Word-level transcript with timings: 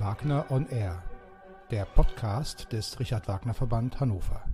Wagner 0.00 0.46
on 0.50 0.66
Air, 0.68 1.02
der 1.70 1.84
Podcast 1.84 2.72
des 2.72 2.98
Richard 2.98 3.28
Wagner 3.28 3.54
Verband 3.54 4.00
Hannover. 4.00 4.44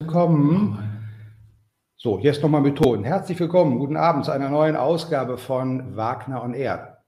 Willkommen. 0.00 0.78
So, 1.96 2.18
jetzt 2.18 2.42
nochmal 2.42 2.60
mit 2.60 2.76
Ton. 2.76 3.04
Herzlich 3.04 3.40
willkommen, 3.40 3.78
guten 3.78 3.96
Abend 3.96 4.24
zu 4.24 4.30
einer 4.30 4.50
neuen 4.50 4.76
Ausgabe 4.76 5.38
von 5.38 5.96
Wagner 5.96 6.42
on 6.42 6.54
Air. 6.54 7.04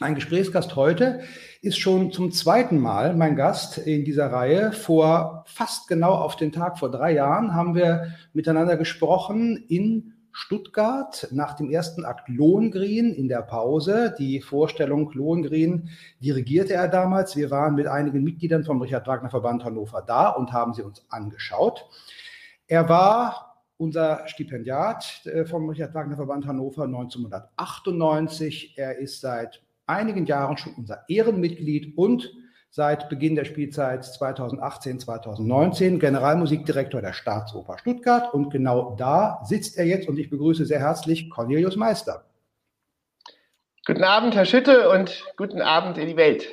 Mein 0.00 0.16
Gesprächsgast 0.16 0.74
heute 0.74 1.20
ist 1.60 1.78
schon 1.78 2.10
zum 2.10 2.32
zweiten 2.32 2.78
Mal 2.78 3.14
mein 3.14 3.36
Gast 3.36 3.78
in 3.78 4.04
dieser 4.04 4.32
Reihe. 4.32 4.72
Vor 4.72 5.44
fast 5.46 5.86
genau 5.86 6.12
auf 6.14 6.34
den 6.34 6.50
Tag 6.50 6.78
vor 6.78 6.90
drei 6.90 7.12
Jahren 7.12 7.54
haben 7.54 7.74
wir 7.74 8.12
miteinander 8.32 8.76
gesprochen 8.76 9.64
in 9.68 10.14
Stuttgart 10.32 11.28
nach 11.30 11.54
dem 11.54 11.70
ersten 11.70 12.04
Akt 12.04 12.28
Lohengrin 12.28 13.14
in 13.14 13.28
der 13.28 13.42
Pause. 13.42 14.14
Die 14.18 14.40
Vorstellung 14.40 15.12
Lohengrin 15.12 15.90
dirigierte 16.20 16.72
er 16.74 16.88
damals. 16.88 17.36
Wir 17.36 17.50
waren 17.50 17.74
mit 17.74 17.86
einigen 17.86 18.24
Mitgliedern 18.24 18.64
vom 18.64 18.80
Richard 18.80 19.06
Wagner 19.06 19.30
Verband 19.30 19.64
Hannover 19.64 20.02
da 20.06 20.30
und 20.30 20.52
haben 20.52 20.74
sie 20.74 20.82
uns 20.82 21.04
angeschaut. 21.10 21.86
Er 22.66 22.88
war 22.88 23.62
unser 23.76 24.26
Stipendiat 24.26 25.26
äh, 25.26 25.44
vom 25.44 25.68
Richard 25.68 25.94
Wagner 25.94 26.16
Verband 26.16 26.46
Hannover 26.46 26.84
1998. 26.84 28.78
Er 28.78 28.98
ist 28.98 29.20
seit 29.20 29.62
einigen 29.86 30.24
Jahren 30.26 30.56
schon 30.56 30.74
unser 30.74 31.04
Ehrenmitglied 31.08 31.98
und 31.98 32.32
seit 32.74 33.10
Beginn 33.10 33.36
der 33.36 33.44
Spielzeit 33.44 34.02
2018, 34.02 34.98
2019 34.98 36.00
Generalmusikdirektor 36.00 37.02
der 37.02 37.12
Staatsoper 37.12 37.76
Stuttgart. 37.76 38.32
Und 38.32 38.48
genau 38.50 38.96
da 38.98 39.42
sitzt 39.44 39.76
er 39.76 39.84
jetzt 39.84 40.08
und 40.08 40.18
ich 40.18 40.30
begrüße 40.30 40.64
sehr 40.64 40.80
herzlich 40.80 41.28
Cornelius 41.28 41.76
Meister. 41.76 42.24
Guten 43.84 44.04
Abend, 44.04 44.34
Herr 44.34 44.46
Schütte, 44.46 44.88
und 44.88 45.22
guten 45.36 45.60
Abend 45.60 45.98
in 45.98 46.08
die 46.08 46.16
Welt. 46.16 46.48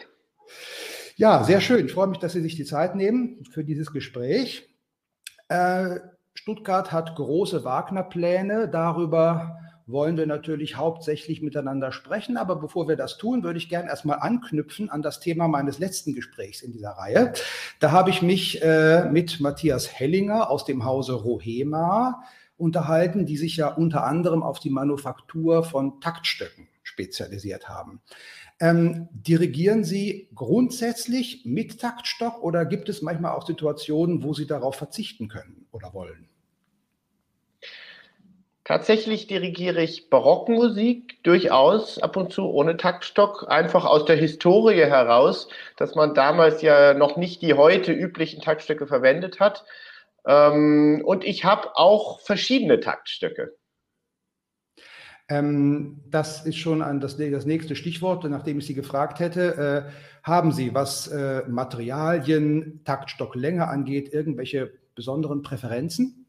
Ja, 1.15 1.43
sehr 1.45 1.61
schön. 1.61 1.85
Ich 1.85 1.93
freue 1.93 2.07
mich, 2.07 2.17
dass 2.17 2.33
Sie 2.33 2.41
sich 2.41 2.55
die 2.55 2.65
Zeit 2.65 2.95
nehmen 2.95 3.45
für 3.49 3.63
dieses 3.63 3.93
Gespräch. 3.93 4.67
Äh, 5.47 5.99
Stuttgart 6.33 6.91
hat 6.91 7.15
große 7.15 7.63
Wagner-Pläne. 7.63 8.67
Darüber 8.67 9.57
wollen 9.91 10.17
wir 10.17 10.27
natürlich 10.27 10.77
hauptsächlich 10.77 11.41
miteinander 11.41 11.91
sprechen. 11.91 12.37
Aber 12.37 12.55
bevor 12.55 12.87
wir 12.87 12.95
das 12.95 13.17
tun, 13.17 13.43
würde 13.43 13.59
ich 13.59 13.69
gerne 13.69 13.89
erstmal 13.89 14.19
anknüpfen 14.19 14.89
an 14.89 15.01
das 15.01 15.19
Thema 15.19 15.47
meines 15.47 15.79
letzten 15.79 16.13
Gesprächs 16.13 16.61
in 16.61 16.71
dieser 16.71 16.91
Reihe. 16.91 17.33
Da 17.79 17.91
habe 17.91 18.09
ich 18.09 18.21
mich 18.21 18.61
äh, 18.61 19.09
mit 19.09 19.39
Matthias 19.39 19.91
Hellinger 19.91 20.49
aus 20.49 20.65
dem 20.65 20.85
Hause 20.85 21.13
Rohema 21.13 22.23
unterhalten, 22.57 23.25
die 23.25 23.37
sich 23.37 23.57
ja 23.57 23.69
unter 23.69 24.05
anderem 24.05 24.43
auf 24.43 24.59
die 24.59 24.69
Manufaktur 24.69 25.63
von 25.63 26.01
Taktstöcken 26.01 26.67
spezialisiert 26.83 27.69
haben. 27.69 28.01
Ähm, 28.59 29.07
dirigieren 29.11 29.85
Sie 29.85 30.29
grundsätzlich 30.35 31.45
mit 31.45 31.79
Taktstock 31.79 32.43
oder 32.43 32.65
gibt 32.65 32.89
es 32.89 33.01
manchmal 33.01 33.33
auch 33.33 33.47
Situationen, 33.47 34.21
wo 34.23 34.33
Sie 34.33 34.45
darauf 34.45 34.75
verzichten 34.75 35.29
können 35.29 35.65
oder 35.71 35.93
wollen? 35.93 36.28
Tatsächlich 38.69 39.25
dirigiere 39.25 39.81
ich 39.81 40.11
Barockmusik 40.11 41.23
durchaus 41.23 41.97
ab 41.97 42.15
und 42.15 42.31
zu 42.31 42.51
ohne 42.51 42.77
Taktstock, 42.77 43.47
einfach 43.49 43.83
aus 43.83 44.05
der 44.05 44.15
Historie 44.15 44.85
heraus, 44.85 45.47
dass 45.75 45.95
man 45.95 46.13
damals 46.13 46.61
ja 46.61 46.93
noch 46.93 47.17
nicht 47.17 47.41
die 47.41 47.55
heute 47.55 47.91
üblichen 47.91 48.43
Taktstöcke 48.43 48.85
verwendet 48.85 49.39
hat. 49.39 49.65
Ähm, 50.23 51.01
und 51.03 51.23
ich 51.23 51.45
habe 51.45 51.75
auch 51.77 52.19
verschiedene 52.19 52.79
Taktstöcke. 52.79 53.55
Ähm, 55.29 56.03
das 56.05 56.45
ist 56.45 56.57
schon 56.57 56.83
ein, 56.83 56.99
das, 56.99 57.17
das, 57.17 57.47
nächste 57.47 57.75
Stichwort, 57.75 58.23
nachdem 58.25 58.59
ich 58.59 58.67
Sie 58.67 58.75
gefragt 58.75 59.19
hätte. 59.19 59.87
Äh, 59.89 59.91
haben 60.21 60.51
Sie, 60.51 60.75
was 60.75 61.07
äh, 61.07 61.41
Materialien, 61.47 62.81
Taktstocklänge 62.85 63.67
angeht, 63.67 64.13
irgendwelche 64.13 64.71
besonderen 64.93 65.41
Präferenzen? 65.41 66.27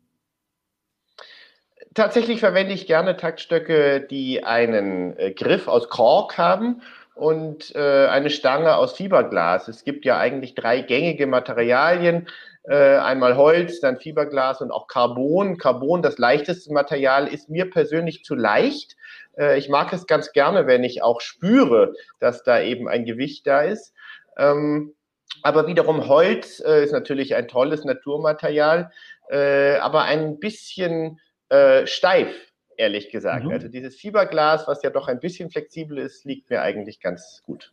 Tatsächlich 1.95 2.41
verwende 2.41 2.73
ich 2.73 2.87
gerne 2.87 3.17
Taktstöcke, 3.17 4.01
die 4.01 4.45
einen 4.45 5.17
äh, 5.19 5.33
Griff 5.33 5.69
aus 5.69 5.89
Kork 5.89 6.39
haben 6.39 6.83
und 7.15 7.75
äh, 7.75 8.07
eine 8.07 8.31
Stange 8.31 8.77
aus 8.77 8.95
Fiberglas. 8.95 9.69
Es 9.69 9.85
gibt 9.85 10.05
ja 10.05 10.19
eigentlich 10.19 10.55
drei 10.55 10.81
gängige 10.81 11.27
Materialien. 11.27 12.29
Äh, 12.65 12.97
einmal 12.97 13.37
Holz, 13.37 13.81
dann 13.81 13.99
Fiberglas 13.99 14.61
und 14.61 14.71
auch 14.71 14.87
Carbon. 14.87 15.59
Carbon, 15.59 16.03
das 16.03 16.19
leichteste 16.19 16.73
Material, 16.73 17.27
ist 17.27 17.49
mir 17.49 17.69
persönlich 17.69 18.25
zu 18.25 18.35
leicht. 18.35 18.97
Äh, 19.37 19.59
ich 19.59 19.69
mag 19.69 19.93
es 19.93 20.07
ganz 20.07 20.33
gerne, 20.33 20.67
wenn 20.67 20.85
ich 20.85 21.03
auch 21.03 21.21
spüre, 21.21 21.95
dass 22.21 22.43
da 22.43 22.61
eben 22.61 22.89
ein 22.89 23.05
Gewicht 23.05 23.47
da 23.47 23.63
ist. 23.63 23.93
Ähm, 24.37 24.95
aber 25.43 25.67
wiederum 25.67 26.09
Holz 26.09 26.61
äh, 26.61 26.85
ist 26.85 26.93
natürlich 26.93 27.35
ein 27.35 27.49
tolles 27.49 27.85
Naturmaterial, 27.85 28.91
äh, 29.31 29.77
aber 29.77 30.03
ein 30.03 30.39
bisschen 30.39 31.21
äh, 31.51 31.87
steif, 31.87 32.35
ehrlich 32.77 33.11
gesagt. 33.11 33.45
Mhm. 33.45 33.51
Also 33.51 33.69
dieses 33.69 33.97
Fiberglas, 33.97 34.67
was 34.67 34.83
ja 34.83 34.91
doch 34.91 35.09
ein 35.09 35.21
bisschen 35.21 35.51
flexibel 35.51 35.99
ist, 35.99 36.25
liegt 36.25 36.49
mir 36.51 36.63
eigentlich 36.63 37.01
ganz 37.01 37.43
gut. 37.45 37.73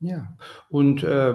Ja, 0.00 0.36
und 0.68 1.02
äh, 1.02 1.34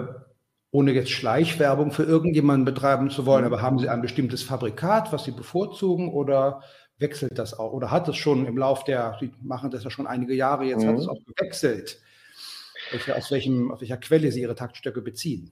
ohne 0.70 0.92
jetzt 0.92 1.10
Schleichwerbung 1.10 1.90
für 1.90 2.04
irgendjemanden 2.04 2.64
betreiben 2.64 3.10
zu 3.10 3.26
wollen, 3.26 3.44
mhm. 3.44 3.52
aber 3.52 3.62
haben 3.62 3.78
Sie 3.78 3.88
ein 3.88 4.02
bestimmtes 4.02 4.42
Fabrikat, 4.42 5.12
was 5.12 5.24
Sie 5.24 5.32
bevorzugen 5.32 6.12
oder 6.12 6.62
wechselt 6.98 7.38
das 7.38 7.58
auch? 7.58 7.72
Oder 7.72 7.90
hat 7.90 8.08
es 8.08 8.16
schon 8.16 8.46
im 8.46 8.56
Lauf 8.56 8.84
der, 8.84 9.16
Sie 9.20 9.32
machen 9.42 9.70
das 9.70 9.84
ja 9.84 9.90
schon 9.90 10.06
einige 10.06 10.34
Jahre, 10.34 10.64
jetzt 10.64 10.84
mhm. 10.84 10.88
hat 10.88 10.98
es 10.98 11.08
auch 11.08 11.18
gewechselt, 11.26 12.00
aus, 13.14 13.30
welchem, 13.30 13.72
aus 13.72 13.80
welcher 13.80 13.96
Quelle 13.96 14.30
Sie 14.30 14.42
Ihre 14.42 14.54
Taktstöcke 14.54 15.02
beziehen? 15.02 15.50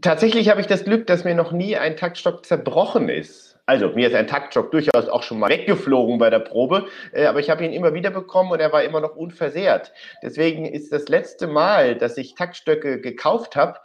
Tatsächlich 0.00 0.48
habe 0.48 0.60
ich 0.60 0.66
das 0.66 0.84
Glück, 0.84 1.06
dass 1.06 1.24
mir 1.24 1.34
noch 1.34 1.52
nie 1.52 1.76
ein 1.76 1.96
Taktstock 1.96 2.44
zerbrochen 2.44 3.08
ist. 3.08 3.53
Also 3.66 3.88
mir 3.88 4.08
ist 4.08 4.14
ein 4.14 4.26
Taktstock 4.26 4.70
durchaus 4.70 5.08
auch 5.08 5.22
schon 5.22 5.38
mal 5.38 5.48
weggeflogen 5.48 6.18
bei 6.18 6.28
der 6.28 6.40
Probe, 6.40 6.86
äh, 7.12 7.24
aber 7.24 7.40
ich 7.40 7.48
habe 7.48 7.64
ihn 7.64 7.72
immer 7.72 7.94
wieder 7.94 8.10
bekommen 8.10 8.50
und 8.50 8.60
er 8.60 8.72
war 8.72 8.84
immer 8.84 9.00
noch 9.00 9.16
unversehrt. 9.16 9.92
Deswegen 10.22 10.66
ist 10.66 10.92
das 10.92 11.08
letzte 11.08 11.46
Mal, 11.46 11.96
dass 11.96 12.18
ich 12.18 12.34
Taktstöcke 12.34 13.00
gekauft 13.00 13.56
habe, 13.56 13.78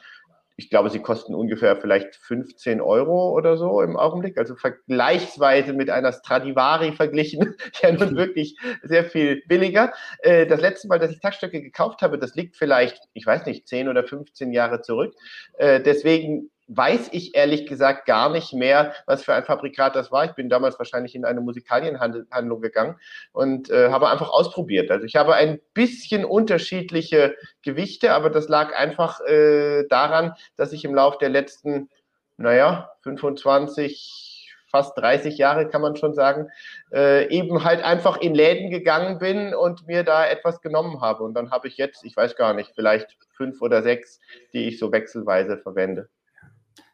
ich 0.59 0.69
glaube, 0.69 0.89
sie 0.89 0.99
kosten 0.99 1.33
ungefähr 1.33 1.77
vielleicht 1.77 2.17
15 2.17 2.81
Euro 2.81 3.33
oder 3.33 3.55
so 3.55 3.81
im 3.81 3.95
Augenblick, 3.95 4.37
also 4.37 4.55
vergleichsweise 4.55 5.71
mit 5.71 5.89
einer 5.89 6.11
Stradivari 6.11 6.91
verglichen, 6.91 7.55
ja 7.81 7.93
nun 7.93 8.17
wirklich 8.17 8.57
sehr 8.83 9.05
viel 9.05 9.41
billiger. 9.47 9.93
Äh, 10.21 10.45
das 10.47 10.59
letzte 10.59 10.89
Mal, 10.89 10.99
dass 10.99 11.11
ich 11.11 11.21
Taktstöcke 11.21 11.61
gekauft 11.61 12.01
habe, 12.01 12.19
das 12.19 12.35
liegt 12.35 12.57
vielleicht, 12.57 12.99
ich 13.13 13.25
weiß 13.25 13.45
nicht, 13.45 13.69
10 13.69 13.87
oder 13.87 14.03
15 14.03 14.51
Jahre 14.51 14.81
zurück. 14.81 15.15
Äh, 15.57 15.79
deswegen 15.81 16.51
weiß 16.69 17.09
ich 17.13 17.35
ehrlich 17.35 17.65
gesagt 17.65 18.05
gar 18.05 18.29
nicht 18.29 18.53
mehr, 18.53 18.93
was 19.07 19.23
für 19.23 19.33
ein 19.33 19.43
Fabrikat 19.43 19.95
das 19.95 20.11
war. 20.11 20.25
Ich 20.25 20.33
bin 20.33 20.49
damals 20.49 20.77
wahrscheinlich 20.77 21.15
in 21.15 21.25
eine 21.25 21.41
Musikalienhandlung 21.41 22.61
gegangen 22.61 22.95
und 23.31 23.71
äh, 23.71 23.89
habe 23.89 24.09
einfach 24.09 24.29
ausprobiert. 24.29 24.91
Also 24.91 25.05
ich 25.05 25.15
habe 25.15 25.33
ein 25.33 25.59
bisschen 25.73 26.23
unterschiedliche 26.23 27.35
Gewichte, 27.63 28.13
aber 28.13 28.29
das 28.29 28.49
lag 28.49 28.75
einfach 28.75 29.19
äh, 29.21 29.85
daran, 29.89 30.33
dass 30.57 30.71
ich 30.71 30.85
im 30.85 30.93
Laufe 30.93 31.17
der 31.19 31.29
letzten, 31.29 31.89
naja, 32.37 32.91
25, 33.01 34.55
fast 34.69 34.95
30 34.97 35.39
Jahre 35.39 35.67
kann 35.67 35.81
man 35.81 35.95
schon 35.95 36.13
sagen, 36.13 36.49
äh, 36.93 37.27
eben 37.29 37.63
halt 37.63 37.83
einfach 37.83 38.17
in 38.17 38.35
Läden 38.35 38.69
gegangen 38.69 39.17
bin 39.17 39.55
und 39.55 39.87
mir 39.87 40.03
da 40.03 40.27
etwas 40.27 40.61
genommen 40.61 41.01
habe. 41.01 41.23
Und 41.23 41.33
dann 41.33 41.49
habe 41.49 41.67
ich 41.67 41.77
jetzt, 41.77 42.05
ich 42.05 42.15
weiß 42.15 42.35
gar 42.35 42.53
nicht, 42.53 42.73
vielleicht 42.75 43.17
fünf 43.35 43.59
oder 43.63 43.81
sechs, 43.81 44.19
die 44.53 44.67
ich 44.67 44.77
so 44.77 44.91
wechselweise 44.91 45.57
verwende. 45.57 46.09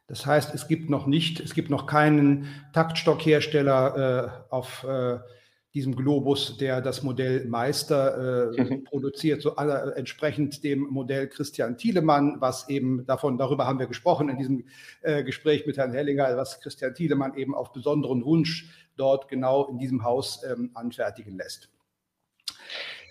Das 0.08 0.24
heißt, 0.24 0.54
es 0.54 0.68
gibt 0.68 0.88
noch 0.88 1.06
nicht, 1.06 1.40
es 1.40 1.54
gibt 1.54 1.70
noch 1.70 1.86
keinen 1.86 2.46
Taktstockhersteller 2.72 4.42
äh, 4.50 4.54
auf 4.54 4.84
äh, 4.84 5.18
diesem 5.74 5.94
Globus, 5.94 6.56
der 6.56 6.80
das 6.80 7.02
Modell 7.02 7.44
Meister 7.44 8.54
äh, 8.54 8.62
mhm. 8.62 8.84
produziert, 8.84 9.42
so 9.42 9.56
aller, 9.56 9.94
entsprechend 9.96 10.64
dem 10.64 10.80
Modell 10.80 11.28
Christian 11.28 11.76
Thielemann, 11.76 12.36
was 12.40 12.68
eben 12.70 13.04
davon, 13.04 13.36
darüber 13.36 13.66
haben 13.66 13.78
wir 13.78 13.86
gesprochen 13.86 14.30
in 14.30 14.38
diesem 14.38 14.64
äh, 15.02 15.22
Gespräch 15.22 15.66
mit 15.66 15.76
Herrn 15.76 15.92
Hellinger, 15.92 16.34
was 16.36 16.60
Christian 16.60 16.94
Thielemann 16.94 17.34
eben 17.34 17.54
auf 17.54 17.72
besonderen 17.72 18.24
Wunsch 18.24 18.70
dort 18.96 19.28
genau 19.28 19.66
in 19.68 19.76
diesem 19.76 20.02
Haus 20.02 20.42
ähm, 20.50 20.70
anfertigen 20.72 21.36
lässt. 21.36 21.68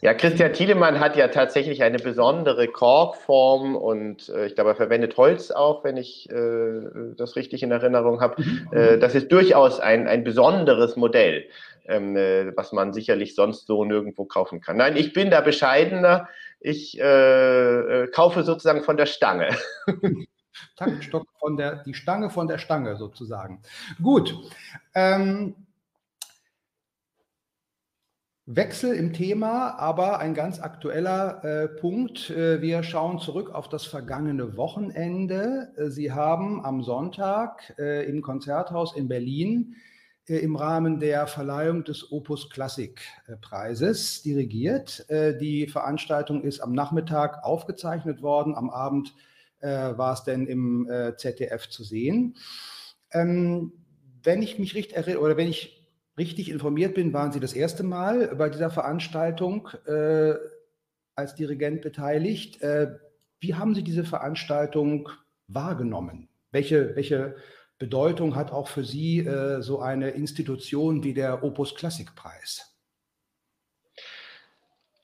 Ja, 0.01 0.13
Christian 0.13 0.53
Thielemann 0.53 0.99
hat 0.99 1.15
ja 1.15 1.29
tatsächlich 1.29 1.81
eine 1.81 1.97
besondere 1.97 2.67
Korkform 2.67 3.75
und 3.75 4.29
äh, 4.29 4.45
ich 4.47 4.55
glaube, 4.55 4.71
er 4.71 4.75
verwendet 4.75 5.17
Holz 5.17 5.51
auch, 5.51 5.83
wenn 5.83 5.97
ich 5.97 6.29
äh, 6.29 7.13
das 7.17 7.35
richtig 7.35 7.63
in 7.63 7.71
Erinnerung 7.71 8.21
habe. 8.21 8.41
Mhm. 8.41 8.69
Äh, 8.71 8.97
das 8.99 9.15
ist 9.15 9.31
durchaus 9.31 9.79
ein, 9.79 10.07
ein 10.07 10.23
besonderes 10.23 10.95
Modell, 10.95 11.45
ähm, 11.87 12.15
äh, 12.15 12.55
was 12.55 12.71
man 12.71 12.93
sicherlich 12.93 13.35
sonst 13.35 13.67
so 13.67 13.83
nirgendwo 13.85 14.25
kaufen 14.25 14.61
kann. 14.61 14.77
Nein, 14.77 14.95
ich 14.95 15.13
bin 15.13 15.31
da 15.31 15.41
bescheidener. 15.41 16.27
Ich 16.59 16.99
äh, 16.99 18.03
äh, 18.03 18.07
kaufe 18.07 18.43
sozusagen 18.43 18.83
von 18.83 18.97
der 18.97 19.05
Stange. 19.05 19.49
Taktstock 20.77 21.27
von 21.39 21.57
der, 21.57 21.83
die 21.83 21.93
Stange 21.93 22.29
von 22.29 22.47
der 22.47 22.57
Stange 22.57 22.97
sozusagen. 22.97 23.61
Gut. 24.01 24.35
Ähm, 24.93 25.55
Wechsel 28.47 28.93
im 28.93 29.11
Thema, 29.11 29.79
aber 29.79 30.19
ein 30.19 30.35
ganz 30.35 30.59
aktueller 30.59 31.43
äh, 31.43 31.67
Punkt. 31.67 32.29
Äh, 32.29 32.61
wir 32.61 32.83
schauen 32.83 33.17
zurück 33.17 33.49
auf 33.49 33.69
das 33.69 33.85
vergangene 33.85 34.55
Wochenende. 34.55 35.73
Äh, 35.75 35.89
Sie 35.89 36.11
haben 36.11 36.63
am 36.63 36.83
Sonntag 36.83 37.73
äh, 37.79 38.07
im 38.07 38.21
Konzerthaus 38.21 38.95
in 38.95 39.07
Berlin 39.07 39.77
äh, 40.27 40.37
im 40.37 40.55
Rahmen 40.55 40.99
der 40.99 41.25
Verleihung 41.25 41.85
des 41.85 42.11
Opus 42.11 42.51
Klassik 42.51 43.01
Preises 43.41 44.21
dirigiert. 44.21 45.09
Äh, 45.09 45.35
die 45.39 45.65
Veranstaltung 45.65 46.43
ist 46.43 46.59
am 46.59 46.73
Nachmittag 46.73 47.43
aufgezeichnet 47.43 48.21
worden. 48.21 48.53
Am 48.53 48.69
Abend 48.69 49.13
war 49.61 50.13
es 50.13 50.23
denn 50.23 50.45
im 50.45 50.87
ZDF 51.17 51.69
zu 51.69 51.83
sehen. 51.83 52.35
Ähm, 53.11 53.71
wenn 54.21 54.43
ich 54.43 54.59
mich 54.59 54.75
richtig 54.75 54.95
erinnere, 54.95 55.21
oder 55.21 55.37
wenn 55.37 55.47
ich 55.47 55.74
richtig 56.17 56.49
informiert 56.49 56.95
bin, 56.95 57.13
waren 57.13 57.31
Sie 57.31 57.39
das 57.39 57.53
erste 57.53 57.83
Mal 57.83 58.35
bei 58.35 58.49
dieser 58.49 58.69
Veranstaltung 58.69 59.69
äh, 59.85 60.33
als 61.15 61.35
Dirigent 61.35 61.81
beteiligt. 61.81 62.61
Äh, 62.61 62.97
wie 63.39 63.55
haben 63.55 63.75
Sie 63.75 63.83
diese 63.83 64.03
Veranstaltung 64.03 65.09
wahrgenommen? 65.47 66.29
Welche, 66.51 66.95
welche 66.95 67.35
Bedeutung 67.77 68.35
hat 68.35 68.51
auch 68.51 68.67
für 68.67 68.83
Sie 68.83 69.19
äh, 69.19 69.61
so 69.61 69.79
eine 69.79 70.11
Institution 70.11 71.03
wie 71.03 71.13
der 71.13 71.43
Opus 71.43 71.75
Klassikpreis? 71.75 72.74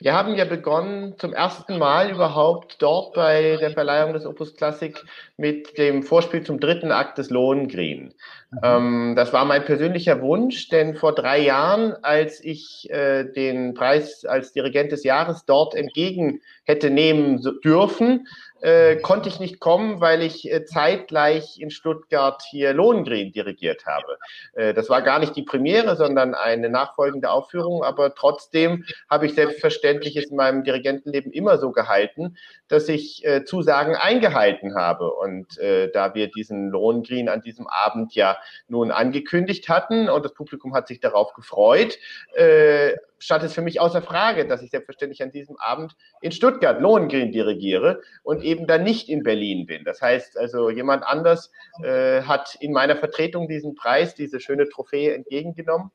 Wir 0.01 0.13
haben 0.13 0.33
ja 0.33 0.45
begonnen 0.45 1.13
zum 1.19 1.31
ersten 1.31 1.77
Mal 1.77 2.09
überhaupt 2.09 2.81
dort 2.81 3.13
bei 3.13 3.57
der 3.62 3.69
Verleihung 3.69 4.13
des 4.13 4.25
Opus 4.25 4.56
Classic 4.56 5.00
mit 5.38 5.77
dem 5.77 6.01
Vorspiel 6.01 6.42
zum 6.42 6.59
dritten 6.59 6.92
Akt 6.92 7.19
des 7.19 7.30
Lohengrin. 7.30 8.12
Mhm. 8.50 8.59
Ähm, 8.63 9.13
das 9.15 9.31
war 9.31 9.45
mein 9.45 9.63
persönlicher 9.63 10.19
Wunsch, 10.24 10.69
denn 10.69 10.95
vor 10.95 11.13
drei 11.13 11.38
Jahren, 11.42 11.94
als 12.01 12.44
ich 12.44 12.89
äh, 12.89 13.25
den 13.25 13.75
Preis 13.75 14.25
als 14.25 14.53
Dirigent 14.53 14.92
des 14.92 15.03
Jahres 15.03 15.45
dort 15.45 15.75
entgegen 15.75 16.42
hätte 16.63 16.89
nehmen 16.89 17.39
dürfen, 17.63 18.27
äh, 18.61 18.97
konnte 18.97 19.29
ich 19.29 19.39
nicht 19.39 19.59
kommen, 19.59 20.01
weil 20.01 20.21
ich 20.21 20.49
äh, 20.51 20.65
zeitgleich 20.65 21.59
in 21.59 21.71
Stuttgart 21.71 22.41
hier 22.49 22.73
Lohengrin 22.73 23.31
dirigiert 23.31 23.85
habe. 23.85 24.17
Äh, 24.53 24.73
das 24.73 24.89
war 24.89 25.01
gar 25.01 25.19
nicht 25.19 25.35
die 25.35 25.43
Premiere, 25.43 25.95
sondern 25.95 26.35
eine 26.35 26.69
nachfolgende 26.69 27.29
Aufführung, 27.29 27.83
aber 27.83 28.15
trotzdem 28.15 28.85
habe 29.09 29.25
ich 29.25 29.33
selbstverständlich 29.33 30.15
es 30.15 30.29
in 30.29 30.37
meinem 30.37 30.63
Dirigentenleben 30.63 31.31
immer 31.31 31.57
so 31.57 31.71
gehalten, 31.71 32.37
dass 32.67 32.87
ich 32.87 33.25
äh, 33.25 33.43
Zusagen 33.43 33.95
eingehalten 33.95 34.75
habe. 34.75 35.11
Und 35.11 35.57
äh, 35.57 35.91
da 35.91 36.13
wir 36.13 36.29
diesen 36.29 36.69
Lohengrin 36.69 37.29
an 37.29 37.41
diesem 37.41 37.67
Abend 37.67 38.15
ja 38.15 38.37
nun 38.67 38.91
angekündigt 38.91 39.69
hatten 39.69 40.09
und 40.09 40.23
das 40.23 40.33
Publikum 40.33 40.73
hat 40.73 40.87
sich 40.87 40.99
darauf 40.99 41.33
gefreut, 41.33 41.97
äh, 42.35 42.93
stand 43.21 43.44
es 43.44 43.53
für 43.53 43.62
mich 43.62 43.79
außer 43.79 44.01
Frage, 44.01 44.47
dass 44.47 44.62
ich 44.62 44.71
selbstverständlich 44.71 45.21
an 45.21 45.31
diesem 45.31 45.56
Abend 45.57 45.95
in 46.21 46.31
Stuttgart 46.31 46.81
Lohengrin 46.81 47.31
dirigiere 47.31 48.01
und 48.23 48.44
eben 48.44 48.68
dann 48.68 48.83
nicht 48.83 49.07
in 49.07 49.23
Berlin 49.23 49.65
bin. 49.65 49.85
Das 49.85 50.01
heißt 50.01 50.38
also, 50.38 50.69
jemand 50.69 51.03
anders 51.03 51.51
äh, 51.83 52.23
hat 52.23 52.57
in 52.59 52.73
meiner 52.73 52.97
Vertretung 52.97 53.47
diesen 53.47 53.75
Preis, 53.75 54.15
diese 54.15 54.39
schöne 54.39 54.68
Trophäe 54.68 55.13
entgegengenommen. 55.13 55.91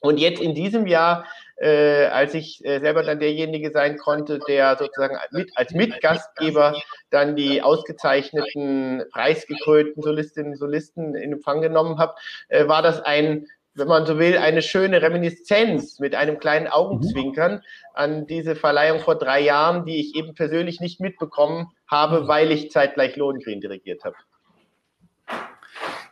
Und 0.00 0.18
jetzt 0.18 0.42
in 0.42 0.54
diesem 0.54 0.86
Jahr, 0.86 1.24
äh, 1.56 2.06
als 2.06 2.34
ich 2.34 2.62
äh, 2.62 2.78
selber 2.80 3.04
dann 3.04 3.20
derjenige 3.20 3.70
sein 3.70 3.96
konnte, 3.96 4.38
der 4.46 4.76
sozusagen 4.76 5.16
mit, 5.30 5.50
als 5.54 5.72
Mitgastgeber 5.72 6.78
dann 7.08 7.36
die 7.36 7.62
ausgezeichneten, 7.62 9.04
preisgekrönten 9.10 10.02
Solistinnen 10.02 10.52
und 10.52 10.58
Solisten 10.58 11.14
in 11.14 11.32
Empfang 11.32 11.62
genommen 11.62 11.98
habe, 11.98 12.16
äh, 12.48 12.68
war 12.68 12.82
das 12.82 13.00
ein 13.00 13.46
wenn 13.74 13.88
man 13.88 14.06
so 14.06 14.18
will, 14.18 14.38
eine 14.38 14.62
schöne 14.62 15.02
Reminiszenz 15.02 15.98
mit 15.98 16.14
einem 16.14 16.38
kleinen 16.38 16.68
Augenzwinkern 16.68 17.62
an 17.92 18.26
diese 18.26 18.54
Verleihung 18.54 19.00
vor 19.00 19.16
drei 19.16 19.40
Jahren, 19.40 19.84
die 19.84 20.00
ich 20.00 20.14
eben 20.14 20.34
persönlich 20.34 20.80
nicht 20.80 21.00
mitbekommen 21.00 21.68
habe, 21.86 22.28
weil 22.28 22.52
ich 22.52 22.70
zeitgleich 22.70 23.16
Lohengrin 23.16 23.60
dirigiert 23.60 24.04
habe. 24.04 24.16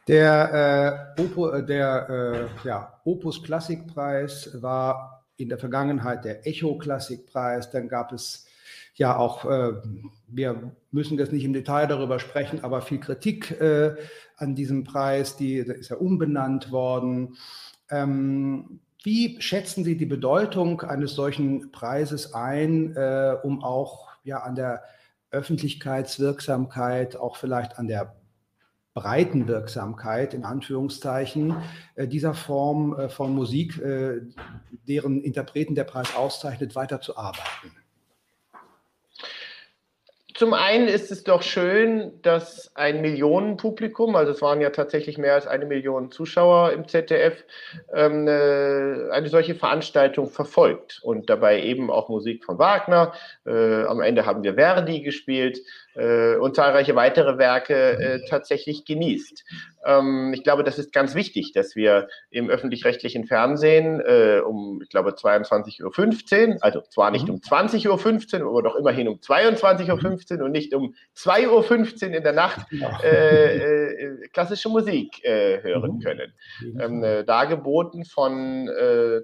Der, 0.08 1.14
äh, 1.16 1.22
Opo, 1.22 1.50
äh, 1.50 1.64
der 1.64 2.48
äh, 2.64 2.68
ja, 2.68 3.00
Opus 3.04 3.42
Klassikpreis 3.44 4.60
war 4.60 5.24
in 5.36 5.48
der 5.48 5.58
Vergangenheit 5.58 6.24
der 6.24 6.46
Echo 6.46 6.76
Klassikpreis. 6.76 7.70
Dann 7.70 7.88
gab 7.88 8.12
es 8.12 8.48
ja 8.94 9.16
auch, 9.16 9.44
äh, 9.44 9.72
wir 10.28 10.72
müssen 10.90 11.18
jetzt 11.18 11.32
nicht 11.32 11.44
im 11.44 11.52
Detail 11.52 11.86
darüber 11.86 12.18
sprechen, 12.18 12.62
aber 12.62 12.82
viel 12.82 13.00
Kritik 13.00 13.50
äh, 13.60 13.94
an 14.36 14.54
diesem 14.54 14.84
Preis, 14.84 15.36
die 15.36 15.56
ist 15.56 15.88
ja 15.88 15.96
umbenannt 15.96 16.70
worden. 16.70 17.36
Ähm, 17.90 18.80
wie 19.02 19.40
schätzen 19.40 19.84
Sie 19.84 19.96
die 19.96 20.06
Bedeutung 20.06 20.82
eines 20.82 21.14
solchen 21.14 21.72
Preises 21.72 22.34
ein, 22.34 22.94
äh, 22.94 23.36
um 23.42 23.64
auch 23.64 24.10
ja 24.24 24.38
an 24.38 24.54
der 24.54 24.82
Öffentlichkeitswirksamkeit, 25.30 27.16
auch 27.16 27.36
vielleicht 27.36 27.78
an 27.78 27.88
der 27.88 28.14
breiten 28.94 29.48
Wirksamkeit 29.48 30.34
in 30.34 30.44
Anführungszeichen 30.44 31.56
äh, 31.94 32.06
dieser 32.06 32.34
Form 32.34 32.94
äh, 32.98 33.08
von 33.08 33.34
Musik, 33.34 33.78
äh, 33.78 34.20
deren 34.86 35.22
Interpreten 35.22 35.74
der 35.74 35.84
Preis 35.84 36.14
auszeichnet, 36.14 36.76
weiterzuarbeiten? 36.76 37.81
Zum 40.42 40.54
einen 40.54 40.88
ist 40.88 41.12
es 41.12 41.22
doch 41.22 41.40
schön, 41.42 42.20
dass 42.22 42.74
ein 42.74 43.00
Millionenpublikum, 43.00 44.16
also 44.16 44.32
es 44.32 44.42
waren 44.42 44.60
ja 44.60 44.70
tatsächlich 44.70 45.16
mehr 45.16 45.34
als 45.34 45.46
eine 45.46 45.66
Million 45.66 46.10
Zuschauer 46.10 46.72
im 46.72 46.88
ZDF, 46.88 47.44
ähm, 47.94 48.26
eine 48.26 49.28
solche 49.28 49.54
Veranstaltung 49.54 50.28
verfolgt 50.28 50.98
und 51.04 51.30
dabei 51.30 51.62
eben 51.62 51.92
auch 51.92 52.08
Musik 52.08 52.44
von 52.44 52.58
Wagner. 52.58 53.12
Äh, 53.46 53.84
am 53.84 54.00
Ende 54.00 54.26
haben 54.26 54.42
wir 54.42 54.54
Verdi 54.54 55.02
gespielt 55.02 55.60
äh, 55.94 56.36
und 56.36 56.56
zahlreiche 56.56 56.94
weitere 56.94 57.38
Werke 57.38 57.74
äh, 57.74 58.20
tatsächlich 58.28 58.84
genießt. 58.84 59.44
Ähm, 59.84 60.32
ich 60.34 60.42
glaube, 60.42 60.64
das 60.64 60.78
ist 60.78 60.92
ganz 60.92 61.14
wichtig, 61.14 61.52
dass 61.52 61.76
wir 61.76 62.08
im 62.30 62.48
öffentlich-rechtlichen 62.48 63.26
Fernsehen 63.26 64.00
äh, 64.00 64.40
um, 64.44 64.80
ich 64.82 64.88
glaube, 64.88 65.10
22.15 65.10 66.48
Uhr, 66.48 66.56
also 66.60 66.80
zwar 66.82 67.10
nicht 67.10 67.28
mhm. 67.28 67.34
um 67.34 67.40
20.15 67.40 68.42
Uhr, 68.42 68.48
aber 68.48 68.62
doch 68.62 68.76
immerhin 68.76 69.08
um 69.08 69.16
22.15 69.16 70.38
Uhr 70.38 70.44
und 70.44 70.52
nicht 70.52 70.74
um 70.74 70.94
2.15 71.16 72.08
Uhr 72.08 72.14
in 72.14 72.22
der 72.22 72.32
Nacht 72.32 72.66
äh, 73.02 73.92
äh, 73.92 74.28
klassische 74.32 74.68
Musik 74.68 75.24
äh, 75.24 75.62
hören 75.62 75.96
mhm. 75.96 76.00
können. 76.00 76.32
Ähm, 76.80 77.04
äh, 77.04 77.24
dargeboten 77.24 78.04
von 78.04 78.70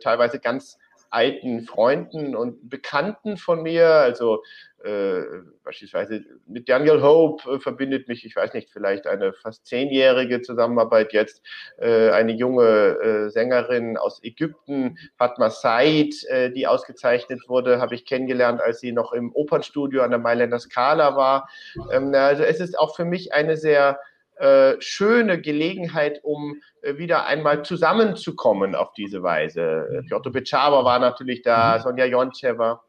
teilweise 0.03 0.39
ganz 0.39 0.79
alten 1.11 1.63
Freunden 1.63 2.37
und 2.37 2.69
Bekannten 2.69 3.37
von 3.37 3.63
mir, 3.63 3.89
also 3.89 4.43
äh, 4.85 5.23
beispielsweise 5.65 6.25
mit 6.47 6.69
Daniel 6.69 7.03
Hope 7.03 7.51
äh, 7.51 7.59
verbindet 7.59 8.07
mich, 8.07 8.25
ich 8.25 8.37
weiß 8.37 8.55
nicht, 8.55 8.71
vielleicht 8.71 9.07
eine 9.07 9.33
fast 9.33 9.67
zehnjährige 9.67 10.41
Zusammenarbeit 10.41 11.13
jetzt, 11.13 11.43
äh, 11.79 12.11
eine 12.11 12.33
junge 12.33 12.65
äh, 12.65 13.31
Sängerin 13.31 13.97
aus 13.97 14.23
Ägypten, 14.23 14.97
Fatma 15.17 15.51
Said, 15.51 16.15
äh, 16.29 16.53
die 16.53 16.67
ausgezeichnet 16.67 17.41
wurde, 17.49 17.81
habe 17.81 17.97
ich 17.97 18.05
kennengelernt, 18.05 18.61
als 18.61 18.81
sie 18.81 18.93
noch 18.93 19.13
im 19.13 19.33
Opernstudio 19.33 20.03
an 20.03 20.11
der 20.11 20.21
Mailänder 20.21 20.61
Scala 20.61 21.17
war. 21.17 21.49
Ähm, 21.91 22.15
also 22.15 22.45
es 22.45 22.61
ist 22.61 22.79
auch 22.79 22.95
für 22.95 23.05
mich 23.05 23.33
eine 23.33 23.57
sehr 23.57 23.99
äh, 24.37 24.77
schöne 24.79 25.41
Gelegenheit, 25.41 26.21
um 26.23 26.61
wieder 26.83 27.27
einmal 27.27 27.65
zusammenzukommen 27.65 28.77
auf 28.77 28.93
diese 28.93 29.25
Weise. 29.25 29.89
Äh, 29.91 30.03
Piotr 30.03 30.31
Becava 30.31 30.85
war 30.85 31.01
natürlich 31.01 31.43
da, 31.43 31.77
mhm. 31.77 31.83
Sonja 31.83 32.05
Joncheva. 32.05 32.85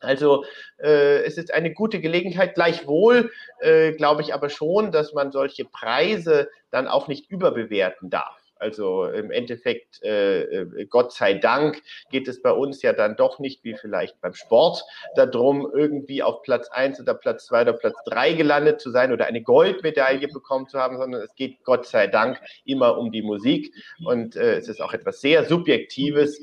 Also 0.00 0.44
äh, 0.78 1.22
es 1.24 1.36
ist 1.36 1.52
eine 1.52 1.72
gute 1.72 2.00
Gelegenheit. 2.00 2.54
Gleichwohl 2.54 3.30
äh, 3.60 3.92
glaube 3.92 4.22
ich 4.22 4.34
aber 4.34 4.48
schon, 4.48 4.92
dass 4.92 5.12
man 5.12 5.30
solche 5.30 5.64
Preise 5.64 6.50
dann 6.70 6.88
auch 6.88 7.08
nicht 7.08 7.30
überbewerten 7.30 8.10
darf. 8.10 8.39
Also 8.60 9.06
im 9.06 9.30
Endeffekt, 9.30 10.02
äh, 10.02 10.42
äh, 10.42 10.86
Gott 10.86 11.12
sei 11.12 11.34
Dank, 11.34 11.82
geht 12.10 12.28
es 12.28 12.42
bei 12.42 12.52
uns 12.52 12.82
ja 12.82 12.92
dann 12.92 13.16
doch 13.16 13.38
nicht 13.38 13.64
wie 13.64 13.74
vielleicht 13.74 14.20
beim 14.20 14.34
Sport 14.34 14.84
darum, 15.16 15.66
irgendwie 15.72 16.22
auf 16.22 16.42
Platz 16.42 16.68
1 16.68 17.00
oder 17.00 17.14
Platz 17.14 17.46
2 17.46 17.62
oder 17.62 17.72
Platz 17.72 17.96
3 18.04 18.34
gelandet 18.34 18.80
zu 18.80 18.90
sein 18.90 19.12
oder 19.12 19.26
eine 19.26 19.42
Goldmedaille 19.42 20.28
bekommen 20.28 20.68
zu 20.68 20.78
haben, 20.78 20.98
sondern 20.98 21.22
es 21.22 21.34
geht 21.34 21.64
Gott 21.64 21.86
sei 21.86 22.06
Dank 22.06 22.38
immer 22.64 22.98
um 22.98 23.10
die 23.10 23.22
Musik. 23.22 23.74
Und 24.04 24.36
äh, 24.36 24.56
es 24.56 24.68
ist 24.68 24.82
auch 24.82 24.92
etwas 24.92 25.20
sehr 25.20 25.44
Subjektives, 25.44 26.42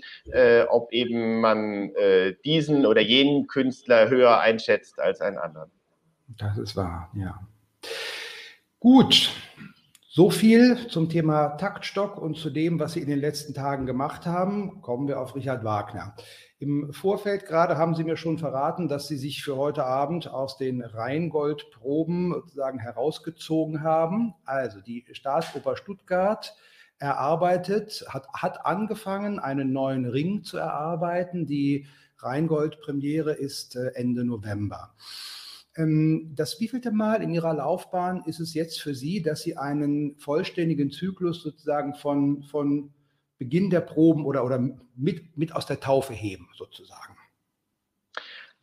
ob 0.69 0.91
eben 0.91 1.39
man 1.39 1.93
diesen 2.43 2.85
oder 2.85 3.01
jenen 3.01 3.47
Künstler 3.47 4.09
höher 4.09 4.39
einschätzt 4.39 4.99
als 4.99 5.21
einen 5.21 5.37
anderen. 5.37 5.71
Das 6.27 6.57
ist 6.57 6.75
wahr, 6.75 7.09
ja. 7.15 7.39
Gut, 8.79 9.31
so 10.17 10.31
viel 10.31 10.87
zum 10.87 11.09
Thema 11.09 11.49
Taktstock 11.57 12.17
und 12.17 12.37
zu 12.37 12.49
dem, 12.49 12.79
was 12.79 12.93
Sie 12.93 13.01
in 13.01 13.07
den 13.07 13.19
letzten 13.19 13.53
Tagen 13.53 13.85
gemacht 13.85 14.25
haben. 14.25 14.81
Kommen 14.81 15.07
wir 15.07 15.21
auf 15.21 15.35
Richard 15.35 15.63
Wagner. 15.63 16.15
Im 16.57 16.91
Vorfeld 16.91 17.45
gerade 17.45 17.77
haben 17.77 17.93
Sie 17.93 18.03
mir 18.03 18.17
schon 18.17 18.39
verraten, 18.39 18.87
dass 18.87 19.07
Sie 19.07 19.15
sich 19.15 19.43
für 19.43 19.57
heute 19.57 19.85
Abend 19.85 20.27
aus 20.27 20.57
den 20.57 20.81
Rheingold-Proben 20.81 22.33
sozusagen 22.33 22.79
herausgezogen 22.79 23.83
haben. 23.83 24.33
Also 24.43 24.81
die 24.81 25.05
Staatsoper 25.11 25.77
Stuttgart 25.77 26.55
erarbeitet, 26.97 28.03
hat, 28.09 28.27
hat 28.33 28.65
angefangen, 28.65 29.37
einen 29.37 29.71
neuen 29.71 30.07
Ring 30.07 30.43
zu 30.43 30.57
erarbeiten. 30.57 31.45
Die 31.45 31.85
Rheingold-Premiere 32.17 33.33
ist 33.33 33.75
äh, 33.75 33.91
Ende 33.93 34.25
November. 34.25 34.95
Ähm, 35.77 36.33
das 36.35 36.59
wievielte 36.59 36.91
Mal 36.91 37.21
in 37.21 37.29
Ihrer 37.29 37.53
Laufbahn 37.53 38.23
ist 38.25 38.39
es 38.39 38.53
jetzt 38.53 38.81
für 38.81 38.95
Sie, 38.95 39.21
dass 39.21 39.41
Sie 39.41 39.57
einen 39.57 40.17
vollständigen 40.17 40.91
Zyklus 40.91 41.41
sozusagen 41.41 41.93
von, 41.93 42.43
von 42.43 42.93
Beginn 43.37 43.69
der 43.69 43.81
Proben 43.81 44.25
oder, 44.25 44.43
oder 44.43 44.59
mit, 44.95 45.37
mit 45.37 45.55
aus 45.55 45.67
der 45.67 45.79
Taufe 45.79 46.13
heben, 46.13 46.49
sozusagen? 46.55 47.16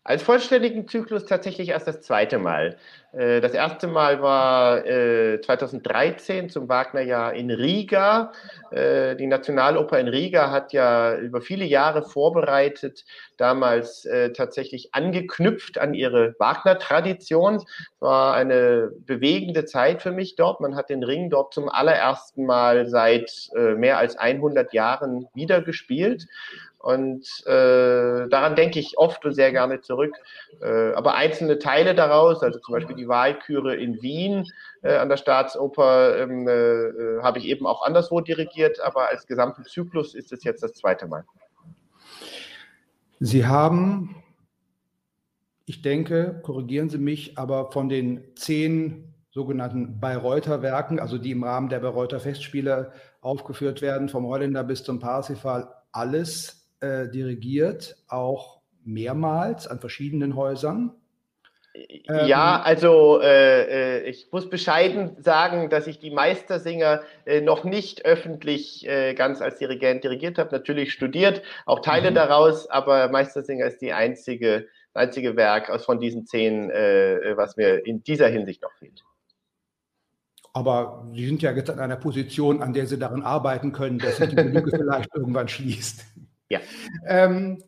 Als 0.06 0.22
vollständigen 0.22 0.86
Zyklus 0.86 1.24
tatsächlich 1.24 1.70
erst 1.70 1.88
das 1.88 2.02
zweite 2.02 2.38
Mal. 2.38 2.76
Äh, 3.12 3.40
das 3.40 3.54
erste 3.54 3.86
Mal 3.86 4.20
war 4.20 4.84
2013 4.84 6.44
äh, 6.44 6.48
zum 6.48 6.68
Wagnerjahr 6.68 7.32
in 7.32 7.50
Riga. 7.50 8.32
Äh, 8.70 9.16
die 9.16 9.26
Nationaloper 9.26 9.98
in 9.98 10.08
Riga 10.08 10.50
hat 10.50 10.74
ja 10.74 11.16
über 11.16 11.40
viele 11.40 11.64
Jahre 11.64 12.02
vorbereitet, 12.02 13.06
damals 13.38 14.06
tatsächlich 14.36 14.94
angeknüpft 14.94 15.78
an 15.78 15.94
ihre 15.94 16.34
Wagner-Tradition. 16.38 17.56
Es 17.56 17.64
war 17.98 18.34
eine 18.34 18.92
bewegende 19.06 19.64
Zeit 19.64 20.02
für 20.02 20.12
mich 20.12 20.36
dort. 20.36 20.60
Man 20.60 20.76
hat 20.76 20.90
den 20.90 21.02
Ring 21.02 21.30
dort 21.30 21.52
zum 21.52 21.68
allerersten 21.68 22.44
Mal 22.46 22.86
seit 22.88 23.50
mehr 23.54 23.98
als 23.98 24.16
100 24.16 24.72
Jahren 24.72 25.26
wieder 25.34 25.62
gespielt. 25.62 26.26
Und 26.84 27.26
äh, 27.46 28.28
daran 28.28 28.56
denke 28.56 28.78
ich 28.78 28.98
oft 28.98 29.24
und 29.24 29.32
sehr 29.32 29.52
gerne 29.52 29.80
zurück. 29.80 30.14
Äh, 30.60 30.92
aber 30.92 31.14
einzelne 31.14 31.58
Teile 31.58 31.94
daraus, 31.94 32.42
also 32.42 32.58
zum 32.58 32.74
Beispiel 32.74 32.94
die 32.94 33.08
Wahlküre 33.08 33.74
in 33.74 34.02
Wien 34.02 34.44
äh, 34.82 34.96
an 34.96 35.08
der 35.08 35.16
Staatsoper, 35.16 36.18
ähm, 36.18 36.46
äh, 36.46 37.22
habe 37.22 37.38
ich 37.38 37.46
eben 37.46 37.66
auch 37.66 37.86
anderswo 37.86 38.20
dirigiert, 38.20 38.80
aber 38.80 39.08
als 39.08 39.26
gesamten 39.26 39.64
Zyklus 39.64 40.14
ist 40.14 40.30
es 40.30 40.44
jetzt 40.44 40.62
das 40.62 40.74
zweite 40.74 41.06
Mal. 41.06 41.24
Sie 43.18 43.46
haben, 43.46 44.22
ich 45.64 45.80
denke, 45.80 46.38
korrigieren 46.42 46.90
Sie 46.90 46.98
mich, 46.98 47.38
aber 47.38 47.72
von 47.72 47.88
den 47.88 48.36
zehn 48.36 49.14
sogenannten 49.30 50.00
Bayreuther 50.00 50.60
Werken, 50.60 51.00
also 51.00 51.16
die 51.16 51.30
im 51.30 51.44
Rahmen 51.44 51.70
der 51.70 51.80
Bayreuther 51.80 52.20
Festspiele 52.20 52.92
aufgeführt 53.22 53.80
werden, 53.80 54.10
vom 54.10 54.26
Holländer 54.26 54.64
bis 54.64 54.84
zum 54.84 55.00
Parsifal, 55.00 55.72
alles 55.92 56.63
äh, 56.84 57.10
dirigiert, 57.10 57.96
auch 58.08 58.60
mehrmals 58.84 59.66
an 59.66 59.80
verschiedenen 59.80 60.36
Häusern. 60.36 60.92
Ja, 62.04 62.56
ähm, 62.56 62.62
also 62.64 63.20
äh, 63.20 63.98
äh, 63.98 64.08
ich 64.08 64.28
muss 64.30 64.48
bescheiden 64.48 65.16
sagen, 65.20 65.70
dass 65.70 65.88
ich 65.88 65.98
die 65.98 66.12
Meistersinger 66.12 67.02
äh, 67.24 67.40
noch 67.40 67.64
nicht 67.64 68.04
öffentlich 68.04 68.86
äh, 68.86 69.14
ganz 69.14 69.40
als 69.40 69.58
Dirigent 69.58 70.04
dirigiert 70.04 70.38
habe. 70.38 70.54
Natürlich 70.54 70.92
studiert, 70.92 71.42
auch 71.66 71.80
Teile 71.80 72.10
mhm. 72.12 72.14
daraus, 72.14 72.70
aber 72.70 73.08
Meistersinger 73.08 73.66
ist 73.66 73.80
die 73.80 73.92
einzige, 73.92 74.68
einzige 74.92 75.34
Werk 75.34 75.68
aus 75.68 75.84
von 75.84 75.98
diesen 75.98 76.26
zehn, 76.26 76.70
äh, 76.70 77.36
was 77.36 77.56
mir 77.56 77.84
in 77.84 78.04
dieser 78.04 78.28
Hinsicht 78.28 78.62
noch 78.62 78.72
fehlt. 78.74 79.02
Aber 80.52 81.08
Sie 81.12 81.26
sind 81.26 81.42
ja 81.42 81.50
jetzt 81.50 81.68
an 81.68 81.80
einer 81.80 81.96
Position, 81.96 82.62
an 82.62 82.72
der 82.72 82.86
Sie 82.86 82.96
daran 82.96 83.22
arbeiten 83.22 83.72
können, 83.72 83.98
dass 83.98 84.18
sich 84.18 84.28
die 84.28 84.36
Lücke 84.36 84.70
vielleicht 84.76 85.12
irgendwann 85.12 85.48
schließt. 85.48 86.04
Ja. 86.54 86.60
Ähm, 87.06 87.62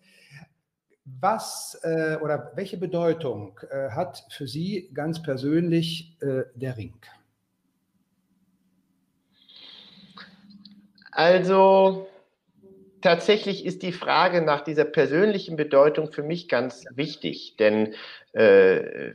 was 1.05 1.79
äh, 1.83 2.17
oder 2.21 2.53
welche 2.57 2.77
Bedeutung 2.77 3.59
äh, 3.71 3.91
hat 3.91 4.25
für 4.31 4.47
Sie 4.47 4.91
ganz 4.93 5.23
persönlich 5.23 6.17
äh, 6.21 6.43
der 6.55 6.77
Ring? 6.77 6.95
Also 11.13 12.09
tatsächlich 13.01 13.65
ist 13.65 13.83
die 13.83 13.93
Frage 13.93 14.43
nach 14.43 14.63
dieser 14.63 14.85
persönlichen 14.85 15.57
Bedeutung 15.57 16.13
für 16.13 16.23
mich 16.23 16.49
ganz 16.49 16.85
wichtig, 16.91 17.57
denn 17.57 17.95
äh, 18.33 19.13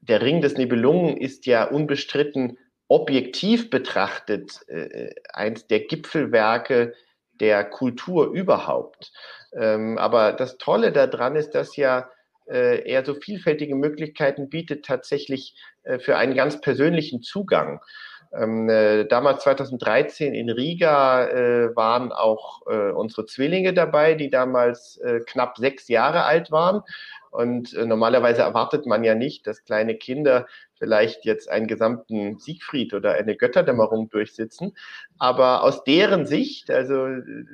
der 0.00 0.22
Ring 0.22 0.40
des 0.40 0.56
Nibelungen 0.56 1.16
ist 1.16 1.46
ja 1.46 1.64
unbestritten 1.64 2.56
objektiv 2.88 3.68
betrachtet 3.68 4.60
äh, 4.68 5.10
eins 5.32 5.66
der 5.66 5.80
Gipfelwerke 5.80 6.94
der 7.40 7.64
Kultur 7.64 8.30
überhaupt. 8.32 9.12
Ähm, 9.54 9.98
aber 9.98 10.32
das 10.32 10.58
Tolle 10.58 10.92
daran 10.92 11.36
ist, 11.36 11.50
dass 11.50 11.76
ja 11.76 12.08
äh, 12.46 12.88
er 12.90 13.04
so 13.04 13.14
vielfältige 13.14 13.74
Möglichkeiten 13.74 14.48
bietet, 14.48 14.84
tatsächlich 14.84 15.54
äh, 15.84 15.98
für 15.98 16.16
einen 16.16 16.34
ganz 16.34 16.60
persönlichen 16.60 17.22
Zugang. 17.22 17.80
Ähm, 18.34 18.68
äh, 18.68 19.04
damals 19.04 19.42
2013 19.44 20.34
in 20.34 20.50
Riga 20.50 21.28
waren 21.74 22.12
auch 22.12 22.62
unsere 22.62 23.26
Zwillinge 23.26 23.74
dabei, 23.74 24.14
die 24.14 24.30
damals 24.30 25.00
knapp 25.26 25.58
sechs 25.58 25.88
Jahre 25.88 26.24
alt 26.24 26.50
waren. 26.50 26.82
Und 27.32 27.72
normalerweise 27.72 28.42
erwartet 28.42 28.84
man 28.84 29.04
ja 29.04 29.14
nicht, 29.14 29.46
dass 29.46 29.64
kleine 29.64 29.96
Kinder 29.96 30.46
vielleicht 30.78 31.24
jetzt 31.24 31.48
einen 31.48 31.66
gesamten 31.66 32.38
Siegfried 32.38 32.92
oder 32.92 33.14
eine 33.14 33.36
Götterdämmerung 33.36 34.10
durchsitzen. 34.10 34.76
Aber 35.16 35.62
aus 35.62 35.82
deren 35.84 36.26
Sicht, 36.26 36.70
also 36.70 37.06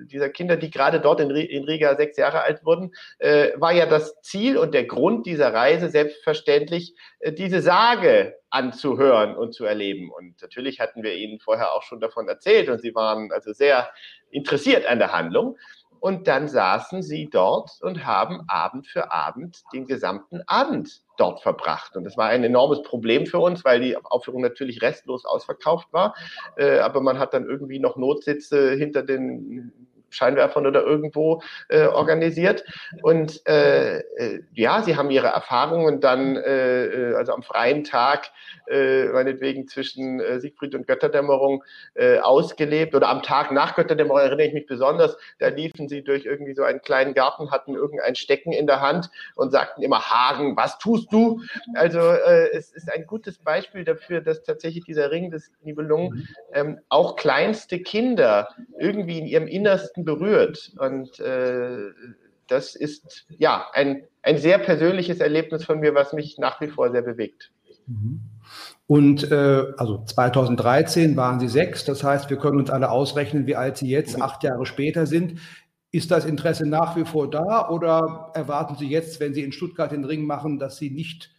dieser 0.07 0.31
Kinder, 0.31 0.57
die 0.57 0.71
gerade 0.71 0.99
dort 0.99 1.21
in, 1.21 1.31
Riga 1.31 1.95
sechs 1.95 2.17
Jahre 2.17 2.43
alt 2.43 2.65
wurden, 2.65 2.93
äh, 3.19 3.51
war 3.57 3.73
ja 3.73 3.87
das 3.87 4.21
Ziel 4.23 4.57
und 4.57 4.75
der 4.75 4.85
Grund 4.85 5.27
dieser 5.27 5.55
Reise 5.55 5.91
selbstverständlich, 5.91 6.95
äh, 7.21 7.33
diese 7.33 7.61
Sage 7.61 8.35
anzuhören 8.51 9.37
und 9.37 9.55
zu 9.55 9.65
erleben. 9.65 10.11
Und 10.11 10.43
natürlich 10.43 10.81
hatten 10.81 11.05
wir 11.05 11.15
ihnen 11.15 11.39
vorher 11.39 11.73
auch 11.73 11.83
schon 11.83 12.01
davon 12.01 12.29
erzählt 12.29 12.69
und 12.69 12.81
sie 12.81 12.97
waren 12.97 13.31
also 13.31 13.53
sehr 13.53 13.91
interessiert 14.31 14.87
an 14.87 14.99
der 14.99 15.13
Handlung. 15.13 15.57
Und 16.01 16.29
dann 16.29 16.49
saßen 16.49 17.03
sie 17.03 17.29
dort 17.31 17.71
und 17.81 18.07
haben 18.07 18.43
Abend 18.49 18.87
für 18.87 19.11
Abend 19.11 19.63
den 19.73 19.87
gesamten 19.87 20.43
Abend 20.47 21.03
dort 21.17 21.41
verbracht. 21.41 21.97
Und 21.97 22.05
das 22.05 22.17
war 22.17 22.29
ein 22.29 22.45
enormes 22.45 22.83
Problem 22.83 23.27
für 23.27 23.39
uns, 23.39 23.65
weil 23.65 23.81
die 23.81 23.97
Aufführung 23.97 24.43
natürlich 24.43 24.83
restlos 24.83 25.25
ausverkauft 25.25 25.89
war. 25.93 26.15
Äh, 26.57 26.79
aber 26.79 27.01
man 27.01 27.19
hat 27.19 27.35
dann 27.35 27.47
irgendwie 27.47 27.81
noch 27.81 27.97
Notsitze 27.97 28.73
hinter 28.73 29.03
den 29.03 29.88
Scheinwerfern 30.11 30.67
oder 30.67 30.83
irgendwo 30.83 31.43
äh, 31.69 31.87
organisiert. 31.87 32.65
Und 33.03 33.47
äh, 33.47 33.99
äh, 33.99 34.43
ja, 34.55 34.83
sie 34.83 34.97
haben 34.97 35.11
ihre 35.11 35.29
Erfahrungen 35.29 36.01
dann, 36.01 36.37
äh, 36.37 36.85
äh, 36.87 37.15
also 37.15 37.33
am 37.33 37.43
freien 37.43 37.85
Tag, 37.85 38.31
äh, 38.69 39.07
meinetwegen 39.07 39.67
zwischen 39.69 40.21
äh, 40.21 40.41
Siegfried 40.41 40.75
und 40.75 40.87
Götterdämmerung 40.87 41.65
äh, 41.95 42.19
ausgelebt. 42.19 42.95
Oder 42.95 43.09
am 43.09 43.23
Tag 43.23 43.53
nach 43.53 43.77
Götterdämmerung 43.77 44.21
erinnere 44.21 44.47
ich 44.47 44.55
mich 44.55 44.67
besonders, 44.67 45.17
da 45.39 45.49
liefen 45.49 45.89
sie 45.89 46.03
durch 46.03 46.25
irgendwie 46.25 46.55
so 46.55 46.63
einen 46.63 46.83
kleinen 46.83 47.15
Garten, 47.15 47.51
hatten 47.51 47.75
irgendein 47.75 48.15
Stecken 48.15 48.53
in 48.53 48.67
der 48.67 48.81
Hand 48.81 49.11
und 49.35 49.51
sagten 49.51 49.83
immer, 49.83 50.11
Hagen, 50.11 50.57
was 50.57 50.79
tust 50.79 51.13
du? 51.13 51.41
Also 51.75 51.99
äh, 51.99 52.51
es 52.53 52.73
ist 52.73 52.93
ein 52.93 53.07
gutes 53.07 53.39
Beispiel 53.39 53.85
dafür, 53.85 54.21
dass 54.21 54.43
tatsächlich 54.43 54.85
dieser 54.85 55.11
Ring 55.11 55.31
des 55.31 55.51
Nibelungen 55.63 56.11
mhm. 56.11 56.29
ähm, 56.53 56.81
auch 56.89 57.17
kleinste 57.17 57.81
Kinder 57.81 58.49
irgendwie 58.79 59.19
in 59.19 59.27
ihrem 59.27 59.47
Innersten 59.47 59.98
Herzen 59.99 60.05
berührt. 60.05 60.73
Und 60.79 61.21
äh, 61.21 61.91
das 62.47 62.75
ist 62.75 63.27
ja 63.39 63.67
ein, 63.73 64.05
ein 64.23 64.39
sehr 64.39 64.59
persönliches 64.59 65.21
Erlebnis 65.21 65.65
von 65.65 65.81
mir, 65.81 65.95
was 65.95 66.13
mich 66.13 66.39
nach 66.39 66.61
wie 66.61 66.69
vor 66.69 66.91
sehr 66.91 67.03
bewegt. 67.03 67.51
Mhm. 67.87 68.21
Und 68.87 69.31
äh, 69.31 69.65
also 69.77 70.03
2013 70.05 71.17
waren 71.17 71.41
Sie 71.41 71.49
sechs, 71.49 71.85
das 71.85 72.03
heißt, 72.03 72.31
wir 72.31 72.39
können 72.39 72.59
uns 72.59 72.71
alle 72.71 72.91
ausrechnen, 72.91 73.47
wie 73.47 73.57
alt 73.57 73.77
Sie 73.77 73.89
jetzt, 73.89 74.17
mhm. 74.17 74.23
acht 74.23 74.43
Jahre 74.43 74.65
später 74.65 75.07
sind. 75.07 75.41
Ist 75.91 76.11
das 76.11 76.27
Interesse 76.27 76.67
nach 76.67 76.97
wie 76.97 77.05
vor 77.05 77.31
da 77.31 77.69
oder 77.69 78.31
erwarten 78.35 78.77
Sie 78.77 78.89
jetzt, 78.89 79.21
wenn 79.21 79.35
Sie 79.35 79.43
in 79.43 79.53
Stuttgart 79.53 79.91
den 79.91 80.05
Ring 80.05 80.25
machen, 80.25 80.59
dass 80.59 80.77
Sie 80.77 80.91
nicht 80.91 81.31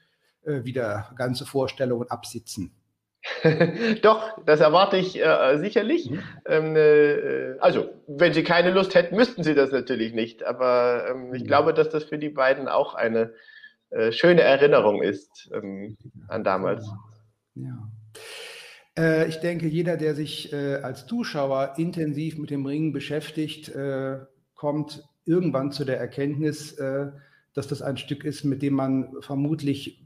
äh, 0.43 0.63
wieder 0.63 1.11
ganze 1.15 1.45
Vorstellungen 1.45 2.09
absitzen? 2.09 2.78
Doch, 4.01 4.43
das 4.45 4.61
erwarte 4.61 4.97
ich 4.97 5.19
äh, 5.19 5.57
sicherlich. 5.57 6.09
Mhm. 6.09 6.19
Ähm, 6.45 6.75
äh, 6.75 7.59
also, 7.59 7.89
wenn 8.07 8.33
Sie 8.33 8.43
keine 8.43 8.71
Lust 8.71 8.95
hätten, 8.95 9.15
müssten 9.15 9.43
Sie 9.43 9.55
das 9.55 9.71
natürlich 9.71 10.13
nicht. 10.13 10.43
Aber 10.43 11.05
ähm, 11.09 11.33
ich 11.33 11.43
mhm. 11.43 11.47
glaube, 11.47 11.73
dass 11.73 11.89
das 11.89 12.05
für 12.05 12.17
die 12.17 12.29
beiden 12.29 12.67
auch 12.67 12.95
eine 12.95 13.33
äh, 13.89 14.11
schöne 14.11 14.41
Erinnerung 14.41 15.01
ist 15.01 15.49
ähm, 15.53 15.97
an 16.27 16.43
damals. 16.43 16.85
Ja. 17.55 17.63
ja. 17.65 17.91
Äh, 18.97 19.27
ich 19.27 19.37
denke, 19.37 19.67
jeder, 19.67 19.97
der 19.97 20.15
sich 20.15 20.53
äh, 20.53 20.75
als 20.75 21.05
Zuschauer 21.05 21.75
intensiv 21.77 22.37
mit 22.37 22.49
dem 22.49 22.65
Ringen 22.65 22.93
beschäftigt, 22.93 23.69
äh, 23.69 24.19
kommt 24.55 25.03
irgendwann 25.25 25.71
zu 25.71 25.85
der 25.85 25.99
Erkenntnis, 25.99 26.75
dass 26.75 27.67
das 27.67 27.83
ein 27.83 27.97
Stück 27.97 28.25
ist, 28.25 28.43
mit 28.43 28.63
dem 28.63 28.73
man 28.73 29.13
vermutlich 29.21 30.03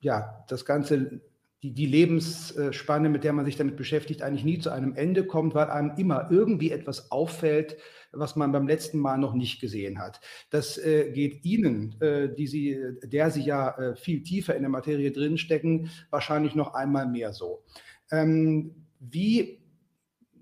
ja, 0.00 0.44
das 0.48 0.66
ganze 0.66 1.22
die, 1.62 1.72
die 1.72 1.86
Lebensspanne, 1.86 3.08
mit 3.08 3.22
der 3.22 3.32
man 3.32 3.44
sich 3.44 3.56
damit 3.56 3.76
beschäftigt, 3.76 4.22
eigentlich 4.22 4.44
nie 4.44 4.58
zu 4.58 4.70
einem 4.70 4.94
Ende 4.94 5.24
kommt, 5.24 5.54
weil 5.54 5.70
einem 5.70 5.92
immer 5.96 6.28
irgendwie 6.30 6.72
etwas 6.72 7.12
auffällt, 7.12 7.76
was 8.10 8.36
man 8.36 8.52
beim 8.52 8.66
letzten 8.66 8.98
Mal 8.98 9.16
noch 9.16 9.32
nicht 9.32 9.60
gesehen 9.60 9.98
hat. 10.00 10.20
Das 10.50 10.76
äh, 10.76 11.10
geht 11.12 11.44
Ihnen, 11.44 12.00
äh, 12.00 12.28
die 12.34 12.46
Sie, 12.46 12.78
der 13.04 13.30
Sie 13.30 13.42
ja 13.42 13.70
äh, 13.78 13.96
viel 13.96 14.22
tiefer 14.22 14.56
in 14.56 14.62
der 14.62 14.70
Materie 14.70 15.12
drinstecken, 15.12 15.90
wahrscheinlich 16.10 16.54
noch 16.54 16.74
einmal 16.74 17.06
mehr 17.06 17.32
so. 17.32 17.62
Ähm, 18.10 18.74
wie 18.98 19.60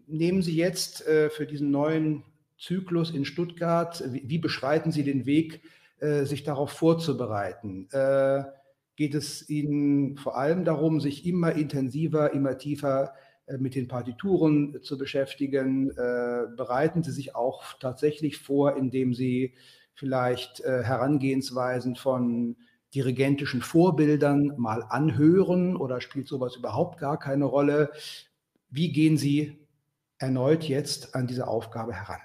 nehmen 0.07 0.43
Sie 0.43 0.57
jetzt 0.57 1.07
äh, 1.07 1.29
für 1.29 1.47
diesen 1.47 1.71
neuen 1.71 2.25
Zyklus 2.59 3.11
in 3.11 3.25
Stuttgart, 3.25 4.03
wie, 4.11 4.23
wie 4.27 4.39
beschreiten 4.39 4.91
Sie 4.91 5.05
den 5.05 5.27
Weg, 5.27 5.61
äh, 5.99 6.25
sich 6.25 6.45
darauf 6.45 6.71
vorzubereiten? 6.71 7.89
Äh, 9.01 9.07
geht 9.09 9.15
es 9.15 9.49
Ihnen 9.49 10.17
vor 10.19 10.37
allem 10.37 10.65
darum, 10.65 11.01
sich 11.01 11.27
immer 11.27 11.53
intensiver, 11.53 12.35
immer 12.35 12.59
tiefer 12.59 13.15
äh, 13.47 13.57
mit 13.59 13.75
den 13.75 13.89
Partituren 13.89 14.79
zu 14.83 14.99
beschäftigen? 14.99 15.91
Äh, 15.91 16.47
bereiten 16.57 17.03
Sie 17.03 17.13
sich 17.13 17.35
auch 17.35 17.79
tatsächlich 17.81 18.39
vor, 18.39 18.77
indem 18.77 19.15
Sie 19.15 19.55
vielleicht 19.95 20.61
äh, 20.61 20.83
Herangehensweisen 20.85 21.97
von 21.97 22.57
dirigentischen 22.95 23.63
Vorbildern 23.63 24.53
mal 24.59 24.83
anhören 24.83 25.77
oder 25.77 26.01
spielt 26.01 26.29
sowas 26.29 26.57
überhaupt 26.57 26.99
gar 26.99 27.19
keine 27.19 27.47
Rolle? 27.47 27.93
Wie 28.69 28.93
gehen 28.93 29.17
Sie 29.17 29.67
erneut 30.19 30.65
jetzt 30.65 31.15
an 31.15 31.27
diese 31.27 31.49
Aufgabe 31.49 31.95
heran? 31.95 32.21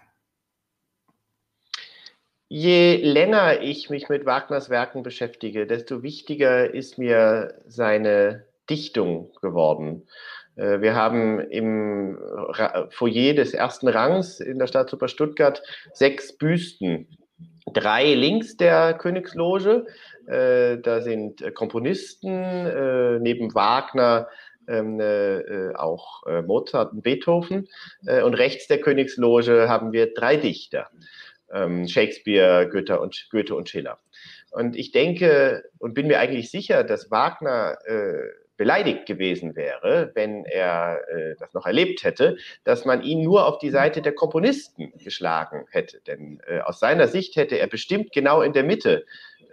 Je 2.47 2.97
länger 2.97 3.61
ich 3.61 3.89
mich 3.89 4.07
mit 4.07 4.27
Wagners 4.27 4.69
Werken 4.69 5.01
beschäftige, 5.01 5.65
desto 5.65 6.03
wichtiger 6.03 6.71
ist 6.71 6.99
mir 6.99 7.55
seine 7.65 8.45
Dichtung 8.69 9.31
geworden. 9.41 10.07
Äh, 10.55 10.79
wir 10.81 10.93
haben 10.95 11.39
im 11.39 12.19
Foyer 12.91 13.33
des 13.33 13.55
ersten 13.55 13.87
Rangs 13.87 14.39
in 14.39 14.59
der 14.59 14.67
Staatsoper 14.67 15.07
Stuttgart 15.07 15.63
sechs 15.93 16.37
Büsten. 16.37 17.07
Drei 17.73 18.13
links 18.13 18.57
der 18.57 18.93
Königsloge, 18.93 19.87
äh, 20.27 20.77
da 20.77 21.01
sind 21.01 21.55
Komponisten, 21.55 22.29
äh, 22.29 23.19
neben 23.19 23.55
Wagner 23.55 24.27
ähm, 24.67 24.99
auch 25.75 26.23
Mozart 26.43 26.93
und 26.93 27.03
Beethoven. 27.03 27.67
und 28.01 28.33
rechts 28.33 28.67
der 28.67 28.81
Königsloge 28.81 29.69
haben 29.69 29.91
wir 29.91 30.11
drei 30.15 30.37
Dichter 30.37 30.89
ähm, 31.53 31.87
Shakespeare, 31.87 32.69
Goethe 32.69 32.99
und, 32.99 33.27
Goethe 33.31 33.55
und 33.55 33.69
Schiller. 33.69 33.99
Und 34.51 34.75
ich 34.75 34.91
denke 34.91 35.65
und 35.79 35.93
bin 35.93 36.07
mir 36.07 36.19
eigentlich 36.19 36.49
sicher, 36.49 36.83
dass 36.83 37.11
Wagner 37.11 37.77
äh, 37.85 38.29
beleidigt 38.57 39.05
gewesen 39.05 39.55
wäre, 39.55 40.11
wenn 40.13 40.45
er 40.45 41.01
äh, 41.09 41.35
das 41.39 41.53
noch 41.53 41.65
erlebt 41.65 42.03
hätte, 42.03 42.37
dass 42.63 42.85
man 42.85 43.03
ihn 43.03 43.23
nur 43.23 43.45
auf 43.45 43.59
die 43.59 43.69
Seite 43.69 44.01
der 44.01 44.13
Komponisten 44.13 44.93
geschlagen 44.97 45.65
hätte. 45.71 45.99
Denn 46.07 46.39
äh, 46.47 46.59
aus 46.59 46.79
seiner 46.79 47.07
Sicht 47.07 47.35
hätte 47.35 47.59
er 47.59 47.67
bestimmt 47.67 48.13
genau 48.13 48.41
in 48.41 48.53
der 48.53 48.63
Mitte 48.63 49.05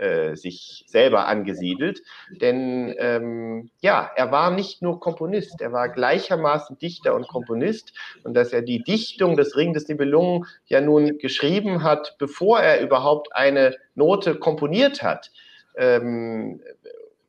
äh, 0.03 0.35
sich 0.35 0.85
selber 0.89 1.29
angesiedelt. 1.29 2.03
Denn 2.41 2.93
ähm, 2.99 3.71
ja, 3.81 4.11
er 4.17 4.33
war 4.33 4.51
nicht 4.51 4.83
nur 4.83 4.99
Komponist, 4.99 5.61
er 5.61 5.73
war 5.73 5.89
gleichermaßen 5.89 6.77
Dichter 6.79 7.15
und 7.15 7.29
Komponist. 7.29 7.93
Und 8.25 8.35
dass 8.35 8.53
er 8.53 8.63
die 8.63 8.83
Dichtung 8.83 9.37
des 9.37 9.57
Ring 9.57 9.75
des 9.75 9.87
Nibelungen 9.87 10.45
ja 10.67 10.81
nun 10.81 11.19
geschrieben 11.19 11.85
hat, 11.85 12.17
bevor 12.19 12.59
er 12.59 12.81
überhaupt 12.81 13.35
eine 13.37 13.77
Note 13.95 14.35
komponiert 14.35 15.05
hat, 15.05 15.31
ähm, 15.77 16.61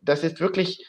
das 0.02 0.24
ist 0.24 0.40
wirklich 0.40 0.86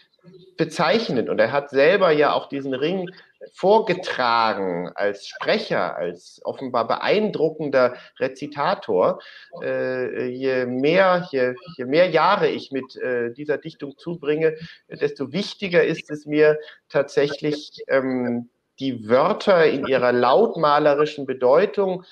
bezeichnend. 0.56 1.28
Und 1.28 1.38
er 1.38 1.52
hat 1.52 1.70
selber 1.70 2.10
ja 2.10 2.32
auch 2.32 2.48
diesen 2.48 2.74
Ring 2.74 3.10
vorgetragen 3.52 4.90
als 4.94 5.26
Sprecher, 5.26 5.96
als 5.96 6.40
offenbar 6.44 6.86
beeindruckender 6.86 7.94
Rezitator. 8.18 9.20
Äh, 9.62 10.28
je, 10.28 10.66
mehr, 10.66 11.28
je, 11.30 11.54
je 11.76 11.84
mehr 11.84 12.08
Jahre 12.08 12.48
ich 12.48 12.72
mit 12.72 12.96
äh, 12.96 13.32
dieser 13.32 13.58
Dichtung 13.58 13.98
zubringe, 13.98 14.54
desto 14.88 15.32
wichtiger 15.32 15.84
ist 15.84 16.10
es 16.10 16.26
mir 16.26 16.58
tatsächlich, 16.88 17.84
ähm, 17.88 18.48
die 18.80 19.08
Wörter 19.08 19.66
in 19.66 19.86
ihrer 19.86 20.12
lautmalerischen 20.12 21.26
Bedeutung 21.26 22.04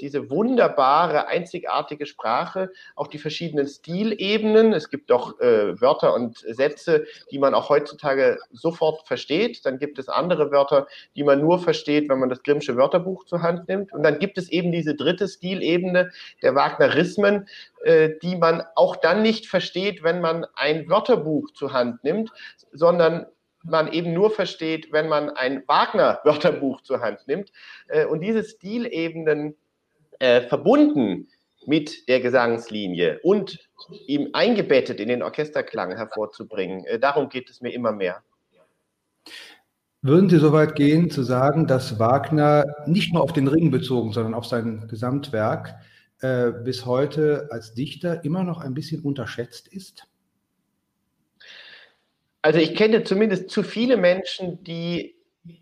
diese 0.00 0.30
wunderbare, 0.30 1.26
einzigartige 1.26 2.06
Sprache, 2.06 2.70
auch 2.96 3.08
die 3.08 3.18
verschiedenen 3.18 3.66
Stilebenen. 3.66 4.72
Es 4.72 4.90
gibt 4.90 5.10
doch 5.10 5.40
äh, 5.40 5.80
Wörter 5.80 6.14
und 6.14 6.38
Sätze, 6.38 7.06
die 7.30 7.38
man 7.38 7.54
auch 7.54 7.68
heutzutage 7.68 8.38
sofort 8.52 9.06
versteht. 9.06 9.64
Dann 9.64 9.78
gibt 9.78 9.98
es 9.98 10.08
andere 10.08 10.50
Wörter, 10.50 10.86
die 11.16 11.24
man 11.24 11.40
nur 11.40 11.58
versteht, 11.58 12.08
wenn 12.08 12.18
man 12.18 12.28
das 12.28 12.42
Grimmsche 12.42 12.76
Wörterbuch 12.76 13.24
zur 13.24 13.42
Hand 13.42 13.68
nimmt. 13.68 13.92
Und 13.92 14.02
dann 14.02 14.18
gibt 14.18 14.38
es 14.38 14.50
eben 14.50 14.72
diese 14.72 14.94
dritte 14.94 15.28
Stilebene 15.28 16.10
der 16.42 16.54
Wagnerismen, 16.54 17.48
äh, 17.84 18.10
die 18.22 18.36
man 18.36 18.62
auch 18.76 18.96
dann 18.96 19.22
nicht 19.22 19.46
versteht, 19.46 20.02
wenn 20.02 20.20
man 20.20 20.46
ein 20.54 20.88
Wörterbuch 20.88 21.50
zur 21.52 21.72
Hand 21.72 22.04
nimmt, 22.04 22.30
sondern 22.72 23.26
man 23.64 23.90
eben 23.92 24.12
nur 24.12 24.30
versteht, 24.30 24.92
wenn 24.92 25.08
man 25.08 25.30
ein 25.30 25.64
Wagner-Wörterbuch 25.66 26.82
zur 26.82 27.00
Hand 27.00 27.26
nimmt. 27.26 27.50
Äh, 27.88 28.04
und 28.06 28.20
diese 28.20 28.44
Stilebenen 28.44 29.56
äh, 30.18 30.42
verbunden 30.42 31.28
mit 31.66 32.08
der 32.08 32.20
Gesangslinie 32.20 33.20
und 33.22 33.58
ihm 34.06 34.30
eingebettet 34.32 35.00
in 35.00 35.08
den 35.08 35.22
Orchesterklang 35.22 35.96
hervorzubringen. 35.96 36.84
Äh, 36.84 36.98
darum 36.98 37.28
geht 37.28 37.50
es 37.50 37.60
mir 37.60 37.72
immer 37.72 37.92
mehr. 37.92 38.22
Würden 40.02 40.28
Sie 40.28 40.38
so 40.38 40.52
weit 40.52 40.74
gehen, 40.74 41.10
zu 41.10 41.22
sagen, 41.22 41.66
dass 41.66 41.98
Wagner 41.98 42.66
nicht 42.86 43.14
nur 43.14 43.22
auf 43.22 43.32
den 43.32 43.48
Ring 43.48 43.70
bezogen, 43.70 44.12
sondern 44.12 44.34
auf 44.34 44.44
sein 44.44 44.86
Gesamtwerk 44.86 45.76
äh, 46.20 46.52
bis 46.52 46.84
heute 46.84 47.48
als 47.50 47.72
Dichter 47.72 48.22
immer 48.22 48.44
noch 48.44 48.60
ein 48.60 48.74
bisschen 48.74 49.00
unterschätzt 49.00 49.66
ist? 49.68 50.06
Also 52.42 52.58
ich 52.58 52.74
kenne 52.74 53.04
zumindest 53.04 53.48
zu 53.48 53.62
viele 53.62 53.96
Menschen, 53.96 54.62
die 54.64 55.16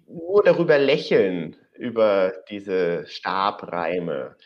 nur 0.09 0.43
darüber 0.43 0.77
lächeln, 0.77 1.55
über 1.83 2.33
diese 2.49 3.05
Stabreime. 3.07 4.37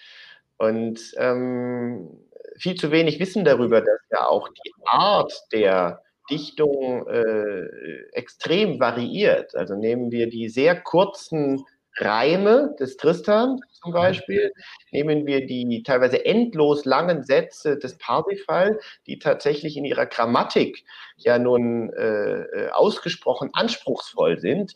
Und 0.57 0.99
ähm, 1.19 2.19
viel 2.59 2.77
zu 2.77 2.91
wenig 2.91 3.21
wissen 3.21 3.45
darüber, 3.45 3.81
dass 3.81 4.01
ja 4.11 4.27
auch 4.27 4.49
die 4.49 4.73
Art 4.87 5.33
der 5.53 6.03
Dichtung 6.31 7.07
äh, 7.07 7.67
extrem 8.13 8.81
variiert. 8.81 9.55
Also 9.55 9.77
nehmen 9.77 10.11
wir 10.11 10.29
die 10.29 10.49
sehr 10.49 10.81
kurzen 10.81 11.65
Reime 11.99 12.75
des 12.79 12.97
Tristan 12.97 13.61
zum 13.87 13.93
Beispiel, 13.93 14.53
nehmen 14.91 15.27
wir 15.27 15.47
die 15.47 15.83
teilweise 15.85 16.25
endlos 16.25 16.85
langen 16.85 17.23
Sätze 17.23 17.79
des 17.79 17.99
Parsifal, 17.99 18.79
die 19.07 19.19
tatsächlich 19.19 19.77
in 19.77 19.85
ihrer 19.85 20.07
Grammatik 20.07 20.85
ja 21.17 21.39
nun 21.39 21.93
äh, 21.93 22.43
äh, 22.43 22.71
ausgesprochen 22.71 23.51
anspruchsvoll 23.53 24.39
sind, 24.39 24.75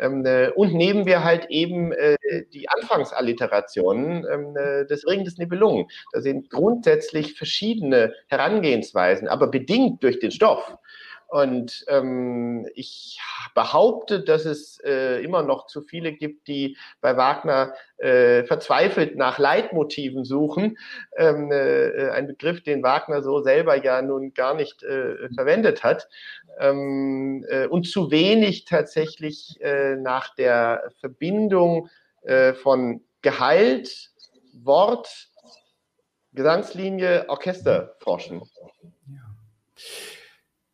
ähm, 0.00 0.24
äh, 0.26 0.50
und 0.50 0.74
nehmen 0.74 1.06
wir 1.06 1.24
halt 1.24 1.46
eben 1.50 1.92
äh, 1.92 2.16
die 2.52 2.68
Anfangsalliterationen 2.68 4.26
ähm, 4.30 4.56
äh, 4.56 4.86
des 4.86 5.06
Ring 5.06 5.24
des 5.24 5.38
Nibelungen. 5.38 5.86
Da 6.12 6.20
sind 6.20 6.50
grundsätzlich 6.50 7.34
verschiedene 7.34 8.12
Herangehensweisen, 8.28 9.28
aber 9.28 9.48
bedingt 9.48 10.02
durch 10.02 10.18
den 10.18 10.30
Stoff. 10.30 10.76
Und 11.28 11.84
ähm, 11.88 12.66
ich 12.74 13.20
behaupte, 13.54 14.20
dass 14.20 14.46
es 14.46 14.80
äh, 14.82 15.22
immer 15.22 15.42
noch 15.42 15.66
zu 15.66 15.82
viele 15.82 16.12
gibt, 16.12 16.48
die 16.48 16.78
bei 17.02 17.18
Wagner 17.18 17.74
äh, 17.98 18.44
verzweifelt 18.44 19.14
nach 19.16 19.38
Leitmotiven 19.38 20.24
suchen. 20.24 20.78
Ähm, 21.18 21.52
äh, 21.52 22.08
ein 22.10 22.28
Begriff, 22.28 22.62
den 22.62 22.82
Wagner 22.82 23.22
so 23.22 23.42
selber 23.42 23.82
ja 23.82 24.00
nun 24.00 24.32
gar 24.32 24.54
nicht 24.54 24.82
äh, 24.82 25.28
verwendet 25.34 25.84
hat. 25.84 26.08
Ähm, 26.58 27.44
äh, 27.50 27.66
und 27.66 27.86
zu 27.86 28.10
wenig 28.10 28.64
tatsächlich 28.64 29.60
äh, 29.60 29.96
nach 29.96 30.34
der 30.34 30.90
Verbindung 31.00 31.90
äh, 32.22 32.54
von 32.54 33.02
Gehalt, 33.20 34.12
Wort, 34.62 35.28
Gesangslinie, 36.32 37.26
Orchester 37.28 37.96
forschen. 37.98 38.40
Ja. 39.08 39.20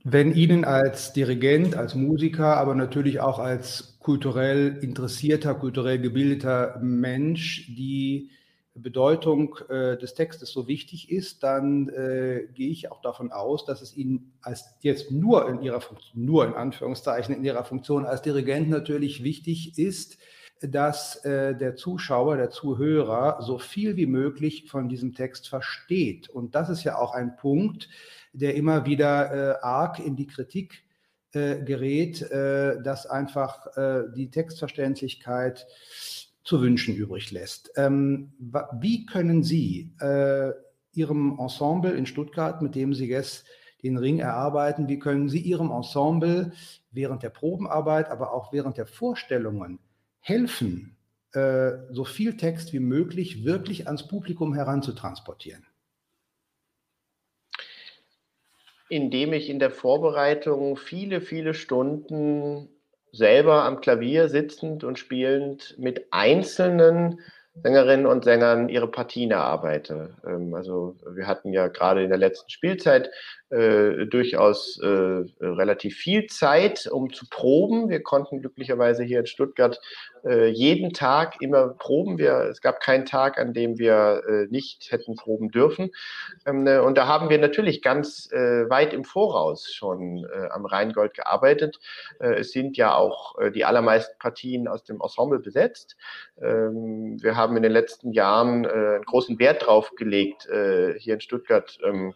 Wenn 0.07 0.35
Ihnen 0.35 0.65
als 0.67 1.15
Dirigent, 1.15 1.77
als 1.77 1.95
Musiker, 1.95 2.59
aber 2.59 2.75
natürlich 2.75 3.21
auch 3.21 3.39
als 3.39 3.99
kulturell 4.01 4.77
interessierter, 4.83 5.55
kulturell 5.55 5.99
gebildeter 5.99 6.79
Mensch 6.83 7.75
die 7.75 8.29
Bedeutung 8.75 9.57
äh, 9.71 9.97
des 9.97 10.13
Textes 10.13 10.51
so 10.51 10.69
wichtig 10.69 11.11
ist, 11.11 11.43
dann 11.43 11.89
äh, 11.89 12.49
gehe 12.53 12.69
ich 12.69 12.93
auch 12.93 13.01
davon 13.01 13.33
aus, 13.33 13.65
dass 13.65 13.81
es 13.81 13.97
Ihnen 13.97 14.33
als 14.43 14.77
jetzt 14.81 15.11
nur 15.11 15.49
in 15.49 15.63
Ihrer 15.63 15.81
Funktion, 15.81 16.23
nur 16.23 16.47
in 16.47 16.53
Anführungszeichen 16.53 17.35
in 17.35 17.43
Ihrer 17.43 17.65
Funktion 17.65 18.05
als 18.05 18.21
Dirigent 18.21 18.69
natürlich 18.69 19.25
wichtig 19.25 19.79
ist, 19.79 20.19
dass 20.61 21.17
äh, 21.25 21.55
der 21.57 21.77
Zuschauer, 21.77 22.37
der 22.37 22.51
Zuhörer 22.51 23.43
so 23.43 23.59
viel 23.59 23.97
wie 23.97 24.07
möglich 24.07 24.69
von 24.71 24.89
diesem 24.89 25.15
Text 25.15 25.49
versteht. 25.49 26.29
Und 26.29 26.55
das 26.55 26.69
ist 26.71 26.85
ja 26.85 26.97
auch 26.97 27.15
ein 27.15 27.37
Punkt, 27.37 27.89
der 28.33 28.55
immer 28.55 28.87
wieder 28.87 29.33
äh, 29.33 29.63
arg 29.63 29.99
in 29.99 30.17
die 30.17 30.27
Kritik 30.27 30.85
äh, 31.33 31.63
gerät, 31.63 32.23
äh, 32.23 32.83
dass 32.83 33.07
einfach 33.07 33.77
äh, 33.77 34.05
die 34.15 34.31
Textverständlichkeit 34.31 35.67
zu 36.45 36.61
wünschen 36.61 36.95
übrig 36.95 37.31
lässt. 37.31 37.73
Ähm, 37.77 38.33
wie 38.81 39.07
können 39.07 39.43
Sie 39.43 39.93
äh, 40.01 40.53
Ihrem 40.93 41.39
Ensemble 41.39 41.93
in 41.93 42.07
Stuttgart, 42.07 42.63
mit 42.63 42.75
dem 42.75 42.95
Sie 42.95 43.09
jetzt 43.09 43.47
den 43.83 43.99
Ring 43.99 44.19
erarbeiten, 44.19 44.89
wie 44.89 44.99
können 44.99 45.29
Sie 45.29 45.41
Ihrem 45.41 45.71
Ensemble 45.71 46.53
während 46.91 47.23
der 47.23 47.31
Probenarbeit, 47.31 48.11
aber 48.11 48.33
auch 48.33 48.53
während 48.53 48.77
der 48.77 48.87
Vorstellungen 48.87 49.79
helfen, 50.25 50.97
äh, 51.33 51.73
so 51.91 52.05
viel 52.05 52.37
Text 52.39 52.73
wie 52.73 52.81
möglich 52.81 53.45
wirklich 53.45 53.87
ans 53.87 54.09
Publikum 54.09 54.55
heranzutransportieren? 54.55 55.67
Indem 58.89 59.35
ich 59.35 59.51
in 59.51 59.59
der 59.59 59.71
Vorbereitung 59.71 60.77
viele, 60.77 61.21
viele 61.21 61.53
Stunden 61.53 62.71
selber 63.13 63.65
am 63.65 63.81
Klavier 63.81 64.29
sitzend 64.29 64.83
und 64.83 64.99
spielend 64.99 65.75
mit 65.79 66.07
einzelnen 66.11 67.21
Sängerinnen 67.63 68.07
und 68.07 68.25
Sängern 68.25 68.69
ihre 68.69 68.91
Partien 68.91 69.31
erarbeite. 69.31 70.17
Ähm, 70.27 70.55
also 70.55 70.97
wir 71.07 71.27
hatten 71.27 71.53
ja 71.53 71.69
gerade 71.69 72.03
in 72.03 72.09
der 72.09 72.19
letzten 72.19 72.51
Spielzeit 72.51 73.11
äh, 73.55 74.07
durchaus 74.07 74.81
äh, 74.83 74.87
relativ 75.41 75.97
viel 75.97 76.27
Zeit, 76.27 76.89
um 76.91 77.13
zu 77.13 77.27
proben. 77.29 77.89
Wir 77.89 78.03
konnten 78.03 78.41
glücklicherweise 78.41 79.05
hier 79.05 79.21
in 79.21 79.27
Stuttgart 79.27 79.81
äh, 80.25 80.49
jeden 80.49 80.93
Tag 80.93 81.41
immer 81.41 81.69
proben. 81.69 82.19
Wir, 82.19 82.49
es 82.51 82.61
gab 82.61 82.81
keinen 82.81 83.05
Tag, 83.05 83.39
an 83.39 83.53
dem 83.53 83.79
wir 83.79 84.23
äh, 84.29 84.47
nicht 84.51 84.91
hätten 84.91 85.15
proben 85.15 85.51
dürfen. 85.51 85.91
Ähm, 86.47 86.65
ne, 86.65 86.83
und 86.83 86.99
da 86.99 87.07
haben 87.07 87.31
wir 87.31 87.39
natürlich 87.39 87.81
ganz 87.83 88.29
äh, 88.33 88.69
weit 88.69 88.93
im 88.93 89.05
Voraus 89.05 89.73
schon 89.73 90.25
äh, 90.25 90.49
am 90.49 90.67
Rheingold 90.67 91.15
gearbeitet. 91.15 91.79
es 92.19 92.53
sind 92.53 92.77
ja 92.77 92.95
auch 92.95 93.35
die 93.55 93.65
allermeisten 93.65 94.19
Partien 94.19 94.67
aus 94.69 94.85
dem 94.85 95.01
Ensemble 95.01 95.39
besetzt. 95.39 95.97
Ähm, 96.41 97.23
wir 97.23 97.37
haben 97.37 97.57
in 97.57 97.63
den 97.63 97.73
letzten 97.73 98.13
Jahren 98.13 98.67
einen 98.67 99.05
großen 99.05 99.39
Wert 99.39 99.67
drauf 99.67 99.93
gelegt, 99.97 100.49
hier 100.99 101.15
in 101.15 101.21
Stuttgart 101.21 101.79
ähm, 101.85 102.15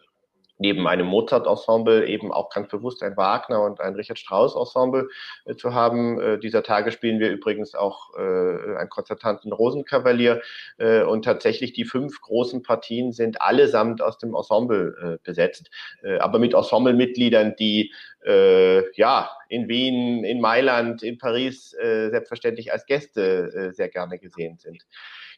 neben 0.59 0.87
einem 0.87 1.07
Mozart-Ensemble 1.07 2.07
eben 2.07 2.33
auch 2.33 2.51
ganz 2.51 2.69
bewusst 2.69 3.03
ein 3.03 3.17
Wagner 3.17 3.63
und 3.63 3.81
ein 3.81 3.95
Richard 3.95 4.19
Strauss-Ensemble 4.19 5.09
äh, 5.45 5.55
zu 5.55 5.73
haben. 5.73 6.21
Äh, 6.21 6.39
dieser 6.39 6.63
Tage 6.63 6.93
spielen 6.93 7.21
wir 7.21 7.31
übrigens 7.31 7.75
auch 7.75 8.15
äh, 8.17 8.21
einen 8.21 8.89
konzertanten 8.89 9.53
Rosenkavalier 9.53 10.43
äh, 10.79 11.03
und 11.03 11.25
tatsächlich 11.25 11.73
die 11.73 11.85
fünf 11.85 12.21
großen 12.21 12.63
Partien 12.63 13.13
sind 13.13 13.41
allesamt 13.41 14.03
aus 14.03 14.19
dem 14.19 14.35
Ensemble 14.35 14.97
äh, 15.01 15.19
besetzt, 15.25 15.71
äh, 16.03 16.19
aber 16.19 16.39
mit 16.39 16.55
Ensemblemitgliedern, 16.55 17.57
die 17.57 17.93
ja 18.95 19.31
in 19.49 19.69
Wien, 19.69 20.25
in 20.25 20.41
Mailand, 20.41 21.03
in 21.05 21.19
Paris 21.19 21.71
selbstverständlich 21.71 22.73
als 22.73 22.85
Gäste 22.85 23.73
sehr 23.73 23.89
gerne 23.89 24.19
gesehen 24.19 24.59
sind. 24.59 24.85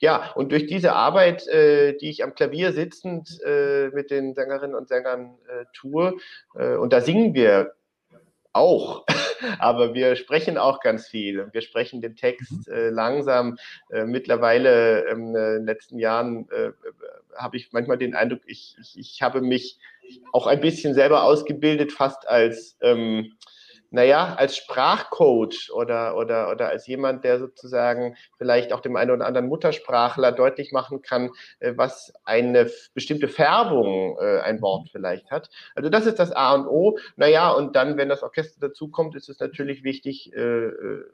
Ja, 0.00 0.32
und 0.34 0.50
durch 0.50 0.66
diese 0.66 0.94
Arbeit, 0.94 1.46
äh, 1.48 1.94
die 1.96 2.08
ich 2.08 2.24
am 2.24 2.34
Klavier 2.34 2.72
sitzend 2.72 3.38
äh, 3.44 3.88
mit 3.88 4.10
den 4.10 4.34
Sängerinnen 4.34 4.74
und 4.74 4.88
Sängern 4.88 5.36
äh, 5.46 5.66
tue, 5.74 6.16
äh, 6.54 6.76
und 6.76 6.92
da 6.92 7.02
singen 7.02 7.34
wir 7.34 7.74
auch, 8.52 9.04
aber 9.58 9.94
wir 9.94 10.16
sprechen 10.16 10.56
auch 10.56 10.80
ganz 10.80 11.06
viel. 11.06 11.48
Wir 11.52 11.60
sprechen 11.60 12.00
den 12.00 12.16
Text 12.16 12.66
mhm. 12.66 12.72
äh, 12.72 12.88
langsam. 12.88 13.58
Äh, 13.90 14.04
mittlerweile 14.06 15.06
ähm, 15.06 15.36
äh, 15.36 15.56
in 15.56 15.60
den 15.60 15.66
letzten 15.66 15.98
Jahren 15.98 16.48
äh, 16.50 16.72
habe 17.36 17.58
ich 17.58 17.72
manchmal 17.72 17.98
den 17.98 18.14
Eindruck, 18.14 18.40
ich, 18.46 18.76
ich, 18.80 18.98
ich 18.98 19.22
habe 19.22 19.42
mich 19.42 19.78
auch 20.32 20.46
ein 20.46 20.60
bisschen 20.60 20.94
selber 20.94 21.24
ausgebildet, 21.24 21.92
fast 21.92 22.26
als 22.26 22.76
ähm, 22.80 23.34
naja, 23.90 24.34
als 24.36 24.56
Sprachcoach 24.56 25.70
oder, 25.72 26.16
oder, 26.16 26.50
oder 26.50 26.68
als 26.68 26.86
jemand, 26.86 27.24
der 27.24 27.40
sozusagen 27.40 28.16
vielleicht 28.38 28.72
auch 28.72 28.80
dem 28.80 28.94
einen 28.94 29.10
oder 29.10 29.26
anderen 29.26 29.48
Muttersprachler 29.48 30.30
deutlich 30.30 30.70
machen 30.70 31.02
kann, 31.02 31.30
äh, 31.58 31.72
was 31.76 32.12
eine 32.24 32.70
bestimmte 32.94 33.26
Färbung 33.26 34.16
äh, 34.20 34.40
ein 34.40 34.62
Wort 34.62 34.88
vielleicht 34.92 35.30
hat. 35.32 35.50
Also 35.74 35.90
das 35.90 36.06
ist 36.06 36.20
das 36.20 36.30
A 36.30 36.54
und 36.54 36.68
O. 36.68 36.98
Naja, 37.16 37.50
und 37.50 37.74
dann, 37.74 37.96
wenn 37.96 38.08
das 38.08 38.22
Orchester 38.22 38.68
dazukommt, 38.68 39.16
ist 39.16 39.28
es 39.28 39.40
natürlich 39.40 39.82
wichtig, 39.82 40.32
äh, 40.34 40.70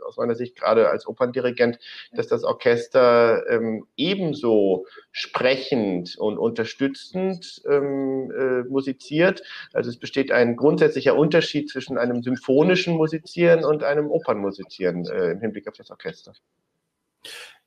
aus 0.07 0.19
meiner 0.19 0.35
Sicht 0.35 0.57
gerade 0.57 0.91
als 0.91 1.07
Operndirigent, 1.07 1.79
dass 2.12 2.27
das 2.27 2.45
Orchester 2.45 3.49
ähm, 3.49 3.87
ebenso 3.97 4.87
sprechend 5.12 6.19
und 6.19 6.37
unterstützend 6.37 7.62
ähm, 7.67 8.67
musiziert. 8.69 9.43
Also 9.73 9.89
es 9.89 9.99
besteht 9.99 10.31
ein 10.31 10.57
grundsätzlicher 10.57 11.17
Unterschied 11.17 11.71
zwischen 11.71 11.97
einem 11.97 12.23
Symphon 12.23 12.66
symphonischen 12.67 12.97
Musizieren 12.97 13.65
und 13.65 13.83
einem 13.83 14.11
Opernmusizieren 14.11 15.07
äh, 15.07 15.33
im 15.33 15.41
Hinblick 15.41 15.69
auf 15.69 15.77
das 15.77 15.91
Orchester. 15.91 16.33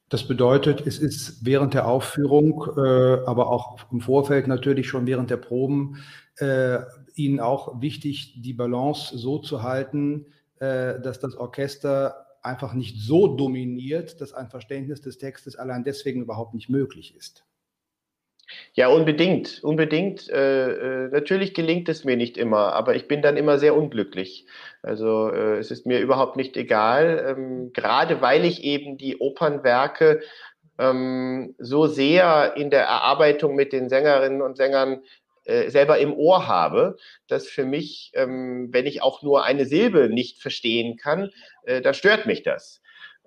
Das 0.09 0.27
bedeutet, 0.27 0.85
es 0.87 0.97
ist 0.97 1.45
während 1.45 1.75
der 1.75 1.87
Aufführung, 1.87 2.65
äh, 2.77 3.25
aber 3.25 3.49
auch 3.49 3.91
im 3.91 4.01
Vorfeld 4.01 4.47
natürlich 4.47 4.87
schon 4.87 5.05
während 5.05 5.29
der 5.29 5.37
Proben, 5.37 5.97
äh, 6.37 6.79
Ihnen 7.13 7.39
auch 7.39 7.81
wichtig, 7.81 8.41
die 8.41 8.53
Balance 8.53 9.17
so 9.17 9.39
zu 9.39 9.61
halten, 9.61 10.27
äh, 10.59 10.99
dass 10.99 11.19
das 11.19 11.35
Orchester 11.35 12.25
einfach 12.41 12.73
nicht 12.73 12.97
so 13.01 13.35
dominiert, 13.35 14.21
dass 14.21 14.33
ein 14.33 14.49
Verständnis 14.49 15.01
des 15.01 15.17
Textes 15.17 15.55
allein 15.55 15.83
deswegen 15.83 16.21
überhaupt 16.21 16.53
nicht 16.53 16.69
möglich 16.69 17.15
ist. 17.15 17.45
Ja, 18.73 18.87
unbedingt, 18.87 19.63
unbedingt. 19.63 20.29
Äh, 20.29 21.05
äh, 21.05 21.09
natürlich 21.09 21.53
gelingt 21.53 21.89
es 21.89 22.03
mir 22.03 22.17
nicht 22.17 22.37
immer, 22.37 22.73
aber 22.73 22.95
ich 22.95 23.07
bin 23.07 23.21
dann 23.21 23.37
immer 23.37 23.59
sehr 23.59 23.75
unglücklich. 23.75 24.45
Also 24.81 25.29
äh, 25.31 25.57
es 25.57 25.71
ist 25.71 25.85
mir 25.85 25.99
überhaupt 25.99 26.35
nicht 26.35 26.57
egal, 26.57 27.35
ähm, 27.37 27.71
gerade 27.73 28.21
weil 28.21 28.45
ich 28.45 28.63
eben 28.63 28.97
die 28.97 29.17
Opernwerke 29.17 30.21
ähm, 30.77 31.55
so 31.59 31.87
sehr 31.87 32.53
in 32.55 32.69
der 32.69 32.83
Erarbeitung 32.83 33.55
mit 33.55 33.73
den 33.73 33.89
Sängerinnen 33.89 34.41
und 34.41 34.57
Sängern 34.57 35.01
äh, 35.45 35.69
selber 35.69 35.97
im 35.99 36.13
Ohr 36.13 36.47
habe, 36.47 36.97
dass 37.27 37.47
für 37.47 37.65
mich, 37.65 38.11
ähm, 38.15 38.69
wenn 38.71 38.85
ich 38.85 39.01
auch 39.01 39.21
nur 39.23 39.43
eine 39.45 39.65
Silbe 39.65 40.09
nicht 40.09 40.41
verstehen 40.41 40.97
kann, 40.97 41.31
äh, 41.63 41.81
da 41.81 41.93
stört 41.93 42.25
mich 42.25 42.43
das. 42.43 42.81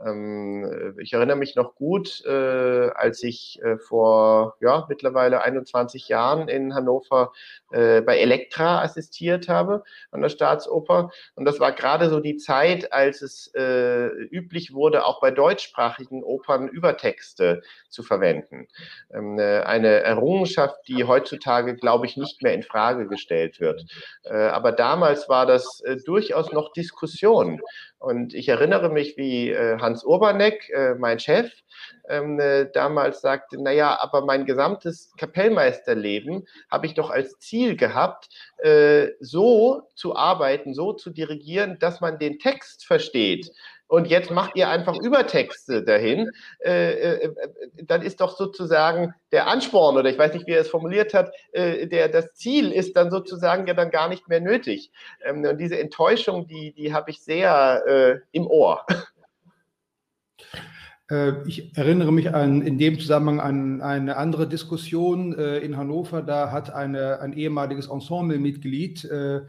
Ähm, 0.04 0.96
ich 1.00 1.12
erinnere 1.12 1.36
mich 1.36 1.56
noch 1.56 1.74
gut, 1.74 2.24
äh, 2.24 2.90
als 2.94 3.22
ich 3.22 3.60
äh, 3.62 3.78
vor 3.78 4.56
ja, 4.60 4.86
mittlerweile 4.88 5.42
21 5.42 6.08
Jahren 6.08 6.48
in 6.48 6.74
Hannover 6.74 7.32
äh, 7.70 8.00
bei 8.00 8.18
Elektra 8.18 8.82
assistiert 8.82 9.48
habe 9.48 9.84
an 10.10 10.22
der 10.22 10.28
Staatsoper. 10.28 11.10
Und 11.34 11.44
das 11.44 11.60
war 11.60 11.72
gerade 11.72 12.08
so 12.10 12.20
die 12.20 12.36
Zeit, 12.36 12.92
als 12.92 13.22
es 13.22 13.52
üblich 13.54 14.72
wurde, 14.72 15.04
auch 15.04 15.20
bei 15.20 15.30
deutschsprachigen 15.30 16.22
Opern 16.22 16.68
Übertexte 16.68 17.62
zu 17.88 18.02
verwenden. 18.02 18.66
Ähm, 19.12 19.38
äh, 19.38 19.60
eine 19.60 20.00
Errungenschaft, 20.02 20.76
die 20.88 21.04
heutzutage, 21.04 21.76
glaube 21.76 22.06
ich, 22.06 22.16
nicht 22.16 22.42
mehr 22.42 22.54
in 22.54 22.62
Frage 22.62 23.06
gestellt 23.06 23.60
wird. 23.60 23.84
Aber 24.24 24.72
damals 24.72 25.28
war 25.28 25.46
das 25.46 25.82
durchaus 26.04 26.52
noch 26.52 26.72
Diskussion. 26.72 27.60
Und 28.02 28.34
ich 28.34 28.48
erinnere 28.48 28.88
mich, 28.88 29.16
wie 29.16 29.50
äh, 29.50 29.78
Hans 29.78 30.02
Urbanek, 30.02 30.68
äh, 30.70 30.96
mein 30.96 31.20
Chef, 31.20 31.52
ähm, 32.08 32.40
äh, 32.40 32.66
damals 32.72 33.20
sagte, 33.20 33.62
naja, 33.62 33.96
aber 34.00 34.24
mein 34.24 34.44
gesamtes 34.44 35.12
Kapellmeisterleben 35.16 36.48
habe 36.68 36.86
ich 36.86 36.94
doch 36.94 37.10
als 37.10 37.38
Ziel 37.38 37.76
gehabt, 37.76 38.28
so 39.18 39.82
zu 39.96 40.14
arbeiten, 40.14 40.72
so 40.72 40.92
zu 40.92 41.10
dirigieren, 41.10 41.80
dass 41.80 42.00
man 42.00 42.20
den 42.20 42.38
Text 42.38 42.86
versteht 42.86 43.50
und 43.92 44.06
jetzt 44.06 44.30
macht 44.30 44.56
ihr 44.56 44.70
einfach 44.70 44.98
Übertexte 44.98 45.82
dahin, 45.82 46.30
äh, 46.64 46.92
äh, 46.92 47.24
äh, 47.26 47.34
dann 47.82 48.00
ist 48.00 48.22
doch 48.22 48.38
sozusagen 48.38 49.12
der 49.32 49.48
Ansporn 49.48 49.98
oder 49.98 50.08
ich 50.08 50.16
weiß 50.16 50.32
nicht, 50.32 50.46
wie 50.46 50.52
er 50.52 50.62
es 50.62 50.70
formuliert 50.70 51.12
hat, 51.12 51.30
äh, 51.52 51.86
der, 51.86 52.08
das 52.08 52.32
Ziel 52.32 52.72
ist 52.72 52.96
dann 52.96 53.10
sozusagen 53.10 53.66
ja 53.66 53.74
dann 53.74 53.90
gar 53.90 54.08
nicht 54.08 54.28
mehr 54.28 54.40
nötig. 54.40 54.92
Ähm, 55.22 55.44
und 55.44 55.58
diese 55.58 55.78
Enttäuschung, 55.78 56.46
die, 56.46 56.72
die 56.72 56.94
habe 56.94 57.10
ich 57.10 57.20
sehr 57.20 57.82
äh, 57.86 58.18
im 58.32 58.46
Ohr. 58.46 58.86
Äh, 61.10 61.46
ich 61.46 61.76
erinnere 61.76 62.12
mich 62.12 62.34
an, 62.34 62.62
in 62.62 62.78
dem 62.78 62.98
Zusammenhang 62.98 63.40
an 63.40 63.82
eine 63.82 64.16
andere 64.16 64.48
Diskussion 64.48 65.34
in 65.34 65.76
Hannover. 65.76 66.22
Da 66.22 66.50
hat 66.50 66.72
eine, 66.72 67.20
ein 67.20 67.34
ehemaliges 67.34 67.88
Ensemblemitglied 67.88 69.04
äh, 69.04 69.42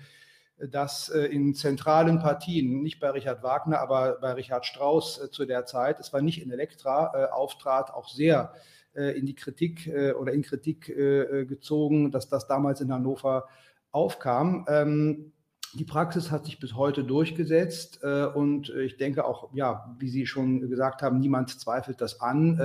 dass 0.58 1.10
äh, 1.10 1.26
in 1.26 1.56
zentralen 1.56 2.20
Partien, 2.20 2.82
nicht 2.82 3.00
bei 3.00 3.10
Richard 3.10 3.44
Wagner, 3.44 3.80
aber 3.80 4.20
bei 4.22 4.34
Richard 4.34 4.66
Strauss 4.66 5.20
äh, 5.20 5.30
zu 5.30 5.46
der 5.46 5.66
Zeit, 5.66 6.00
es 6.00 6.14
war 6.14 6.22
nicht 6.22 6.42
in 6.42 6.52
Elektra, 6.52 7.12
äh, 7.16 7.32
auftrat, 7.32 7.94
auch 7.94 8.08
sehr 8.10 8.54
in 8.96 9.26
die 9.26 9.34
Kritik 9.34 9.92
oder 10.20 10.34
in 10.34 10.44
Kritik 10.44 10.86
gezogen, 10.86 12.12
dass 12.12 12.30
das 12.30 12.46
damals 12.46 12.80
in 12.80 12.94
Hannover 12.94 13.48
aufkam. 13.90 14.68
Ähm, 14.70 15.32
die 15.74 15.84
Praxis 15.84 16.30
hat 16.30 16.46
sich 16.46 16.60
bis 16.60 16.76
heute 16.76 17.04
durchgesetzt 17.04 18.04
und 18.04 18.70
ich 18.70 18.98
denke 18.98 19.26
auch, 19.26 19.50
ja, 19.56 19.96
wie 19.98 20.10
Sie 20.10 20.28
schon 20.28 20.70
gesagt 20.70 21.02
haben, 21.02 21.18
niemand 21.18 21.60
zweifelt 21.60 22.02
das 22.02 22.22
an. 22.22 22.60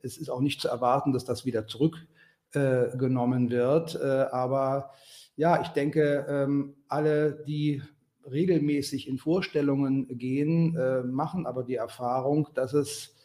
es 0.00 0.16
ist 0.16 0.30
auch 0.30 0.40
nicht 0.40 0.62
zu 0.62 0.68
erwarten, 0.68 1.12
dass 1.12 1.26
das 1.26 1.44
wieder 1.44 1.66
zurückgenommen 1.66 3.50
wird, 3.50 4.00
aber 4.00 4.92
ja, 5.40 5.62
ich 5.62 5.68
denke, 5.68 6.26
ähm, 6.28 6.74
alle, 6.86 7.42
die 7.46 7.82
regelmäßig 8.30 9.08
in 9.08 9.16
Vorstellungen 9.16 10.06
gehen, 10.18 10.76
äh, 10.76 11.02
machen 11.02 11.46
aber 11.46 11.64
die 11.64 11.76
Erfahrung, 11.76 12.48
dass 12.52 12.74
es 12.74 13.16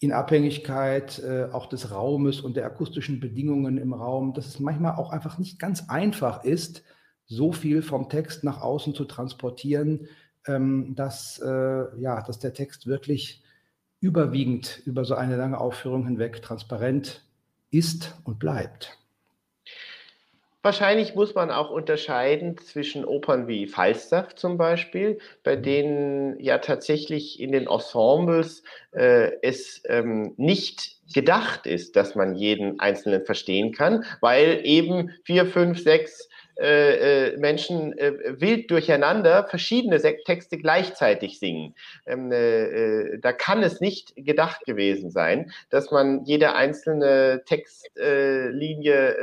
in 0.00 0.10
Abhängigkeit 0.10 1.20
äh, 1.20 1.44
auch 1.52 1.66
des 1.66 1.92
Raumes 1.92 2.40
und 2.40 2.56
der 2.56 2.66
akustischen 2.66 3.20
Bedingungen 3.20 3.78
im 3.78 3.94
Raum, 3.94 4.34
dass 4.34 4.48
es 4.48 4.58
manchmal 4.58 4.96
auch 4.96 5.10
einfach 5.12 5.38
nicht 5.38 5.60
ganz 5.60 5.88
einfach 5.88 6.42
ist, 6.42 6.82
so 7.26 7.52
viel 7.52 7.80
vom 7.80 8.08
Text 8.08 8.42
nach 8.42 8.60
außen 8.60 8.96
zu 8.96 9.04
transportieren, 9.04 10.08
ähm, 10.48 10.96
dass, 10.96 11.38
äh, 11.38 12.00
ja, 12.00 12.20
dass 12.20 12.40
der 12.40 12.52
Text 12.52 12.88
wirklich 12.88 13.44
überwiegend 14.00 14.82
über 14.86 15.04
so 15.04 15.14
eine 15.14 15.36
lange 15.36 15.58
Aufführung 15.58 16.04
hinweg 16.04 16.42
transparent 16.42 17.24
ist 17.70 18.20
und 18.24 18.40
bleibt. 18.40 18.98
Wahrscheinlich 20.64 21.16
muss 21.16 21.34
man 21.34 21.50
auch 21.50 21.70
unterscheiden 21.70 22.56
zwischen 22.56 23.04
Opern 23.04 23.48
wie 23.48 23.66
Falstaff 23.66 24.36
zum 24.36 24.58
Beispiel, 24.58 25.18
bei 25.42 25.56
mhm. 25.56 25.62
denen 25.62 26.40
ja 26.40 26.58
tatsächlich 26.58 27.40
in 27.40 27.50
den 27.50 27.66
Ensembles 27.66 28.62
äh, 28.92 29.32
es 29.42 29.82
ähm, 29.86 30.34
nicht 30.36 30.98
gedacht 31.12 31.66
ist, 31.66 31.96
dass 31.96 32.14
man 32.14 32.36
jeden 32.36 32.78
Einzelnen 32.78 33.24
verstehen 33.24 33.72
kann, 33.72 34.04
weil 34.20 34.60
eben 34.62 35.10
vier, 35.24 35.46
fünf, 35.46 35.82
sechs 35.82 36.28
äh, 36.60 37.32
äh 37.32 37.36
Menschen 37.38 37.98
äh, 37.98 38.40
wild 38.40 38.70
durcheinander 38.70 39.48
verschiedene 39.48 40.00
Texte 40.24 40.58
gleichzeitig 40.58 41.40
singen. 41.40 41.74
Ähm, 42.06 42.30
äh, 42.30 42.64
äh, 42.66 43.18
da 43.18 43.32
kann 43.32 43.64
es 43.64 43.80
nicht 43.80 44.14
gedacht 44.14 44.64
gewesen 44.64 45.10
sein, 45.10 45.50
dass 45.70 45.90
man 45.90 46.24
jede 46.24 46.54
einzelne 46.54 47.42
Textlinie 47.46 49.16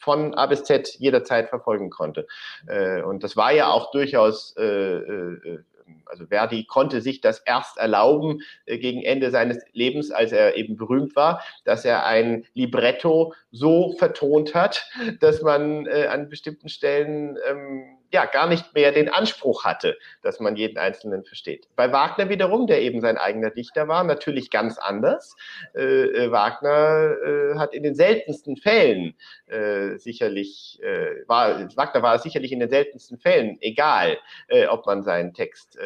von 0.00 0.34
A 0.34 0.46
bis 0.46 0.64
Z 0.64 0.96
jederzeit 0.98 1.48
verfolgen 1.48 1.90
konnte. 1.90 2.26
Äh, 2.66 3.02
und 3.02 3.22
das 3.22 3.36
war 3.36 3.52
ja 3.52 3.68
auch 3.68 3.90
durchaus, 3.92 4.56
äh, 4.58 4.64
äh, 4.64 5.58
also 6.06 6.26
Verdi 6.26 6.64
konnte 6.64 7.00
sich 7.00 7.20
das 7.20 7.40
erst 7.40 7.78
erlauben 7.78 8.40
äh, 8.66 8.78
gegen 8.78 9.02
Ende 9.02 9.30
seines 9.30 9.62
Lebens, 9.72 10.10
als 10.10 10.32
er 10.32 10.56
eben 10.56 10.76
berühmt 10.76 11.14
war, 11.16 11.42
dass 11.64 11.84
er 11.84 12.06
ein 12.06 12.44
Libretto 12.54 13.34
so 13.52 13.92
vertont 13.98 14.54
hat, 14.54 14.88
dass 15.20 15.42
man 15.42 15.86
äh, 15.86 16.06
an 16.10 16.28
bestimmten 16.28 16.68
Stellen 16.68 17.38
ähm, 17.48 17.99
ja 18.12 18.26
gar 18.26 18.46
nicht 18.46 18.74
mehr 18.74 18.92
den 18.92 19.08
Anspruch 19.08 19.64
hatte, 19.64 19.96
dass 20.22 20.40
man 20.40 20.56
jeden 20.56 20.78
Einzelnen 20.78 21.24
versteht. 21.24 21.68
Bei 21.76 21.92
Wagner 21.92 22.28
wiederum, 22.28 22.66
der 22.66 22.82
eben 22.82 23.00
sein 23.00 23.18
eigener 23.18 23.50
Dichter 23.50 23.88
war, 23.88 24.04
natürlich 24.04 24.50
ganz 24.50 24.78
anders. 24.78 25.36
Äh, 25.74 25.80
äh, 25.80 26.30
Wagner 26.30 27.16
äh, 27.24 27.58
hat 27.58 27.74
in 27.74 27.82
den 27.82 27.94
seltensten 27.94 28.56
Fällen 28.56 29.14
äh, 29.46 29.96
sicherlich, 29.96 30.80
äh, 30.82 31.26
war, 31.26 31.60
Wagner 31.76 32.02
war 32.02 32.18
sicherlich 32.18 32.52
in 32.52 32.60
den 32.60 32.70
seltensten 32.70 33.18
Fällen 33.18 33.58
egal, 33.60 34.18
äh, 34.48 34.66
ob 34.66 34.86
man 34.86 35.02
seinen 35.02 35.34
Text 35.34 35.78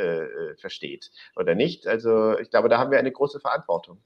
versteht 0.59 1.11
oder 1.37 1.55
nicht. 1.55 1.87
Also 1.87 2.39
ich 2.39 2.51
glaube, 2.51 2.69
da 2.69 2.79
haben 2.79 2.91
wir 2.91 2.99
eine 2.99 3.13
große 3.13 3.41
Verantwortung. 3.41 3.99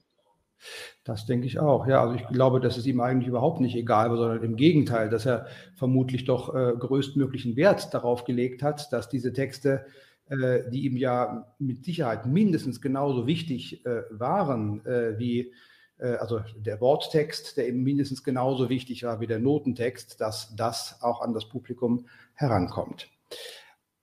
Das 1.03 1.25
denke 1.25 1.47
ich 1.47 1.59
auch. 1.59 1.87
Ja, 1.87 2.01
also 2.01 2.15
ich 2.15 2.27
glaube, 2.27 2.59
dass 2.59 2.77
es 2.77 2.85
ihm 2.85 3.01
eigentlich 3.01 3.27
überhaupt 3.27 3.61
nicht 3.61 3.75
egal 3.75 4.09
war, 4.09 4.17
sondern 4.17 4.43
im 4.43 4.55
Gegenteil, 4.55 5.09
dass 5.09 5.25
er 5.25 5.47
vermutlich 5.75 6.25
doch 6.25 6.53
äh, 6.53 6.73
größtmöglichen 6.77 7.55
Wert 7.55 7.93
darauf 7.93 8.25
gelegt 8.25 8.63
hat, 8.63 8.91
dass 8.91 9.09
diese 9.09 9.33
Texte, 9.33 9.85
äh, 10.29 10.69
die 10.69 10.85
ihm 10.85 10.97
ja 10.97 11.53
mit 11.59 11.85
Sicherheit 11.85 12.25
mindestens 12.25 12.81
genauso 12.81 13.27
wichtig 13.27 13.85
äh, 13.85 14.03
waren 14.09 14.85
äh, 14.85 15.17
wie 15.17 15.53
äh, 15.97 16.15
also 16.15 16.41
der 16.57 16.81
Worttext, 16.81 17.57
der 17.57 17.67
eben 17.67 17.83
mindestens 17.83 18.23
genauso 18.23 18.69
wichtig 18.69 19.03
war 19.03 19.19
wie 19.19 19.27
der 19.27 19.39
Notentext, 19.39 20.19
dass 20.21 20.55
das 20.55 21.01
auch 21.01 21.21
an 21.21 21.33
das 21.33 21.47
Publikum 21.47 22.07
herankommt 22.33 23.09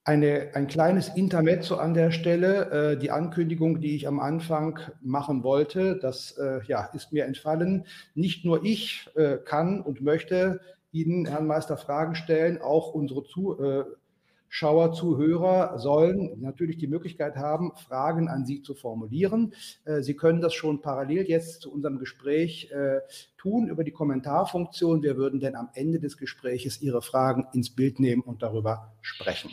eine, 0.07 0.51
ein 0.53 0.67
kleines 0.67 1.09
Intermezzo 1.09 1.75
an 1.75 1.93
der 1.93 2.11
Stelle. 2.11 2.93
Äh, 2.93 2.97
die 2.97 3.11
Ankündigung, 3.11 3.81
die 3.81 3.93
ich 3.95 4.07
am 4.07 4.21
Anfang 4.21 4.79
machen 5.01 5.43
wollte, 5.43 5.97
das 5.97 6.31
äh, 6.37 6.61
ja, 6.65 6.85
ist 6.93 7.11
mir 7.11 7.25
entfallen. 7.25 7.85
Nicht 8.15 8.45
nur 8.45 8.63
ich 8.63 9.09
äh, 9.15 9.37
kann 9.37 9.81
und 9.81 10.01
möchte 10.01 10.61
Ihnen, 10.93 11.25
Herrn 11.25 11.45
Meister, 11.45 11.75
Fragen 11.75 12.15
stellen, 12.15 12.61
auch 12.61 12.93
unsere 12.93 13.25
Zuschauer, 13.25 14.93
Zuhörer 14.93 15.77
sollen 15.77 16.39
natürlich 16.39 16.77
die 16.77 16.87
Möglichkeit 16.87 17.35
haben, 17.35 17.73
Fragen 17.75 18.29
an 18.29 18.45
Sie 18.45 18.61
zu 18.61 18.75
formulieren. 18.75 19.53
Äh, 19.83 20.01
Sie 20.03 20.15
können 20.15 20.39
das 20.39 20.53
schon 20.53 20.79
parallel 20.79 21.27
jetzt 21.27 21.63
zu 21.63 21.73
unserem 21.73 21.99
Gespräch 21.99 22.71
äh, 22.71 23.01
tun 23.37 23.67
über 23.67 23.83
die 23.83 23.91
Kommentarfunktion. 23.91 25.03
Wir 25.03 25.17
würden 25.17 25.41
dann 25.41 25.55
am 25.55 25.67
Ende 25.73 25.99
des 25.99 26.17
Gespräches 26.17 26.81
Ihre 26.81 27.01
Fragen 27.01 27.45
ins 27.51 27.75
Bild 27.75 27.99
nehmen 27.99 28.21
und 28.21 28.41
darüber 28.41 28.93
sprechen. 29.01 29.51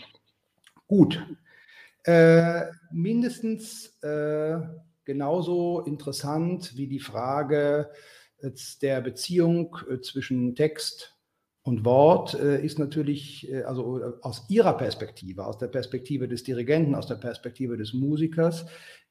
Gut. 0.87 1.25
Äh, 2.05 2.67
mindestens 2.93 3.97
äh, 4.03 4.59
genauso 5.05 5.81
interessant 5.81 6.77
wie 6.77 6.87
die 6.87 7.01
Frage 7.01 7.91
der 8.83 9.01
Beziehung 9.01 9.77
äh, 9.89 10.01
zwischen 10.01 10.55
Text 10.55 11.17
und 11.63 11.85
Wort 11.85 12.35
äh, 12.35 12.63
ist 12.63 12.79
natürlich, 12.79 13.51
äh, 13.51 13.63
also 13.63 14.19
aus 14.21 14.45
Ihrer 14.49 14.77
Perspektive, 14.77 15.47
aus 15.47 15.59
der 15.59 15.69
Perspektive 15.69 16.29
des 16.29 16.43
Dirigenten, 16.43 16.95
aus 16.95 17.07
der 17.07 17.15
Perspektive 17.15 17.77
des 17.77 17.95
Musikers, 17.95 18.67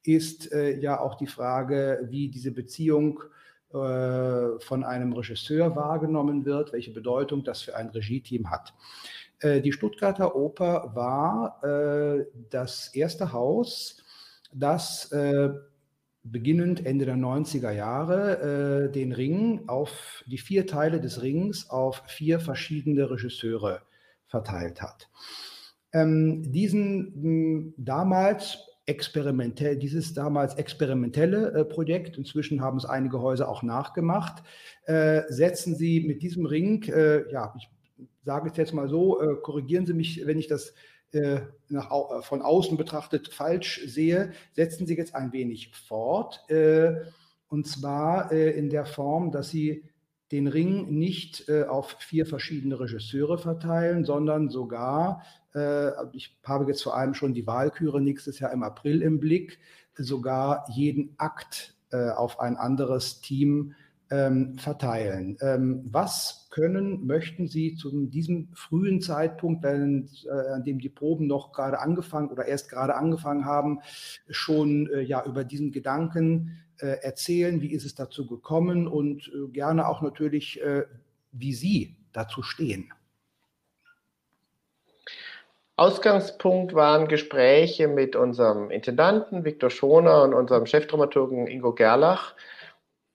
ist 0.06 0.50
ja 0.52 1.00
auch 1.00 1.14
die 1.14 1.26
Frage, 1.26 2.06
wie 2.10 2.28
diese 2.28 2.50
Beziehung 2.50 3.22
von 3.70 4.84
einem 4.84 5.14
Regisseur 5.14 5.74
wahrgenommen 5.74 6.44
wird, 6.44 6.74
welche 6.74 6.90
Bedeutung 6.92 7.42
das 7.42 7.62
für 7.62 7.74
ein 7.74 7.88
Regieteam 7.88 8.50
hat. 8.50 8.74
Äh, 9.44 9.60
die 9.60 9.72
Stuttgarter 9.72 10.34
Oper 10.34 10.92
war 10.94 11.62
äh, 11.62 12.24
das 12.50 12.88
erste 12.94 13.32
Haus, 13.32 14.02
das 14.52 15.12
äh, 15.12 15.50
beginnend 16.22 16.86
Ende 16.86 17.04
der 17.04 17.16
90er 17.16 17.70
Jahre 17.70 18.90
den 18.94 19.12
Ring 19.12 19.64
auf 19.66 20.24
die 20.26 20.38
vier 20.38 20.66
Teile 20.66 20.98
des 20.98 21.20
Rings 21.20 21.68
auf 21.68 22.02
vier 22.06 22.40
verschiedene 22.40 23.10
Regisseure 23.10 23.82
verteilt 24.26 24.80
hat. 24.80 25.10
Ähm, 25.92 26.50
diesen 26.50 27.74
damals 27.76 28.56
experimentell, 28.86 29.76
dieses 29.76 30.14
damals 30.14 30.54
experimentelle 30.54 31.52
äh, 31.52 31.64
Projekt, 31.66 32.16
inzwischen 32.16 32.62
haben 32.62 32.78
es 32.78 32.86
einige 32.86 33.20
Häuser 33.20 33.46
auch 33.46 33.62
nachgemacht, 33.62 34.42
äh, 34.86 35.22
setzen 35.28 35.74
sie 35.74 36.00
mit 36.00 36.22
diesem 36.22 36.46
Ring, 36.46 36.84
äh, 36.84 37.30
ja, 37.30 37.54
ich 37.58 37.68
sage 38.24 38.50
es 38.50 38.56
jetzt 38.56 38.74
mal 38.74 38.88
so, 38.88 39.20
äh, 39.20 39.36
korrigieren 39.36 39.86
Sie 39.86 39.94
mich, 39.94 40.26
wenn 40.26 40.38
ich 40.38 40.46
das 40.46 40.74
äh, 41.12 41.40
nach, 41.68 41.90
äh, 41.90 42.22
von 42.22 42.42
außen 42.42 42.76
betrachtet 42.76 43.28
falsch 43.32 43.82
sehe, 43.86 44.32
setzen 44.52 44.86
Sie 44.86 44.96
jetzt 44.96 45.14
ein 45.14 45.32
wenig 45.32 45.70
fort. 45.74 46.44
Und 47.48 47.68
zwar 47.68 48.32
in 48.32 48.68
der 48.68 48.84
Form, 48.84 49.30
dass 49.30 49.50
Sie 49.50 49.84
den 50.32 50.48
Ring 50.48 50.88
nicht 50.98 51.48
auf 51.68 51.96
vier 52.00 52.26
verschiedene 52.26 52.80
Regisseure 52.80 53.38
verteilen, 53.38 54.04
sondern 54.04 54.48
sogar, 54.48 55.22
ich 56.12 56.36
habe 56.42 56.64
jetzt 56.66 56.82
vor 56.82 56.96
allem 56.96 57.14
schon 57.14 57.32
die 57.32 57.46
Wahlküre 57.46 58.00
nächstes 58.00 58.40
Jahr 58.40 58.50
im 58.50 58.64
April 58.64 59.02
im 59.02 59.20
Blick, 59.20 59.60
sogar 59.96 60.66
jeden 60.70 61.14
Akt 61.16 61.76
auf 61.92 62.40
ein 62.40 62.56
anderes 62.56 63.20
Team 63.20 63.74
ähm, 64.10 64.58
verteilen. 64.58 65.36
Ähm, 65.40 65.82
was 65.90 66.43
können, 66.54 67.04
möchten 67.04 67.48
Sie 67.48 67.74
zu 67.74 68.06
diesem 68.06 68.48
frühen 68.54 69.00
Zeitpunkt, 69.00 69.64
wenn, 69.64 70.08
äh, 70.24 70.52
an 70.52 70.62
dem 70.62 70.78
die 70.78 70.88
Proben 70.88 71.26
noch 71.26 71.52
gerade 71.52 71.80
angefangen 71.80 72.30
oder 72.30 72.46
erst 72.46 72.70
gerade 72.70 72.94
angefangen 72.94 73.44
haben, 73.44 73.80
schon 74.28 74.88
äh, 74.94 75.00
ja 75.00 75.24
über 75.26 75.42
diesen 75.42 75.72
Gedanken 75.72 76.60
äh, 76.78 77.02
erzählen? 77.02 77.60
Wie 77.60 77.72
ist 77.72 77.84
es 77.84 77.96
dazu 77.96 78.28
gekommen 78.28 78.86
und 78.86 79.32
äh, 79.34 79.48
gerne 79.50 79.88
auch 79.88 80.00
natürlich, 80.00 80.62
äh, 80.62 80.84
wie 81.32 81.54
Sie 81.54 81.96
dazu 82.12 82.42
stehen? 82.42 82.92
Ausgangspunkt 85.74 86.72
waren 86.72 87.08
Gespräche 87.08 87.88
mit 87.88 88.14
unserem 88.14 88.70
Intendanten 88.70 89.44
Viktor 89.44 89.70
Schoner 89.70 90.22
und 90.22 90.34
unserem 90.34 90.66
Chefdramaturgen 90.66 91.48
Ingo 91.48 91.74
Gerlach 91.74 92.36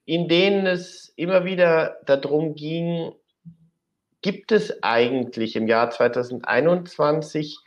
in 0.10 0.28
denen 0.28 0.66
es 0.66 1.14
immer 1.18 1.46
wieder 1.46 2.00
darum 2.08 2.56
ging, 2.56 3.12
gibt 4.22 4.52
es 4.52 4.84
eigentlich 4.84 5.56
im 5.56 5.68
Jahr 5.68 5.90
2021 5.90 7.58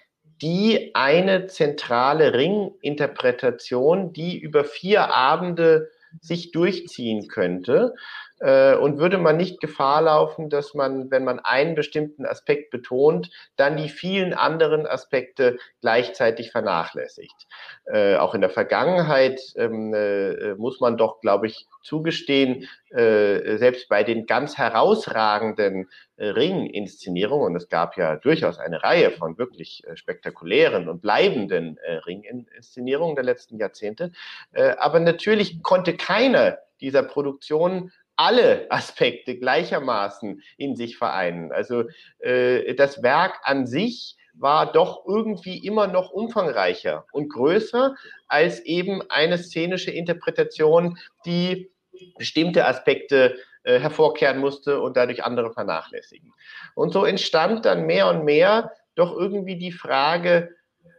die 0.43 0.91
eine 0.95 1.47
zentrale 1.47 2.35
Ringinterpretation, 2.35 4.13
die 4.13 4.39
über 4.39 4.65
vier 4.65 5.15
Abende 5.15 5.89
sich 6.21 6.51
durchziehen 6.51 7.29
könnte 7.29 7.95
und 8.43 8.99
würde 8.99 9.19
man 9.19 9.37
nicht 9.37 9.61
Gefahr 9.61 10.03
laufen, 10.03 10.51
dass 10.51 10.75
man, 10.75 11.11
wenn 11.11 11.25
man 11.25 11.39
einen 11.39 11.75
bestimmten 11.75 12.27
Aspekt 12.27 12.71
betont, 12.71 13.31
dann 13.57 13.77
die 13.77 13.89
vielen 13.89 14.35
anderen 14.35 14.87
Aspekte 14.87 15.59
gleichzeitig 15.81 16.51
vernachlässigt. 16.51 17.47
Äh, 17.85 18.17
auch 18.17 18.35
in 18.35 18.41
der 18.41 18.51
Vergangenheit 18.51 19.41
ähm, 19.57 19.95
äh, 19.95 20.55
muss 20.55 20.81
man 20.81 20.97
doch, 20.97 21.21
glaube 21.21 21.47
ich, 21.47 21.67
zugestehen, 21.83 22.69
äh, 22.91 23.57
selbst 23.57 23.89
bei 23.89 24.05
den 24.05 24.27
ganz 24.27 24.59
herausragenden 24.59 25.89
äh, 26.17 26.27
Ring-Inszenierungen, 26.27 27.53
und 27.53 27.57
es 27.57 27.69
gab 27.69 27.97
ja 27.97 28.17
durchaus 28.17 28.59
eine 28.59 28.83
Reihe 28.83 29.11
von 29.11 29.39
wirklich 29.39 29.83
äh, 29.87 29.97
spektakulären 29.97 30.89
und 30.89 31.01
bleibenden 31.01 31.79
äh, 31.79 31.95
Ring-Inszenierungen 31.95 33.17
der 33.17 33.25
letzten 33.25 33.59
Jahrzehnte, 33.59 34.13
äh, 34.53 34.75
aber 34.79 35.01
natürlich 35.01 35.63
konnte 35.63 35.97
keine 35.97 36.59
dieser 36.81 37.03
Produktionen 37.03 37.93
alle 38.23 38.67
Aspekte 38.71 39.37
gleichermaßen 39.37 40.43
in 40.57 40.77
sich 40.77 40.97
vereinen. 40.97 41.51
Also 41.51 41.85
äh, 42.21 42.75
das 42.77 43.03
Werk 43.03 43.41
an 43.43 43.67
sich 43.67 44.17
war 44.35 44.71
doch 44.71 45.05
irgendwie 45.09 45.59
immer 45.59 45.89
noch 45.89 46.11
umfangreicher 46.11 47.05
und 47.11 47.31
größer 47.31 47.97
als 48.29 48.61
eben 48.61 49.03
eine 49.11 49.39
szenische 49.39 49.91
Interpretation, 49.91 50.99
die 51.27 51.73
bestimmte 52.17 52.65
Aspekte 52.65 53.37
äh, 53.65 53.81
hervorkehren 53.81 54.39
musste 54.39 54.81
und 54.81 54.97
dadurch 54.97 55.25
andere 55.25 55.53
vernachlässigen. 55.53 56.33
Und 56.77 56.93
so 56.93 57.05
entstand 57.05 57.65
dann 57.65 57.87
mehr 57.87 58.09
und 58.09 58.25
mehr 58.25 58.71
doch 58.95 59.17
irgendwie 59.17 59.57
die 59.57 59.73
Frage, 59.73 60.55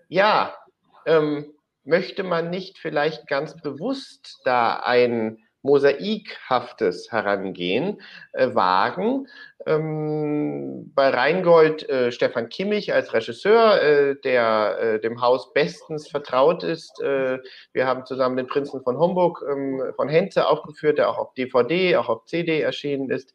ja, 0.09 0.55
ähm, 1.05 1.53
möchte 1.86 2.23
man 2.23 2.49
nicht 2.49 2.77
vielleicht 2.79 3.27
ganz 3.27 3.55
bewusst 3.62 4.41
da 4.43 4.75
ein 4.77 5.38
mosaikhaftes 5.63 7.12
Herangehen 7.12 8.02
äh, 8.34 8.54
wagen. 8.54 9.28
Ähm, 9.65 10.91
bei 10.93 11.10
Rheingold 11.10 11.89
äh, 11.89 12.12
Stefan 12.12 12.49
Kimmich 12.49 12.93
als 12.93 13.13
Regisseur, 13.13 13.82
äh, 13.82 14.15
der 14.21 14.78
äh, 14.80 14.99
dem 14.99 15.21
Haus 15.21 15.54
bestens 15.54 16.08
vertraut 16.08 16.63
ist. 16.63 17.02
Äh, 17.02 17.39
wir 17.71 17.88
haben 17.88 18.06
zusammen 18.06 18.38
den 18.38 18.47
Prinzen 18.47 18.84
von 18.84 18.97
Homburg 18.97 19.43
ähm, 19.49 19.82
von 19.95 20.10
Henze 20.10 20.47
aufgeführt, 20.47 20.97
der 20.97 21.10
auch 21.10 21.17
auf 21.17 21.34
DVD, 21.34 21.95
auch 21.95 22.10
auf 22.10 22.26
CD 22.26 22.62
erschienen 22.62 23.10
ist. 23.10 23.34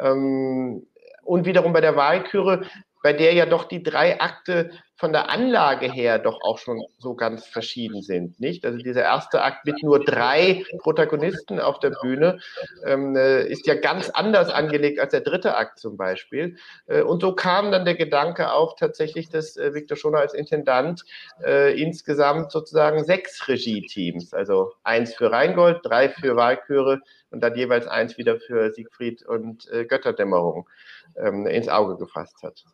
Ähm, 0.00 0.86
und 1.24 1.46
wiederum 1.46 1.72
bei 1.72 1.80
der 1.80 1.94
Wahlküre 1.94 2.62
bei 3.02 3.12
der 3.12 3.32
ja 3.32 3.46
doch 3.46 3.64
die 3.64 3.82
drei 3.82 4.20
Akte 4.20 4.70
von 4.98 5.12
der 5.12 5.30
Anlage 5.30 5.90
her 5.90 6.18
doch 6.18 6.40
auch 6.42 6.58
schon 6.58 6.82
so 6.98 7.14
ganz 7.14 7.46
verschieden 7.46 8.02
sind, 8.02 8.40
nicht? 8.40 8.64
Also 8.66 8.78
dieser 8.78 9.02
erste 9.02 9.42
Akt 9.42 9.64
mit 9.64 9.80
nur 9.84 10.04
drei 10.04 10.64
Protagonisten 10.82 11.60
auf 11.60 11.78
der 11.78 11.90
Bühne 12.02 12.40
ähm, 12.84 13.14
äh, 13.14 13.44
ist 13.44 13.68
ja 13.68 13.74
ganz 13.74 14.10
anders 14.10 14.50
angelegt 14.50 14.98
als 14.98 15.12
der 15.12 15.20
dritte 15.20 15.56
Akt 15.56 15.78
zum 15.78 15.96
Beispiel. 15.96 16.56
Äh, 16.86 17.02
und 17.02 17.20
so 17.20 17.32
kam 17.32 17.70
dann 17.70 17.84
der 17.84 17.94
Gedanke 17.94 18.50
auf, 18.50 18.74
tatsächlich, 18.74 19.28
dass 19.28 19.56
äh, 19.56 19.72
Viktor 19.72 19.96
Schoner 19.96 20.18
als 20.18 20.34
Intendant 20.34 21.04
äh, 21.44 21.80
insgesamt 21.80 22.50
sozusagen 22.50 23.04
sechs 23.04 23.46
Regie-Teams, 23.46 24.34
also 24.34 24.72
eins 24.82 25.14
für 25.14 25.30
Rheingold, 25.30 25.78
drei 25.84 26.08
für 26.08 26.34
Walküre 26.34 26.98
und 27.30 27.40
dann 27.40 27.54
jeweils 27.54 27.86
eins 27.86 28.18
wieder 28.18 28.40
für 28.40 28.72
Siegfried 28.72 29.24
und 29.24 29.70
äh, 29.70 29.84
Götterdämmerung 29.84 30.68
ähm, 31.16 31.46
ins 31.46 31.68
Auge 31.68 31.96
gefasst 31.98 32.42
hat. 32.42 32.64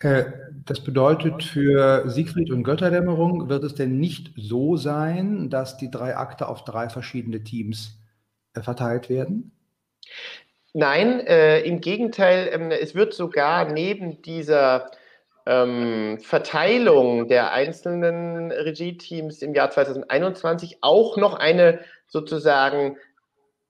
Äh, 0.00 0.24
das 0.64 0.80
bedeutet, 0.80 1.42
für 1.42 2.08
Siegfried 2.08 2.50
und 2.50 2.64
Götterdämmerung 2.64 3.48
wird 3.48 3.64
es 3.64 3.74
denn 3.74 3.98
nicht 3.98 4.32
so 4.36 4.76
sein, 4.76 5.50
dass 5.50 5.76
die 5.76 5.90
drei 5.90 6.16
Akte 6.16 6.48
auf 6.48 6.64
drei 6.64 6.88
verschiedene 6.88 7.42
Teams 7.42 7.98
äh, 8.54 8.62
verteilt 8.62 9.08
werden? 9.08 9.52
Nein, 10.72 11.20
äh, 11.20 11.60
im 11.60 11.80
Gegenteil, 11.80 12.50
ähm, 12.52 12.70
es 12.70 12.94
wird 12.94 13.14
sogar 13.14 13.72
neben 13.72 14.20
dieser 14.20 14.90
ähm, 15.46 16.18
Verteilung 16.20 17.28
der 17.28 17.52
einzelnen 17.52 18.50
Regie-Teams 18.50 19.40
im 19.42 19.54
Jahr 19.54 19.70
2021 19.70 20.78
auch 20.82 21.16
noch 21.16 21.34
eine 21.34 21.80
sozusagen 22.08 22.96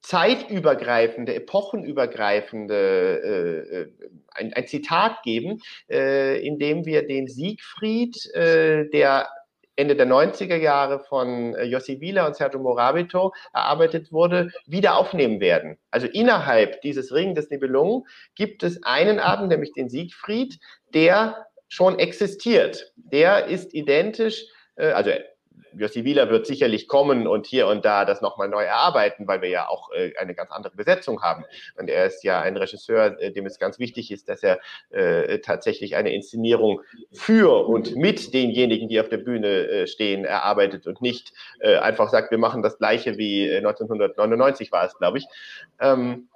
zeitübergreifende, 0.02 1.34
epochenübergreifende 1.34 3.20
äh, 3.24 3.76
äh, 3.80 3.92
ein, 4.32 4.52
ein, 4.52 4.66
Zitat 4.66 5.22
geben, 5.22 5.60
äh, 5.90 6.40
in 6.46 6.58
dem 6.58 6.84
wir 6.84 7.06
den 7.06 7.26
Siegfried, 7.26 8.16
äh, 8.34 8.88
der 8.90 9.28
Ende 9.76 9.94
der 9.94 10.06
90er 10.06 10.56
Jahre 10.56 11.00
von 11.00 11.54
äh, 11.54 11.64
Jossi 11.64 12.00
Wieler 12.00 12.26
und 12.26 12.34
Sergio 12.34 12.60
Morabito 12.60 13.32
erarbeitet 13.52 14.10
wurde, 14.10 14.50
wieder 14.66 14.96
aufnehmen 14.96 15.38
werden. 15.40 15.76
Also 15.90 16.06
innerhalb 16.06 16.80
dieses 16.80 17.12
Ring 17.12 17.34
des 17.34 17.50
Nibelungen 17.50 18.04
gibt 18.34 18.62
es 18.62 18.82
einen 18.82 19.20
Abend, 19.20 19.48
nämlich 19.48 19.72
den 19.72 19.90
Siegfried, 19.90 20.58
der 20.94 21.46
schon 21.68 21.98
existiert. 21.98 22.92
Der 22.96 23.46
ist 23.46 23.74
identisch, 23.74 24.46
äh, 24.76 24.88
also 24.88 25.10
Jossi 25.78 26.04
Wieler 26.04 26.30
wird 26.30 26.46
sicherlich 26.46 26.88
kommen 26.88 27.26
und 27.26 27.46
hier 27.46 27.66
und 27.66 27.84
da 27.84 28.04
das 28.04 28.20
nochmal 28.20 28.48
neu 28.48 28.64
erarbeiten, 28.64 29.26
weil 29.26 29.42
wir 29.42 29.48
ja 29.48 29.68
auch 29.68 29.90
äh, 29.92 30.12
eine 30.18 30.34
ganz 30.34 30.50
andere 30.50 30.74
Besetzung 30.74 31.22
haben. 31.22 31.44
Und 31.78 31.88
er 31.88 32.06
ist 32.06 32.24
ja 32.24 32.40
ein 32.40 32.56
Regisseur, 32.56 33.20
äh, 33.20 33.32
dem 33.32 33.46
es 33.46 33.58
ganz 33.58 33.78
wichtig 33.78 34.10
ist, 34.10 34.28
dass 34.28 34.42
er 34.42 34.58
äh, 34.90 35.38
tatsächlich 35.40 35.96
eine 35.96 36.14
Inszenierung 36.14 36.80
für 37.12 37.66
und 37.66 37.96
mit 37.96 38.32
denjenigen, 38.34 38.88
die 38.88 39.00
auf 39.00 39.08
der 39.08 39.18
Bühne 39.18 39.68
äh, 39.68 39.86
stehen, 39.86 40.24
erarbeitet 40.24 40.86
und 40.86 41.00
nicht 41.00 41.32
äh, 41.60 41.76
einfach 41.76 42.10
sagt, 42.10 42.30
wir 42.30 42.38
machen 42.38 42.62
das 42.62 42.78
gleiche 42.78 43.18
wie 43.18 43.50
1999 43.56 44.68
äh, 44.68 44.72
war 44.72 44.84
es, 44.86 44.96
glaube 44.98 45.18
ich. 45.18 45.26
Ähm, 45.80 46.28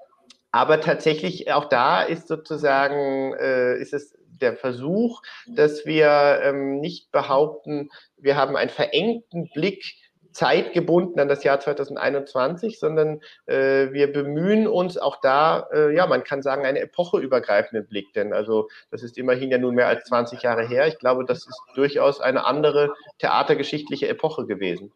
aber 0.52 0.80
tatsächlich 0.80 1.52
auch 1.52 1.66
da 1.66 2.02
ist 2.02 2.26
sozusagen, 2.26 3.34
äh, 3.34 3.78
ist 3.78 3.92
es 3.92 4.16
der 4.42 4.56
Versuch, 4.56 5.22
dass 5.46 5.86
wir 5.86 6.40
ähm, 6.42 6.80
nicht 6.80 7.10
behaupten, 7.12 7.90
wir 8.16 8.36
haben 8.36 8.56
einen 8.56 8.70
verengten 8.70 9.48
Blick 9.54 9.96
zeitgebunden 10.32 11.18
an 11.20 11.28
das 11.28 11.44
Jahr 11.44 11.60
2021, 11.60 12.78
sondern 12.78 13.20
äh, 13.46 13.92
wir 13.92 14.12
bemühen 14.12 14.66
uns 14.66 14.96
auch 14.96 15.20
da, 15.20 15.68
äh, 15.72 15.94
ja, 15.94 16.06
man 16.06 16.24
kann 16.24 16.42
sagen, 16.42 16.64
einen 16.64 16.76
epocheübergreifenden 16.76 17.86
Blick, 17.86 18.12
denn 18.14 18.32
also 18.32 18.68
das 18.90 19.02
ist 19.02 19.18
immerhin 19.18 19.50
ja 19.50 19.58
nun 19.58 19.74
mehr 19.74 19.88
als 19.88 20.04
20 20.04 20.42
Jahre 20.42 20.66
her. 20.66 20.86
Ich 20.86 20.98
glaube, 20.98 21.24
das 21.24 21.38
ist 21.38 21.60
durchaus 21.74 22.20
eine 22.20 22.46
andere 22.46 22.92
theatergeschichtliche 23.18 24.08
Epoche 24.08 24.46
gewesen. 24.46 24.92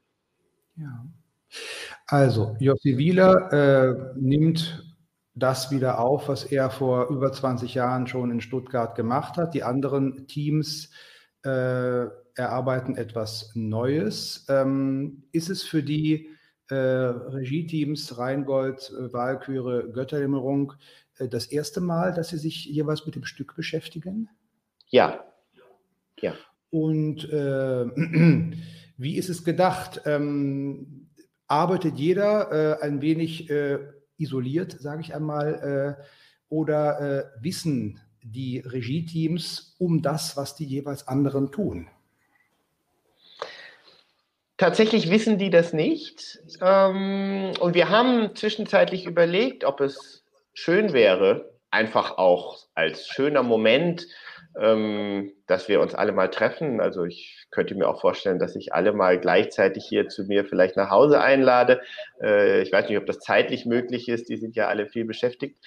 Ja. 0.77 1.05
Also, 2.07 2.57
Jossi 2.59 2.99
Wieler 2.99 3.53
äh, 3.53 4.13
nimmt 4.17 4.94
das 5.35 5.71
wieder 5.71 5.99
auf, 5.99 6.29
was 6.29 6.45
er 6.45 6.71
vor 6.71 7.09
über 7.09 7.33
20 7.33 7.75
Jahren 7.75 8.07
schon 8.07 8.31
in 8.31 8.41
Stuttgart 8.41 8.95
gemacht 8.95 9.37
hat. 9.37 9.55
Die 9.55 9.65
anderen 9.65 10.27
Teams 10.29 10.91
äh, 11.45 12.07
erarbeiten 12.37 12.97
etwas 12.97 13.51
Neues. 13.55 14.47
Ähm, 14.49 15.25
ist 15.33 15.51
es 15.51 15.63
für 15.63 15.83
die 15.83 16.29
äh, 16.69 16.75
Regie-Teams 16.75 18.17
Rheingold, 18.17 18.93
äh, 18.97 19.13
Wahlküre, 19.13 19.91
Götterdämmerung 19.93 20.73
äh, 21.19 21.29
das 21.29 21.47
erste 21.47 21.81
Mal, 21.81 22.13
dass 22.13 22.29
sie 22.29 22.39
sich 22.39 22.65
jeweils 22.67 23.05
mit 23.05 23.15
dem 23.15 23.25
Stück 23.25 23.55
beschäftigen? 23.57 24.29
Ja. 24.89 25.25
Ja. 26.21 26.35
Und 26.71 27.29
äh, 27.31 27.87
wie 28.97 29.17
ist 29.17 29.29
es 29.29 29.45
gedacht? 29.45 30.03
Ähm, 30.07 31.11
arbeitet 31.47 31.99
jeder 31.99 32.81
äh, 32.81 32.83
ein 32.83 33.01
wenig 33.03 33.51
äh, 33.51 33.79
isoliert, 34.17 34.73
sage 34.81 35.01
ich 35.03 35.15
einmal, 35.15 35.99
äh, 35.99 36.05
oder 36.49 37.01
äh, 37.01 37.25
wissen 37.43 38.01
die 38.23 38.61
Regie-Teams 38.61 39.77
um 39.79 40.03
das, 40.03 40.37
was 40.37 40.55
die 40.55 40.65
jeweils 40.65 41.09
anderen 41.09 41.53
tun? 41.53 41.89
Tatsächlich 44.57 45.11
wissen 45.11 45.37
die 45.37 45.51
das 45.51 45.73
nicht. 45.73 46.39
Ähm, 46.61 47.53
und 47.61 47.75
wir 47.75 47.89
haben 47.89 48.35
zwischenzeitlich 48.37 49.05
überlegt, 49.05 49.65
ob 49.65 49.81
es 49.81 50.25
schön 50.53 50.93
wäre, 50.93 51.53
einfach 51.71 52.19
auch 52.19 52.67
als 52.75 53.09
schöner 53.09 53.43
Moment 53.43 54.07
ähm, 54.61 55.33
dass 55.47 55.69
wir 55.69 55.81
uns 55.81 55.95
alle 55.95 56.13
mal 56.13 56.29
treffen. 56.29 56.81
Also 56.81 57.05
ich 57.05 57.47
könnte 57.51 57.75
mir 57.75 57.89
auch 57.89 58.01
vorstellen, 58.01 58.39
dass 58.39 58.57
ich 58.57 58.73
alle 58.73 58.93
mal 58.93 59.19
gleichzeitig 59.19 59.85
hier 59.85 60.09
zu 60.09 60.25
mir 60.25 60.45
vielleicht 60.45 60.77
nach 60.77 60.91
Hause 60.91 61.21
einlade. 61.21 61.81
Äh, 62.23 62.63
ich 62.63 62.73
weiß 62.73 62.89
nicht, 62.89 62.99
ob 62.99 63.07
das 63.07 63.19
zeitlich 63.19 63.67
möglich 63.67 64.09
ist. 64.09 64.29
Die 64.29 64.37
sind 64.37 64.57
ja 64.57 64.69
alle 64.69 64.87
viel 64.87 65.05
beschäftigt. 65.05 65.59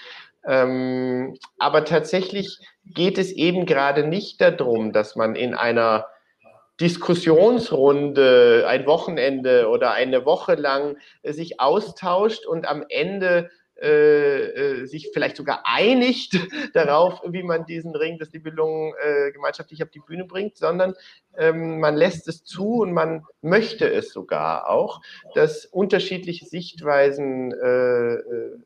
Ähm, 0.45 1.35
aber 1.59 1.83
tatsächlich 1.85 2.59
geht 2.85 3.17
es 3.17 3.31
eben 3.31 3.65
gerade 3.65 4.07
nicht 4.07 4.39
darum, 4.39 4.93
dass 4.93 5.15
man 5.15 5.35
in 5.35 5.53
einer 5.53 6.07
Diskussionsrunde 6.79 8.65
ein 8.67 8.85
Wochenende 8.85 9.67
oder 9.67 9.91
eine 9.91 10.25
Woche 10.25 10.53
lang 10.53 10.97
sich 11.23 11.59
austauscht 11.59 12.45
und 12.45 12.67
am 12.67 12.85
Ende 12.87 13.49
äh, 13.81 14.81
äh, 14.81 14.85
sich 14.85 15.11
vielleicht 15.13 15.37
sogar 15.37 15.61
einigt 15.65 16.33
darauf, 16.73 17.21
wie 17.27 17.43
man 17.43 17.65
diesen 17.65 17.95
Ring 17.95 18.17
des 18.17 18.33
Nibelungen 18.33 18.93
äh, 18.99 19.31
gemeinschaftlich 19.31 19.83
auf 19.83 19.89
die 19.89 19.99
Bühne 19.99 20.25
bringt, 20.25 20.57
sondern 20.57 20.95
ähm, 21.37 21.79
man 21.79 21.95
lässt 21.95 22.27
es 22.27 22.43
zu 22.43 22.81
und 22.81 22.93
man 22.93 23.23
möchte 23.41 23.87
es 23.87 24.09
sogar 24.11 24.69
auch, 24.69 25.01
dass 25.35 25.65
unterschiedliche 25.65 26.45
Sichtweisen 26.45 27.51
äh, 27.51 28.13
äh 28.13 28.57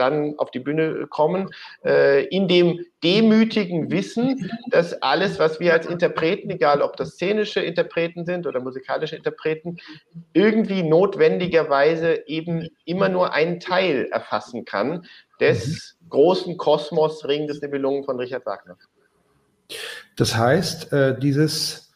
dann 0.00 0.38
auf 0.38 0.50
die 0.50 0.58
Bühne 0.58 1.06
kommen, 1.08 1.50
äh, 1.84 2.24
in 2.26 2.48
dem 2.48 2.80
demütigen 3.04 3.90
Wissen, 3.90 4.50
dass 4.70 5.00
alles, 5.02 5.38
was 5.38 5.60
wir 5.60 5.72
als 5.72 5.86
Interpreten, 5.86 6.50
egal 6.50 6.82
ob 6.82 6.96
das 6.96 7.10
szenische 7.10 7.60
Interpreten 7.60 8.24
sind 8.24 8.46
oder 8.46 8.60
musikalische 8.60 9.16
Interpreten, 9.16 9.78
irgendwie 10.32 10.82
notwendigerweise 10.82 12.26
eben 12.26 12.68
immer 12.84 13.08
nur 13.08 13.32
einen 13.32 13.60
Teil 13.60 14.08
erfassen 14.10 14.64
kann 14.64 15.06
des 15.40 15.96
großen 16.08 16.56
Kosmos 16.56 17.26
Ring 17.26 17.46
des 17.46 17.62
Nibelungen 17.62 18.04
von 18.04 18.18
Richard 18.18 18.44
Wagner. 18.46 18.76
Das 20.16 20.36
heißt, 20.36 20.92
äh, 20.92 21.18
dieses, 21.18 21.92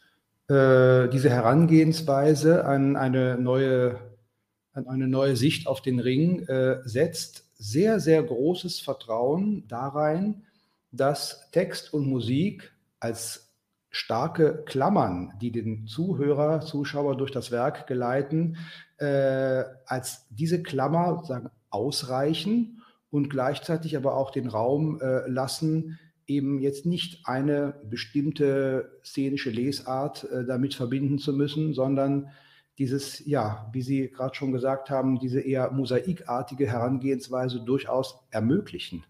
äh, 0.48 1.08
diese 1.08 1.30
Herangehensweise 1.30 2.64
an 2.64 2.96
eine 2.96 3.36
neue, 3.36 3.98
an 4.72 4.86
eine 4.88 5.08
neue 5.08 5.36
Sicht 5.36 5.66
auf 5.66 5.82
den 5.82 6.00
Ring 6.00 6.46
äh, 6.48 6.78
setzt 6.84 7.43
sehr, 7.64 7.98
sehr 7.98 8.22
großes 8.22 8.80
Vertrauen 8.80 9.66
darein, 9.68 10.42
dass 10.92 11.50
Text 11.50 11.94
und 11.94 12.06
Musik 12.06 12.74
als 13.00 13.54
starke 13.90 14.64
Klammern, 14.66 15.32
die 15.40 15.50
den 15.50 15.86
Zuhörer, 15.86 16.60
Zuschauer 16.60 17.16
durch 17.16 17.30
das 17.30 17.50
Werk 17.50 17.86
geleiten, 17.86 18.58
äh, 18.98 19.64
als 19.86 20.26
diese 20.28 20.62
Klammer 20.62 21.24
sagen, 21.24 21.48
ausreichen 21.70 22.82
und 23.10 23.30
gleichzeitig 23.30 23.96
aber 23.96 24.14
auch 24.16 24.30
den 24.30 24.48
Raum 24.48 25.00
äh, 25.00 25.26
lassen, 25.26 25.98
eben 26.26 26.60
jetzt 26.60 26.84
nicht 26.84 27.26
eine 27.26 27.80
bestimmte 27.88 29.00
szenische 29.02 29.50
Lesart 29.50 30.24
äh, 30.24 30.44
damit 30.44 30.74
verbinden 30.74 31.18
zu 31.18 31.32
müssen, 31.32 31.72
sondern 31.72 32.28
dieses, 32.78 33.24
ja, 33.26 33.68
wie 33.72 33.82
Sie 33.82 34.10
gerade 34.10 34.34
schon 34.34 34.52
gesagt 34.52 34.90
haben, 34.90 35.18
diese 35.18 35.40
eher 35.40 35.70
mosaikartige 35.70 36.66
Herangehensweise 36.66 37.60
durchaus 37.60 38.18
ermöglichen. 38.30 39.04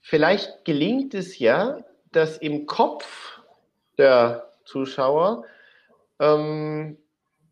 Vielleicht 0.00 0.64
gelingt 0.64 1.14
es 1.14 1.38
ja, 1.38 1.78
dass 2.12 2.38
im 2.38 2.66
Kopf 2.66 3.40
der 3.98 4.52
Zuschauer 4.64 5.44
ähm, 6.20 6.96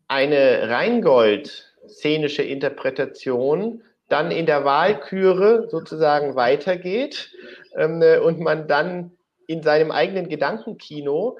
eine 0.07 0.69
Rheingold-szenische 0.69 2.43
Interpretation 2.43 3.83
dann 4.07 4.31
in 4.31 4.45
der 4.45 4.63
Wahlküre 4.65 5.67
sozusagen 5.69 6.35
weitergeht 6.35 7.31
ähm, 7.75 8.03
und 8.23 8.39
man 8.39 8.67
dann 8.67 9.11
in 9.47 9.63
seinem 9.63 9.91
eigenen 9.91 10.29
Gedankenkino 10.29 11.37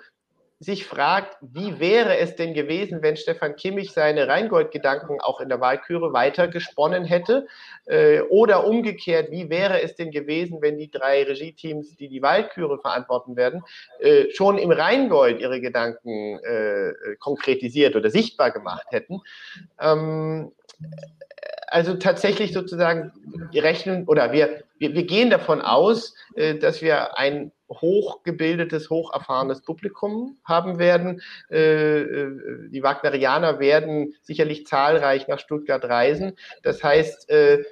sich 0.59 0.85
fragt, 0.85 1.37
wie 1.41 1.79
wäre 1.79 2.17
es 2.17 2.35
denn 2.37 2.53
gewesen, 2.53 3.01
wenn 3.01 3.17
Stefan 3.17 3.57
Kimmich 3.57 3.91
seine 3.91 4.29
Rheingold-Gedanken 4.29 5.19
auch 5.19 5.41
in 5.41 5.49
der 5.49 5.59
Wahlküre 5.59 6.13
weiter 6.13 6.47
gesponnen 6.47 7.03
hätte? 7.03 7.45
Äh, 7.87 8.21
oder 8.21 8.65
umgekehrt, 8.65 9.31
wie 9.31 9.49
wäre 9.49 9.81
es 9.81 9.95
denn 9.95 10.11
gewesen, 10.11 10.61
wenn 10.61 10.77
die 10.77 10.89
drei 10.89 11.23
Regie-Teams, 11.23 11.97
die 11.97 12.07
die 12.07 12.21
Wahlküre 12.21 12.79
verantworten 12.79 13.35
werden, 13.35 13.63
äh, 13.99 14.29
schon 14.31 14.57
im 14.57 14.71
Rheingold 14.71 15.41
ihre 15.41 15.59
Gedanken 15.59 16.39
äh, 16.39 16.93
konkretisiert 17.19 17.97
oder 17.97 18.09
sichtbar 18.09 18.51
gemacht 18.51 18.87
hätten? 18.91 19.21
Ähm, 19.79 20.53
also 21.67 21.95
tatsächlich 21.95 22.53
sozusagen 22.53 23.11
rechnen 23.53 24.07
oder 24.07 24.31
wir, 24.31 24.63
wir, 24.77 24.93
wir 24.93 25.03
gehen 25.03 25.29
davon 25.29 25.61
aus, 25.61 26.15
dass 26.61 26.81
wir 26.81 27.17
ein 27.17 27.51
hochgebildetes, 27.69 28.89
hocherfahrenes 28.89 29.61
Publikum 29.61 30.37
haben 30.43 30.79
werden. 30.79 31.21
Äh, 31.49 32.01
äh, 32.01 32.69
die 32.69 32.83
Wagnerianer 32.83 33.59
werden 33.59 34.13
sicherlich 34.21 34.65
zahlreich 34.67 35.27
nach 35.27 35.39
Stuttgart 35.39 35.83
reisen. 35.83 36.37
Das 36.63 36.83
heißt, 36.83 37.29
äh, 37.29 37.63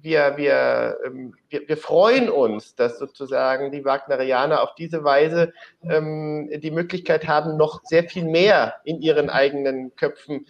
wir, 0.00 0.36
wir, 0.36 0.98
ähm, 1.04 1.34
wir, 1.48 1.68
wir 1.68 1.76
freuen 1.76 2.30
uns, 2.30 2.74
dass 2.74 2.98
sozusagen 2.98 3.70
die 3.70 3.84
Wagnerianer 3.84 4.62
auf 4.62 4.74
diese 4.74 5.04
Weise 5.04 5.52
ähm, 5.82 6.50
die 6.60 6.70
Möglichkeit 6.70 7.26
haben, 7.26 7.56
noch 7.56 7.80
sehr 7.84 8.04
viel 8.04 8.24
mehr 8.24 8.76
in 8.84 9.00
ihren 9.00 9.30
eigenen 9.30 9.94
Köpfen 9.96 10.46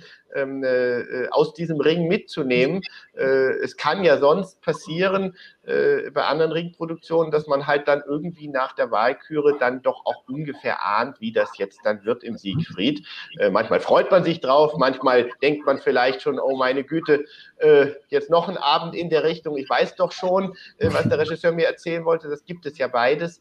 aus 1.31 1.55
diesem 1.55 1.81
Ring 1.81 2.09
mitzunehmen. 2.09 2.83
Äh, 3.15 3.59
es 3.63 3.77
kann 3.77 4.05
ja 4.05 4.19
sonst 4.19 4.61
passieren 4.63 5.37
äh, 5.65 6.11
bei 6.11 6.25
anderen 6.25 6.53
Ringproduktionen, 6.53 7.31
dass 7.31 7.47
man 7.47 7.67
halt 7.67 7.87
dann 7.87 8.03
irgendwie 8.07 8.49
nach 8.49 8.75
der 8.75 8.91
Wahlküre 8.91 9.59
dann 9.59 9.83
doch 9.83 10.07
auch 10.07 10.25
ungefähr 10.27 10.83
ahnt, 10.85 11.21
wie 11.21 11.33
das 11.33 11.59
jetzt 11.59 11.81
dann 11.85 12.05
wird 12.05 12.25
im 12.25 12.37
Siegfried. 12.37 13.07
Äh, 13.39 13.51
manchmal 13.51 13.81
freut 13.81 14.11
man 14.11 14.25
sich 14.25 14.41
drauf, 14.41 14.75
manchmal 14.79 15.31
denkt 15.43 15.67
man 15.67 15.79
vielleicht 15.79 16.23
schon, 16.23 16.41
oh 16.41 16.57
meine 16.57 16.83
Güte, 16.83 17.25
äh, 17.59 17.89
jetzt 18.09 18.31
noch 18.31 18.49
ein 18.49 18.57
Abend 18.57 18.95
in 18.95 19.11
der 19.11 19.23
Richtung. 19.23 19.57
Ich 19.57 19.69
weiß 19.69 19.97
doch 19.97 20.13
schon, 20.13 20.55
äh, 20.79 20.89
was 20.93 21.09
der 21.09 21.19
Regisseur 21.19 21.53
mir 21.53 21.67
erzählen 21.67 22.05
wollte. 22.05 22.29
Das 22.29 22.45
gibt 22.45 22.67
es 22.67 22.79
ja 22.79 22.89
beides. 22.89 23.41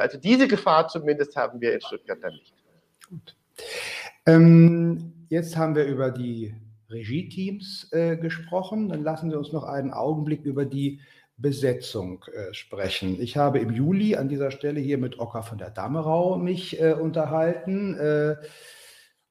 also 0.00 0.18
diese 0.18 0.48
Gefahr 0.48 0.88
zumindest 0.88 1.36
haben 1.36 1.60
wir 1.60 1.72
in 1.72 1.80
Stuttgart 1.80 2.18
dann 2.20 2.32
nicht. 2.32 2.54
Gut. 3.08 3.36
Ähm 4.26 5.21
Jetzt 5.32 5.56
haben 5.56 5.74
wir 5.74 5.86
über 5.86 6.10
die 6.10 6.54
Regie-Teams 6.90 7.88
äh, 7.92 8.18
gesprochen. 8.18 8.90
Dann 8.90 9.02
lassen 9.02 9.30
Sie 9.30 9.38
uns 9.38 9.50
noch 9.50 9.64
einen 9.64 9.90
Augenblick 9.90 10.44
über 10.44 10.66
die 10.66 11.00
Besetzung 11.38 12.22
äh, 12.34 12.52
sprechen. 12.52 13.18
Ich 13.18 13.38
habe 13.38 13.58
im 13.58 13.70
Juli 13.70 14.14
an 14.14 14.28
dieser 14.28 14.50
Stelle 14.50 14.78
hier 14.78 14.98
mit 14.98 15.18
Ocker 15.18 15.42
von 15.42 15.56
der 15.56 15.70
Dammerau 15.70 16.36
mich 16.36 16.78
äh, 16.82 16.92
unterhalten 16.92 17.94
äh, 17.94 18.36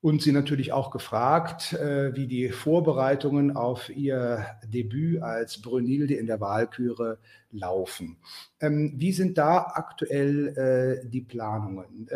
und 0.01 0.23
Sie 0.23 0.31
natürlich 0.31 0.73
auch 0.73 0.89
gefragt, 0.89 1.73
äh, 1.73 2.15
wie 2.15 2.25
die 2.25 2.49
Vorbereitungen 2.49 3.55
auf 3.55 3.95
Ihr 3.95 4.43
Debüt 4.65 5.21
als 5.21 5.61
Brünnhilde 5.61 6.15
in 6.15 6.25
der 6.25 6.41
Wahlküre 6.41 7.19
laufen. 7.51 8.17
Ähm, 8.59 8.93
wie 8.95 9.11
sind 9.11 9.37
da 9.37 9.73
aktuell 9.75 11.03
äh, 11.03 11.07
die 11.07 11.21
Planungen? 11.21 12.09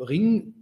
Ring 0.00 0.54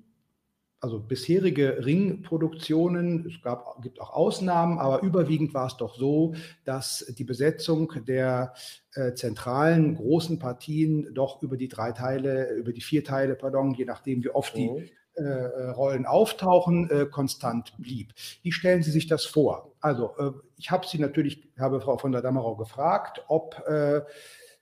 also 0.85 1.01
bisherige 1.01 1.82
Ringproduktionen, 1.87 3.26
es 3.26 3.41
gab, 3.41 3.80
gibt 3.80 4.03
auch 4.03 4.11
Ausnahmen, 4.11 4.78
aber 4.78 5.03
überwiegend 5.03 5.55
war 5.55 5.66
es 5.66 5.78
doch 5.78 5.97
so, 5.97 6.35
dass 6.66 7.07
die 7.16 7.24
Besetzung 7.24 7.91
der 8.07 8.53
äh, 8.93 9.14
zentralen 9.14 9.95
großen 9.95 10.39
Partien 10.39 11.14
doch 11.14 11.43
über 11.43 11.57
die 11.57 11.68
drei 11.68 11.93
Teile, 11.93 12.53
über 12.53 12.74
die 12.74 12.82
vier 12.82 13.03
Teile, 13.03 13.35
pardon, 13.35 13.72
je 13.72 13.87
nachdem, 13.87 14.22
wie 14.24 14.28
oft 14.28 14.55
die 14.59 14.68
mhm. 14.68 14.91
äh, 15.14 15.70
Rollen 15.70 16.05
auftauchen, 16.05 16.91
äh, 16.91 17.07
konstant 17.07 17.72
blieb. 17.78 18.12
Wie 18.43 18.53
stellen 18.53 18.82
Sie 18.82 18.91
sich 18.91 19.07
das 19.07 19.24
vor? 19.24 19.72
Also, 19.80 20.11
äh, 20.18 20.32
ich 20.59 20.70
habe 20.70 20.87
Sie 20.87 20.99
natürlich, 20.99 21.49
habe 21.59 21.80
Frau 21.80 21.97
von 21.97 22.12
der 22.12 22.20
Dammerau 22.20 22.57
gefragt, 22.57 23.24
ob 23.28 23.59
äh, 23.66 24.03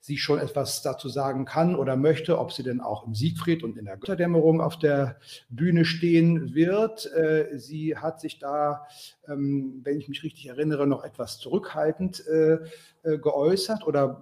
sie 0.03 0.19
schon 0.19 0.41
etwas 0.41 0.83
dazu 0.83 1.09
sagen 1.09 1.45
kann 1.45 1.77
oder 1.77 1.97
möchte, 1.97 2.41
ob 2.41 2.53
sie 2.53 2.65
denn 2.65 2.81
auch 2.81 3.07
im 3.07 3.15
Siegfried 3.15 3.63
und 3.63 3.79
in 3.79 3.85
der 3.85 3.97
Götterdämmerung 3.97 4.61
auf 4.61 4.77
der 4.77 5.17
Bühne 5.49 5.85
stehen 5.85 6.55
wird. 6.55 7.07
Äh, 7.15 7.57
sie 7.57 7.97
hat 7.97 8.21
sich 8.21 8.41
da, 8.41 8.85
ähm, 9.29 9.81
wenn 9.85 10.01
ich 10.01 10.09
mich 10.09 10.25
richtig 10.25 10.47
erinnere, 10.47 10.89
noch 10.89 11.05
etwas 11.05 11.39
zurückhaltend 11.39 12.27
äh, 12.27 12.59
äh, 13.05 13.19
geäußert 13.19 13.87
oder 13.87 14.21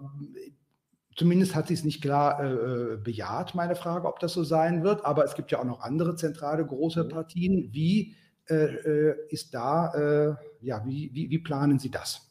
Zumindest 1.16 1.54
hat 1.54 1.66
sie 1.66 1.74
es 1.74 1.84
nicht 1.84 2.00
klar 2.00 2.42
äh, 2.42 2.96
bejaht, 2.96 3.54
meine 3.54 3.74
Frage, 3.74 4.08
ob 4.08 4.20
das 4.20 4.32
so 4.32 4.42
sein 4.42 4.84
wird. 4.84 5.04
Aber 5.04 5.24
es 5.24 5.34
gibt 5.34 5.50
ja 5.50 5.58
auch 5.58 5.64
noch 5.64 5.80
andere 5.80 6.14
zentrale 6.14 6.64
große 6.64 7.04
mhm. 7.04 7.08
Partien. 7.08 7.68
Wie 7.72 8.14
äh, 8.48 9.14
ist 9.28 9.52
da, 9.52 9.92
äh, 9.92 10.34
ja, 10.64 10.82
wie, 10.86 11.10
wie, 11.12 11.28
wie 11.28 11.38
planen 11.40 11.78
Sie 11.78 11.90
das? 11.90 12.29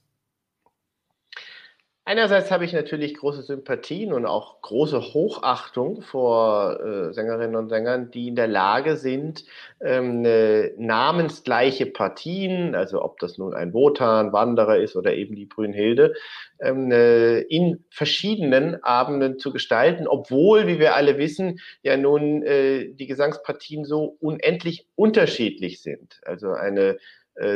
Einerseits 2.09 2.49
habe 2.49 2.65
ich 2.65 2.73
natürlich 2.73 3.13
große 3.13 3.43
Sympathien 3.43 4.13
und 4.13 4.25
auch 4.25 4.63
große 4.63 4.99
Hochachtung 4.99 6.01
vor 6.01 6.79
äh, 6.79 7.13
Sängerinnen 7.13 7.55
und 7.55 7.69
Sängern, 7.69 8.09
die 8.09 8.29
in 8.29 8.35
der 8.35 8.47
Lage 8.47 8.97
sind, 8.97 9.45
ähm, 9.79 10.25
äh, 10.25 10.71
namensgleiche 10.75 11.85
Partien, 11.85 12.73
also 12.73 13.03
ob 13.03 13.19
das 13.19 13.37
nun 13.37 13.53
ein 13.53 13.75
Wotan, 13.75 14.33
Wanderer 14.33 14.77
ist 14.77 14.95
oder 14.95 15.13
eben 15.13 15.35
die 15.35 15.45
Brünnhilde, 15.45 16.15
ähm, 16.59 16.91
äh, 16.91 17.41
in 17.41 17.85
verschiedenen 17.91 18.83
Abenden 18.83 19.37
zu 19.37 19.53
gestalten, 19.53 20.07
obwohl, 20.07 20.65
wie 20.65 20.79
wir 20.79 20.95
alle 20.95 21.19
wissen, 21.19 21.59
ja 21.83 21.95
nun 21.95 22.41
äh, 22.41 22.91
die 22.91 23.05
Gesangspartien 23.05 23.85
so 23.85 24.17
unendlich 24.19 24.87
unterschiedlich 24.95 25.83
sind. 25.83 26.19
Also 26.25 26.53
eine 26.53 26.97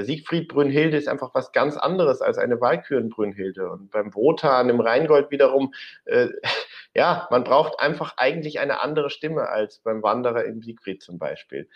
Siegfried 0.03 0.47
Brünnhilde 0.47 0.97
ist 0.97 1.07
einfach 1.07 1.33
was 1.33 1.51
ganz 1.51 1.77
anderes 1.77 2.21
als 2.21 2.37
eine 2.37 2.59
Walküren 2.61 3.09
Brünnhilde. 3.09 3.69
Und 3.69 3.91
beim 3.91 4.13
Wotan 4.15 4.69
im 4.69 4.79
Rheingold 4.79 5.31
wiederum, 5.31 5.73
äh, 6.05 6.29
ja, 6.95 7.27
man 7.31 7.43
braucht 7.43 7.79
einfach 7.79 8.17
eigentlich 8.17 8.59
eine 8.59 8.81
andere 8.81 9.09
Stimme 9.09 9.49
als 9.49 9.79
beim 9.79 10.01
Wanderer 10.03 10.45
im 10.45 10.61
Siegfried 10.61 11.01
zum 11.01 11.17
Beispiel. 11.19 11.67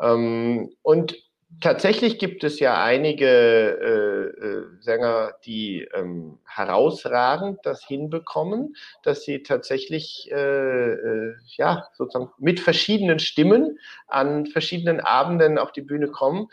Ähm, 0.00 0.70
und 0.82 1.16
Tatsächlich 1.60 2.18
gibt 2.18 2.44
es 2.44 2.60
ja 2.60 2.82
einige 2.84 3.26
äh, 3.26 4.46
äh, 4.46 4.64
Sänger, 4.80 5.32
die 5.46 5.88
ähm, 5.94 6.38
herausragend 6.44 7.60
das 7.62 7.84
hinbekommen, 7.84 8.76
dass 9.02 9.22
sie 9.22 9.42
tatsächlich 9.42 10.30
äh, 10.30 10.92
äh, 10.92 11.34
ja 11.56 11.88
sozusagen 11.94 12.30
mit 12.38 12.60
verschiedenen 12.60 13.18
Stimmen 13.18 13.78
an 14.08 14.44
verschiedenen 14.44 15.00
Abenden 15.00 15.56
auf 15.58 15.72
die 15.72 15.80
Bühne 15.80 16.08
kommen. 16.08 16.48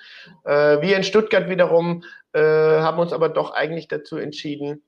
Äh, 0.46 0.82
wir 0.82 0.96
in 0.96 1.04
Stuttgart 1.04 1.50
wiederum 1.50 2.04
äh, 2.32 2.40
haben 2.40 3.00
uns 3.00 3.12
aber 3.12 3.28
doch 3.28 3.52
eigentlich 3.52 3.90
dazu 3.90 4.16
entschieden, 4.16 4.82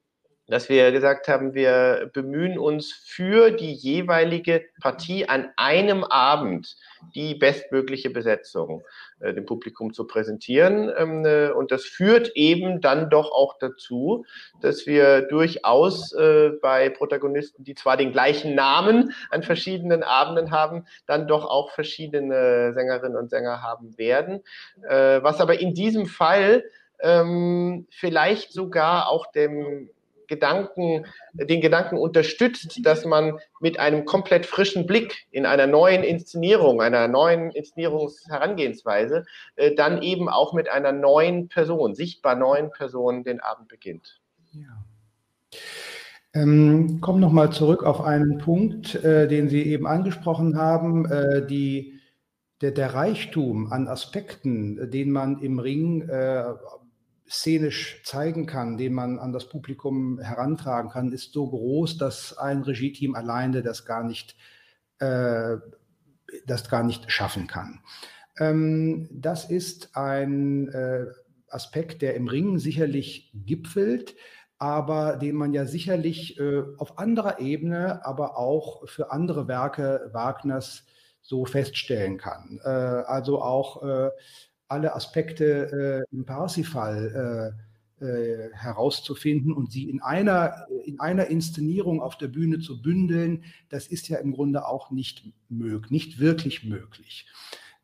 dass 0.48 0.70
wir 0.70 0.92
gesagt 0.92 1.28
haben, 1.28 1.54
wir 1.54 2.10
bemühen 2.14 2.58
uns 2.58 2.92
für 2.92 3.52
die 3.52 3.74
jeweilige 3.74 4.64
Partie 4.82 5.28
an 5.28 5.50
einem 5.58 6.04
Abend 6.06 6.78
die 7.16 7.36
bestmögliche 7.36 8.10
Besetzung 8.10 8.84
äh, 9.20 9.34
dem 9.34 9.46
Publikum 9.46 9.94
zu 9.94 10.08
präsentieren. 10.08 10.92
Ähm, 10.98 11.26
äh, 11.26 11.50
und 11.50 11.72
das 11.72 11.84
führt 11.84 12.32
eben 12.36 12.80
dann 12.82 13.10
doch 13.10 13.32
auch 13.32 13.58
dazu, 13.60 14.26
dass 14.62 14.88
wir 14.88 15.22
durchaus 15.24 16.14
äh, 16.14 16.52
bei 16.62 16.90
Protagonisten, 16.90 17.64
die 17.64 17.76
zwar 17.76 17.98
den 17.98 18.12
gleichen 18.12 18.56
Namen 18.56 19.14
an 19.30 19.44
verschiedenen 19.44 20.02
Abenden 20.02 20.52
haben, 20.52 20.86
dann 21.06 21.28
doch 21.28 21.46
auch 21.46 21.72
verschiedene 21.72 22.74
Sängerinnen 22.74 23.18
und 23.18 23.30
Sänger 23.30 23.62
haben 23.62 23.98
werden. 23.98 24.44
Äh, 24.88 25.22
was 25.22 25.42
aber 25.42 25.60
in 25.60 25.74
diesem 25.74 26.06
Fall 26.06 26.64
ähm, 27.00 27.88
vielleicht 27.92 28.54
sogar 28.54 29.10
auch 29.10 29.32
dem 29.32 29.90
Gedanken, 30.28 31.06
den 31.34 31.62
Gedanken 31.62 31.98
unterstützt, 31.98 32.80
dass 32.84 33.06
man 33.06 33.40
mit 33.60 33.80
einem 33.80 34.06
komplett 34.06 34.46
frischen 34.46 34.86
Blick 34.86 35.28
in 35.32 35.46
einer 35.46 35.68
neuen 35.68 36.04
Inszenierung, 36.04 36.82
einer 36.82 37.08
neuen 37.08 37.52
Inszenierungsherangehensweise, 37.52 39.26
äh, 39.56 39.74
dann 39.74 40.02
eben 40.02 40.30
auch 40.30 40.54
mit 40.54 40.70
einer 40.70 40.92
neuen 40.92 41.48
Person, 41.48 41.96
sichtbar 41.96 42.36
neuen 42.36 42.72
Person 42.72 43.24
den 43.24 43.40
Abend 43.40 43.68
beginnt. 43.68 44.22
Ja. 44.52 44.84
Ähm, 46.34 47.00
komme 47.02 47.20
nochmal 47.20 47.52
zurück 47.52 47.84
auf 47.84 48.02
einen 48.02 48.38
Punkt, 48.38 48.96
äh, 49.04 49.28
den 49.28 49.50
Sie 49.50 49.64
eben 49.64 49.88
angesprochen 49.88 50.58
haben, 50.58 51.06
äh, 51.06 51.46
die, 51.46 52.00
der, 52.62 52.72
der, 52.72 52.94
Reichtum 52.94 53.72
an 53.72 53.88
Aspekten, 53.88 54.92
den 54.92 55.12
man 55.12 55.42
im 55.42 55.58
Ring 55.58 56.08
äh, 56.08 56.44
szenisch 57.30 58.02
zeigen 58.06 58.46
kann, 58.46 58.78
den 58.78 58.94
man 58.94 59.20
an 59.20 59.34
das 59.34 59.50
Publikum 59.50 60.20
herantragen 60.20 60.92
kann, 60.92 61.12
ist 61.12 61.34
so 61.34 61.50
groß, 61.50 61.98
dass 61.98 62.38
ein 62.38 62.62
Regie-Team 62.62 63.16
alleine 63.16 63.62
das 63.62 63.86
gar 63.86 64.04
nicht, 64.04 64.36
äh, 65.00 65.58
das 66.46 66.70
gar 66.70 66.84
nicht 66.84 67.12
schaffen 67.12 67.48
kann. 67.48 67.82
Ähm, 68.40 69.10
das 69.12 69.50
ist 69.50 69.96
ein 69.96 70.70
äh, 70.70 71.06
Aspekt, 71.50 72.02
der 72.02 72.16
im 72.16 72.28
Ring 72.28 72.60
sicherlich 72.60 73.32
gipfelt 73.34 74.16
aber 74.60 75.18
den 75.18 75.36
man 75.36 75.54
ja 75.54 75.66
sicherlich 75.66 76.40
äh, 76.40 76.64
auf 76.78 76.98
anderer 76.98 77.40
Ebene, 77.40 78.06
aber 78.06 78.38
auch 78.38 78.88
für 78.88 79.12
andere 79.12 79.48
Werke 79.48 80.10
Wagners 80.14 80.86
so 81.22 81.46
feststellen 81.46 82.18
kann. 82.18 82.60
Äh, 82.64 82.70
also 82.70 83.42
auch 83.42 83.84
äh, 83.84 84.10
alle 84.68 84.96
Aspekte 84.96 86.06
äh, 86.12 86.16
im 86.16 86.26
Parsifal 86.26 87.54
äh, 88.02 88.06
äh, 88.06 88.50
herauszufinden 88.54 89.54
und 89.54 89.72
sie 89.72 89.90
in 89.90 90.02
einer, 90.02 90.68
in 90.86 91.00
einer 91.00 91.28
Inszenierung 91.28 92.02
auf 92.02 92.18
der 92.18 92.28
Bühne 92.28 92.60
zu 92.60 92.82
bündeln, 92.82 93.44
das 93.70 93.88
ist 93.88 94.08
ja 94.08 94.18
im 94.18 94.34
Grunde 94.34 94.68
auch 94.68 94.92
nicht 94.92 95.32
möglich, 95.50 95.92
nicht 95.92 96.20
wirklich 96.20 96.64
möglich. 96.64 97.28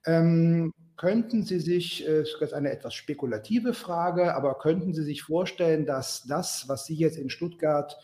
Ähm, 0.05 0.73
könnten 0.97 1.43
Sie 1.43 1.59
sich, 1.59 2.05
das 2.05 2.29
ist 2.39 2.53
eine 2.53 2.71
etwas 2.71 2.93
spekulative 2.93 3.73
Frage, 3.73 4.35
aber 4.35 4.59
könnten 4.59 4.93
Sie 4.93 5.03
sich 5.03 5.23
vorstellen, 5.23 5.85
dass 5.85 6.23
das, 6.23 6.69
was 6.69 6.85
Sie 6.85 6.95
jetzt 6.95 7.17
in 7.17 7.29
Stuttgart 7.29 7.97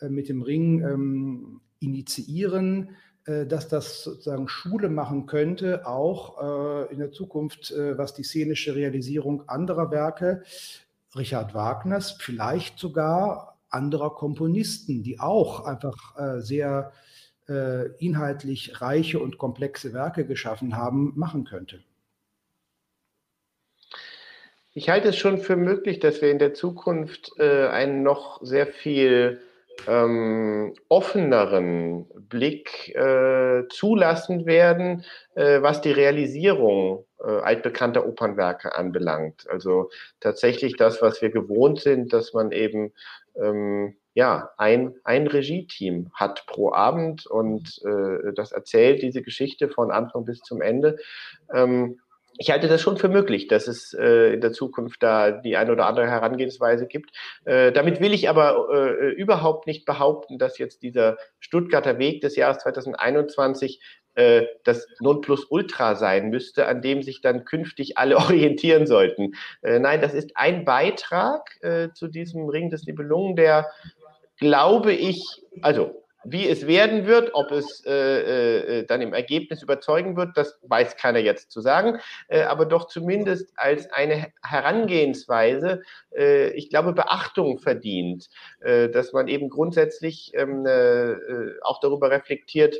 äh, 0.00 0.08
mit 0.08 0.28
dem 0.28 0.42
Ring 0.42 0.82
ähm, 0.82 1.60
initiieren, 1.80 2.88
äh, 2.88 2.92
dass 3.24 3.68
das 3.68 4.04
sozusagen 4.04 4.48
Schule 4.48 4.88
machen 4.88 5.26
könnte, 5.26 5.86
auch 5.86 6.86
äh, 6.88 6.92
in 6.92 6.98
der 6.98 7.10
Zukunft, 7.10 7.72
was 7.74 8.14
die 8.14 8.22
szenische 8.22 8.74
Realisierung 8.74 9.48
anderer 9.48 9.90
Werke, 9.90 10.42
Richard 11.16 11.54
Wagners, 11.54 12.12
vielleicht 12.18 12.78
sogar 12.78 13.58
anderer 13.70 14.14
Komponisten, 14.14 15.02
die 15.02 15.20
auch 15.20 15.64
einfach 15.64 16.40
sehr 16.42 16.92
inhaltlich 17.98 18.80
reiche 18.80 19.18
und 19.18 19.36
komplexe 19.36 19.92
Werke 19.92 20.26
geschaffen 20.26 20.76
haben, 20.76 21.12
machen 21.14 21.44
könnte? 21.44 21.82
Ich 24.76 24.88
halte 24.88 25.10
es 25.10 25.16
schon 25.16 25.38
für 25.38 25.54
möglich, 25.54 26.00
dass 26.00 26.20
wir 26.20 26.32
in 26.32 26.40
der 26.40 26.52
Zukunft 26.52 27.30
äh, 27.38 27.68
einen 27.68 28.02
noch 28.02 28.42
sehr 28.42 28.66
viel 28.66 29.40
ähm, 29.86 30.74
offeneren 30.88 32.06
Blick 32.28 32.94
äh, 32.94 33.66
zulassen 33.68 34.46
werden, 34.46 35.04
äh, 35.34 35.62
was 35.62 35.80
die 35.80 35.92
Realisierung 35.92 37.04
äh, 37.20 37.30
altbekannter 37.30 38.06
Opernwerke 38.06 38.74
anbelangt. 38.74 39.46
Also 39.48 39.90
tatsächlich 40.20 40.76
das, 40.76 41.02
was 41.02 41.22
wir 41.22 41.30
gewohnt 41.30 41.80
sind, 41.80 42.12
dass 42.12 42.32
man 42.32 42.52
eben 42.52 42.92
ähm, 43.36 43.96
ja, 44.14 44.50
ein, 44.58 44.94
ein 45.02 45.26
Regie-Team 45.26 46.10
hat 46.14 46.46
pro 46.46 46.72
Abend 46.72 47.26
und 47.26 47.82
äh, 47.84 48.32
das 48.34 48.52
erzählt 48.52 49.02
diese 49.02 49.22
Geschichte 49.22 49.68
von 49.68 49.90
Anfang 49.90 50.24
bis 50.24 50.40
zum 50.40 50.62
Ende. 50.62 50.98
Ähm, 51.52 51.98
ich 52.36 52.50
halte 52.50 52.68
das 52.68 52.82
schon 52.82 52.96
für 52.96 53.08
möglich, 53.08 53.46
dass 53.46 53.68
es 53.68 53.94
äh, 53.94 54.34
in 54.34 54.40
der 54.40 54.52
Zukunft 54.52 55.02
da 55.02 55.30
die 55.30 55.56
eine 55.56 55.72
oder 55.72 55.86
andere 55.86 56.08
Herangehensweise 56.08 56.86
gibt. 56.86 57.10
Äh, 57.44 57.72
damit 57.72 58.00
will 58.00 58.12
ich 58.12 58.28
aber 58.28 58.68
äh, 58.72 59.10
überhaupt 59.12 59.66
nicht 59.66 59.84
behaupten, 59.84 60.38
dass 60.38 60.58
jetzt 60.58 60.82
dieser 60.82 61.16
Stuttgarter 61.38 61.98
Weg 61.98 62.20
des 62.22 62.36
Jahres 62.36 62.58
2021 62.58 63.80
äh, 64.14 64.46
das 64.64 64.86
Nonplusultra 65.00 65.94
sein 65.96 66.30
müsste, 66.30 66.66
an 66.66 66.82
dem 66.82 67.02
sich 67.02 67.20
dann 67.20 67.44
künftig 67.44 67.98
alle 67.98 68.16
orientieren 68.18 68.86
sollten. 68.86 69.32
Äh, 69.62 69.78
nein, 69.78 70.00
das 70.00 70.14
ist 70.14 70.36
ein 70.36 70.64
Beitrag 70.64 71.56
äh, 71.62 71.90
zu 71.94 72.08
diesem 72.08 72.48
Ring 72.48 72.70
des 72.70 72.84
Nibelungen, 72.86 73.36
der, 73.36 73.70
glaube 74.38 74.92
ich, 74.92 75.42
also 75.62 76.03
wie 76.24 76.48
es 76.48 76.66
werden 76.66 77.06
wird, 77.06 77.30
ob 77.34 77.50
es 77.50 77.84
äh, 77.86 78.80
äh, 78.80 78.86
dann 78.86 79.02
im 79.02 79.12
Ergebnis 79.12 79.62
überzeugen 79.62 80.16
wird, 80.16 80.36
das 80.36 80.58
weiß 80.62 80.96
keiner 80.96 81.18
jetzt 81.18 81.50
zu 81.50 81.60
sagen, 81.60 81.98
äh, 82.28 82.42
aber 82.42 82.66
doch 82.66 82.86
zumindest 82.86 83.52
als 83.56 83.90
eine 83.92 84.32
Herangehensweise, 84.42 85.82
äh, 86.16 86.50
ich 86.50 86.70
glaube, 86.70 86.92
Beachtung 86.92 87.58
verdient, 87.58 88.28
äh, 88.60 88.88
dass 88.88 89.12
man 89.12 89.28
eben 89.28 89.48
grundsätzlich 89.48 90.32
ähm, 90.34 90.66
äh, 90.66 91.14
auch 91.62 91.80
darüber 91.80 92.10
reflektiert, 92.10 92.76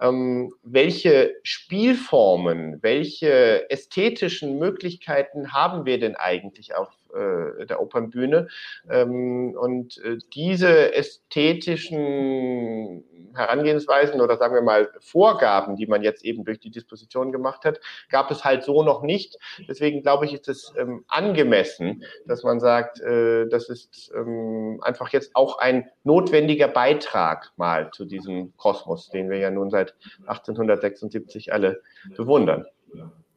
ähm, 0.00 0.52
welche 0.62 1.34
Spielformen, 1.42 2.82
welche 2.82 3.70
ästhetischen 3.70 4.58
Möglichkeiten 4.58 5.52
haben 5.52 5.86
wir 5.86 5.98
denn 5.98 6.16
eigentlich 6.16 6.74
auf 6.74 6.88
äh, 7.14 7.66
der 7.66 7.80
Opernbühne? 7.80 8.48
Ähm, 8.90 9.56
und 9.58 9.98
äh, 9.98 10.18
diese 10.34 10.94
ästhetischen 10.94 13.04
Herangehensweisen 13.34 14.20
oder 14.20 14.36
sagen 14.36 14.54
wir 14.54 14.62
mal 14.62 14.90
Vorgaben, 15.00 15.76
die 15.76 15.86
man 15.86 16.02
jetzt 16.02 16.24
eben 16.24 16.44
durch 16.44 16.60
die 16.60 16.70
Disposition 16.70 17.32
gemacht 17.32 17.64
hat, 17.64 17.80
gab 18.10 18.30
es 18.30 18.44
halt 18.44 18.62
so 18.62 18.82
noch 18.82 19.02
nicht. 19.02 19.36
Deswegen 19.68 20.02
glaube 20.02 20.26
ich, 20.26 20.34
ist 20.34 20.48
es 20.48 20.72
ähm, 20.78 21.04
angemessen, 21.08 22.04
dass 22.26 22.42
man 22.42 22.60
sagt, 22.60 23.00
äh, 23.00 23.46
das 23.48 23.68
ist 23.68 24.12
ähm, 24.14 24.80
einfach 24.82 25.10
jetzt 25.10 25.34
auch 25.34 25.58
ein 25.58 25.88
notwendiger 26.04 26.68
Beitrag 26.68 27.52
mal 27.56 27.90
zu 27.92 28.04
diesem 28.04 28.56
Kosmos, 28.56 29.10
den 29.10 29.30
wir 29.30 29.38
ja 29.38 29.50
nun 29.50 29.70
seit 29.70 29.94
1876 30.26 31.52
alle 31.52 31.82
bewundern. 32.16 32.66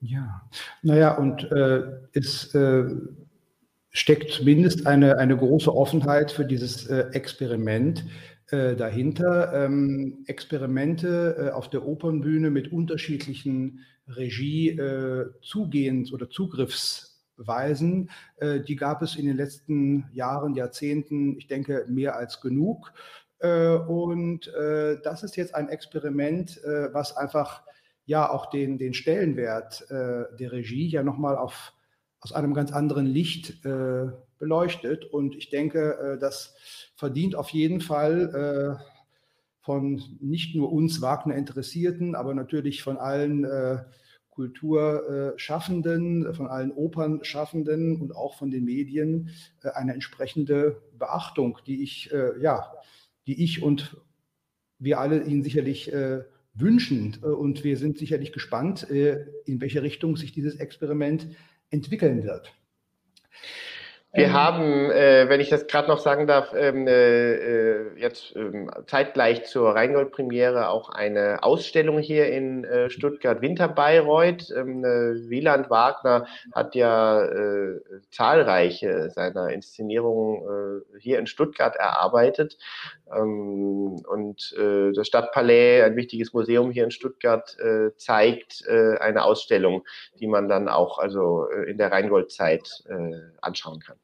Ja, 0.01 0.43
naja, 0.83 1.17
und 1.17 1.51
äh, 1.51 1.81
ist 2.11 2.53
äh, 2.53 2.85
steckt 3.91 4.31
zumindest 4.31 4.87
eine, 4.87 5.17
eine 5.17 5.37
große 5.37 5.75
Offenheit 5.75 6.31
für 6.31 6.45
dieses 6.45 6.87
äh, 6.87 7.09
Experiment 7.11 8.05
äh, 8.49 8.75
dahinter. 8.75 9.53
Ähm, 9.53 10.23
Experimente 10.27 11.35
äh, 11.37 11.49
auf 11.51 11.69
der 11.69 11.85
Opernbühne 11.85 12.49
mit 12.49 12.71
unterschiedlichen 12.71 13.81
Regie-Zugehens- 14.07 16.11
äh, 16.11 16.13
oder 16.13 16.29
Zugriffsweisen, 16.29 18.09
äh, 18.37 18.61
die 18.61 18.77
gab 18.77 19.01
es 19.01 19.17
in 19.17 19.25
den 19.25 19.35
letzten 19.35 20.05
Jahren, 20.13 20.55
Jahrzehnten, 20.55 21.37
ich 21.37 21.47
denke, 21.47 21.85
mehr 21.89 22.15
als 22.15 22.39
genug. 22.41 22.93
Und 23.39 24.47
das 24.47 25.21
ist 25.21 25.35
jetzt 25.35 25.53
ein 25.53 25.69
Experiment, 25.69 26.59
was 26.91 27.15
einfach 27.15 27.61
ja 28.07 28.31
auch 28.31 28.49
den, 28.49 28.79
den 28.79 28.95
Stellenwert 28.95 29.85
der 29.91 30.51
Regie 30.51 30.87
ja 30.87 31.03
nochmal 31.03 31.37
auf 31.37 31.71
aus 32.19 32.33
einem 32.33 32.53
ganz 32.53 32.71
anderen 32.71 33.05
Licht 33.05 33.65
äh, 33.65 34.07
beleuchtet. 34.37 35.05
Und 35.05 35.35
ich 35.35 35.49
denke, 35.49 35.97
äh, 35.97 36.19
das 36.19 36.55
verdient 36.95 37.35
auf 37.35 37.49
jeden 37.49 37.81
Fall 37.81 38.79
äh, 38.79 38.83
von 39.61 40.01
nicht 40.21 40.55
nur 40.55 40.71
uns 40.71 41.01
Wagner-Interessierten, 41.01 42.15
aber 42.15 42.33
natürlich 42.33 42.81
von 42.81 42.97
allen 42.97 43.43
äh, 43.43 43.79
Kulturschaffenden, 44.29 46.33
von 46.33 46.47
allen 46.47 46.71
Opernschaffenden 46.71 47.99
und 47.99 48.15
auch 48.15 48.37
von 48.37 48.49
den 48.49 48.63
Medien 48.65 49.29
äh, 49.63 49.69
eine 49.71 49.93
entsprechende 49.93 50.81
Beachtung, 50.97 51.59
die 51.65 51.83
ich, 51.83 52.11
äh, 52.13 52.41
ja, 52.41 52.71
die 53.25 53.43
ich 53.43 53.61
und 53.61 53.97
wir 54.79 54.99
alle 54.99 55.23
Ihnen 55.23 55.41
sicherlich 55.41 55.91
wünschen. 56.53 57.17
Und 57.23 57.63
wir 57.63 57.77
sind 57.77 57.97
sicherlich 57.97 58.31
gespannt, 58.31 58.83
in 58.83 59.59
welche 59.59 59.81
Richtung 59.81 60.17
sich 60.17 60.33
dieses 60.33 60.57
Experiment 60.57 61.27
entwickeln 61.69 62.23
wird. 62.23 62.53
Wir 64.13 64.27
ähm, 64.27 64.33
haben, 64.33 64.89
äh, 64.89 65.27
wenn 65.27 65.41
ich 65.41 65.49
das 65.49 65.67
gerade 65.67 65.89
noch 65.89 65.99
sagen 65.99 66.27
darf, 66.27 66.53
ähm, 66.55 66.87
äh, 66.87 67.33
äh, 67.33 67.99
jetzt 67.99 68.35
ähm, 68.37 68.71
zeitgleich 68.87 69.45
zur 69.45 69.75
Rheingold-Premiere 69.75 70.69
auch 70.69 70.89
eine 70.89 71.43
Ausstellung 71.43 71.99
hier 71.99 72.27
in 72.27 72.63
äh, 72.63 72.89
Stuttgart, 72.89 73.41
Winter 73.41 73.67
Bayreuth. 73.67 74.49
Ähm, 74.49 74.83
äh, 74.83 75.29
Wieland 75.29 75.69
Wagner 75.69 76.25
hat 76.53 76.73
ja 76.73 77.21
äh, 77.21 77.81
zahlreiche 78.09 79.09
seiner 79.09 79.49
Inszenierungen 79.49 80.81
hier 80.99 81.19
in 81.19 81.27
Stuttgart 81.27 81.75
erarbeitet. 81.75 82.57
Ähm, 83.13 84.01
und 84.07 84.55
das 84.57 85.07
Stadtpalais, 85.07 85.83
ein 85.83 85.95
wichtiges 85.95 86.33
Museum 86.33 86.71
hier 86.71 86.83
in 86.85 86.91
Stuttgart, 86.91 87.55
zeigt 87.97 88.67
eine 88.67 89.23
Ausstellung, 89.23 89.83
die 90.19 90.27
man 90.27 90.47
dann 90.47 90.67
auch 90.67 90.99
also 90.99 91.47
in 91.47 91.77
der 91.77 91.91
Rheingold-Zeit 91.91 92.83
anschauen 93.41 93.79
kann. 93.79 93.97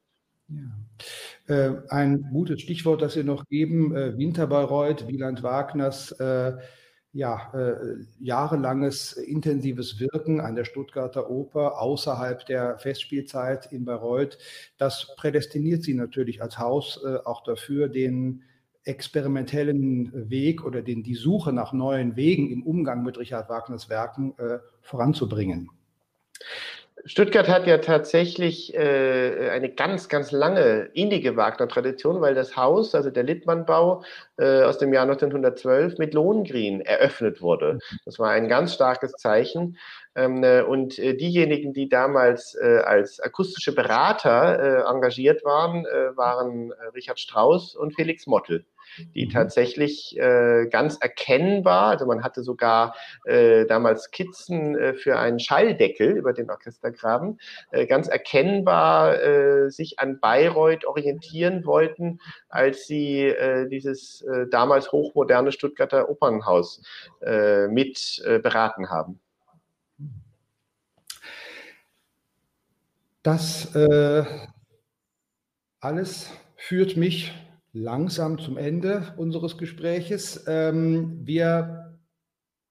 Ja. 0.48 1.54
Äh, 1.54 1.72
ein 1.88 2.28
gutes 2.32 2.60
Stichwort, 2.60 3.02
das 3.02 3.14
Sie 3.14 3.24
noch 3.24 3.46
geben, 3.46 3.94
äh, 3.94 4.16
Winterbayreuth, 4.16 5.08
Wieland 5.08 5.42
Wagners 5.42 6.12
äh, 6.12 6.52
ja, 7.16 7.52
jahrelanges 8.18 9.12
intensives 9.12 10.00
Wirken 10.00 10.40
an 10.40 10.56
der 10.56 10.64
Stuttgarter 10.64 11.30
Oper 11.30 11.80
außerhalb 11.80 12.44
der 12.44 12.76
Festspielzeit 12.80 13.70
in 13.70 13.84
Bayreuth, 13.84 14.36
das 14.78 15.14
prädestiniert 15.14 15.84
sie 15.84 15.94
natürlich 15.94 16.42
als 16.42 16.58
Haus 16.58 17.00
auch 17.24 17.44
dafür, 17.44 17.88
den 17.88 18.42
experimentellen 18.82 20.28
Weg 20.28 20.64
oder 20.64 20.82
den, 20.82 21.04
die 21.04 21.14
Suche 21.14 21.52
nach 21.52 21.72
neuen 21.72 22.16
Wegen 22.16 22.50
im 22.50 22.64
Umgang 22.64 23.04
mit 23.04 23.16
Richard 23.16 23.48
Wagners 23.48 23.88
Werken 23.88 24.34
voranzubringen. 24.80 25.70
Stuttgart 27.06 27.48
hat 27.48 27.66
ja 27.66 27.78
tatsächlich 27.78 28.74
äh, 28.74 29.50
eine 29.50 29.68
ganz, 29.68 30.08
ganz 30.08 30.32
lange 30.32 30.88
innige 30.94 31.36
Wagner-Tradition, 31.36 32.22
weil 32.22 32.34
das 32.34 32.56
Haus, 32.56 32.94
also 32.94 33.10
der 33.10 33.24
Littmannbau 33.24 34.02
äh, 34.38 34.62
aus 34.62 34.78
dem 34.78 34.94
Jahr 34.94 35.02
1912 35.02 35.98
mit 35.98 36.14
Lohengrin 36.14 36.80
eröffnet 36.80 37.42
wurde. 37.42 37.78
Das 38.06 38.18
war 38.18 38.30
ein 38.30 38.48
ganz 38.48 38.72
starkes 38.72 39.12
Zeichen. 39.12 39.76
Ähm, 40.16 40.42
äh, 40.44 40.62
und 40.62 40.98
äh, 40.98 41.14
diejenigen, 41.14 41.74
die 41.74 41.90
damals 41.90 42.54
äh, 42.54 42.78
als 42.84 43.20
akustische 43.20 43.74
Berater 43.74 44.58
äh, 44.58 44.90
engagiert 44.90 45.44
waren, 45.44 45.84
äh, 45.84 46.16
waren 46.16 46.70
äh, 46.70 46.86
Richard 46.94 47.20
Strauss 47.20 47.74
und 47.74 47.94
Felix 47.94 48.26
Mottl 48.26 48.64
die 49.14 49.26
mhm. 49.26 49.30
tatsächlich 49.30 50.18
äh, 50.18 50.66
ganz 50.70 50.98
erkennbar, 50.98 51.90
also 51.90 52.06
man 52.06 52.22
hatte 52.22 52.42
sogar 52.42 52.94
äh, 53.24 53.66
damals 53.66 54.04
Skizzen 54.04 54.76
äh, 54.76 54.94
für 54.94 55.18
einen 55.18 55.38
Schalldeckel 55.38 56.16
über 56.16 56.32
den 56.32 56.50
Orchestergraben, 56.50 57.38
äh, 57.70 57.86
ganz 57.86 58.08
erkennbar 58.08 59.22
äh, 59.22 59.70
sich 59.70 59.98
an 59.98 60.20
Bayreuth 60.20 60.84
orientieren 60.84 61.64
wollten, 61.64 62.20
als 62.48 62.86
sie 62.86 63.22
äh, 63.24 63.68
dieses 63.68 64.22
äh, 64.22 64.46
damals 64.50 64.92
hochmoderne 64.92 65.52
Stuttgarter 65.52 66.08
Opernhaus 66.08 66.82
äh, 67.22 67.68
mit 67.68 68.22
äh, 68.24 68.38
beraten 68.38 68.90
haben. 68.90 69.20
Das 73.22 73.74
äh, 73.74 74.24
alles 75.80 76.30
führt 76.56 76.98
mich 76.98 77.32
langsam 77.74 78.38
zum 78.38 78.56
Ende 78.56 79.12
unseres 79.16 79.58
Gespräches. 79.58 80.44
Ähm, 80.46 81.20
wir 81.24 81.98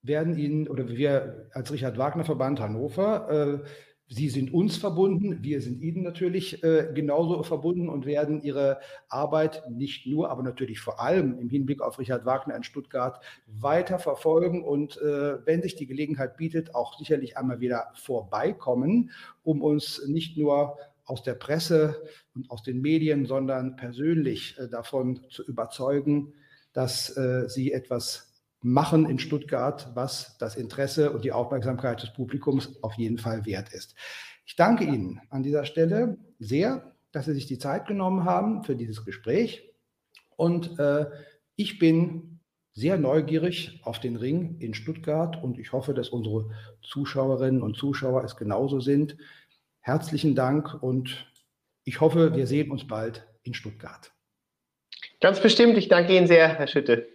werden 0.01 0.36
Ihnen 0.38 0.68
oder 0.68 0.88
wir 0.88 1.49
als 1.51 1.72
Richard 1.72 1.97
Wagner 1.97 2.26
Verband 2.26 2.60
Hannover, 2.60 3.62
äh, 3.62 3.68
Sie 4.10 4.30
sind 4.30 4.54
uns 4.54 4.78
verbunden, 4.78 5.41
wir 5.41 5.62
sind 5.62 5.82
Ihnen 5.82 6.04
natürlich 6.04 6.62
äh, 6.64 6.91
genauso 6.93 7.41
verbunden 7.41 7.89
und 7.89 8.06
werden 8.06 8.43
Ihre 8.43 8.80
Arbeit 9.08 9.64
nicht 9.72 10.06
nur, 10.06 10.30
aber 10.30 10.43
natürlich 10.43 10.82
vor 10.82 10.99
allem 10.99 11.39
im 11.39 11.49
Hinblick 11.49 11.82
auf 11.82 11.97
Richard 11.99 12.26
Wagner 12.26 12.56
in 12.56 12.64
Stuttgart 12.64 13.24
weiter 13.47 13.99
verfolgen 13.99 14.64
und 14.64 14.97
äh, 14.97 15.45
wenn 15.45 15.62
sich 15.62 15.76
die 15.76 15.88
Gelegenheit 15.88 16.38
bietet, 16.38 16.76
auch 16.76 16.97
sicherlich 16.97 17.38
einmal 17.38 17.60
wieder 17.62 17.91
vorbeikommen, 17.95 19.10
um 19.41 19.62
uns 19.62 20.06
nicht 20.06 20.38
nur 20.38 20.78
aus 21.06 21.24
der 21.24 21.36
Presse 21.36 22.04
und 22.34 22.49
aus 22.49 22.64
den 22.64 22.82
Medien, 22.82 23.26
sondern 23.26 23.76
persönlich 23.76 24.58
äh, 24.58 24.68
davon 24.70 25.22
zu 25.30 25.43
überzeugen, 25.45 26.34
dass 26.74 27.16
äh, 27.18 27.47
sie 27.47 27.72
etwas 27.72 28.34
machen 28.62 29.10
in 29.10 29.20
Stuttgart, 29.20 29.91
was 29.93 30.38
das 30.38 30.56
Interesse 30.56 31.12
und 31.12 31.26
die 31.26 31.34
Aufmerksamkeit 31.34 32.01
des 32.01 32.14
Publikums 32.14 32.82
auf 32.82 32.93
jeden 32.93 33.18
Fall 33.18 33.45
wert 33.45 33.74
ist. 33.74 33.95
Ich 34.45 34.56
danke 34.56 34.86
Ihnen 34.86 35.22
an 35.30 35.43
dieser 35.43 35.66
Stelle 35.66 36.18
sehr, 36.39 36.93
dass 37.12 37.26
Sie 37.26 37.34
sich 37.34 37.45
die 37.45 37.60
Zeit 37.60 37.88
genommen 37.88 38.24
haben 38.24 38.64
für 38.64 38.76
dieses 38.76 39.06
Gespräch. 39.06 39.70
Und 40.36 40.80
äh, 40.80 41.06
ich 41.56 41.78
bin 41.78 42.39
sehr 42.74 42.97
neugierig 42.97 43.82
auf 43.84 43.99
den 43.99 44.16
Ring 44.16 44.58
in 44.60 44.74
Stuttgart 44.74 45.41
und 45.41 45.60
ich 45.60 45.74
hoffe, 45.74 45.93
dass 45.93 46.10
unsere 46.10 46.49
Zuschauerinnen 46.82 47.62
und 47.62 47.78
Zuschauer 47.78 48.24
es 48.24 48.36
genauso 48.36 48.80
sind. 48.80 49.16
Herzlichen 49.86 50.34
Dank 50.34 50.82
und 50.82 51.28
ich 51.84 52.00
hoffe, 52.00 52.38
wir 52.38 52.48
sehen 52.48 52.72
uns 52.72 52.88
bald 52.88 53.28
in 53.44 53.54
Stuttgart. 53.54 54.14
Ganz 55.20 55.42
bestimmt. 55.42 55.78
Ich 55.78 55.90
danke 55.90 56.16
Ihnen 56.16 56.26
sehr, 56.26 56.48
Herr 56.48 56.68
Schütte. 56.68 57.06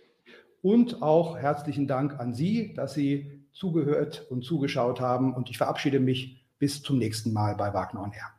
Und 0.61 1.01
auch 1.01 1.39
herzlichen 1.39 1.89
Dank 1.89 2.21
an 2.21 2.35
Sie, 2.35 2.75
dass 2.75 2.93
Sie 2.93 3.43
zugehört 3.53 4.27
und 4.29 4.45
zugeschaut 4.45 5.01
haben. 5.01 5.33
Und 5.33 5.49
ich 5.49 5.57
verabschiede 5.57 5.99
mich 5.99 6.45
bis 6.59 6.83
zum 6.83 6.99
nächsten 6.99 7.33
Mal 7.33 7.55
bei 7.55 7.73
Wagner 7.73 8.03
und 8.03 8.13
Herr. 8.13 8.35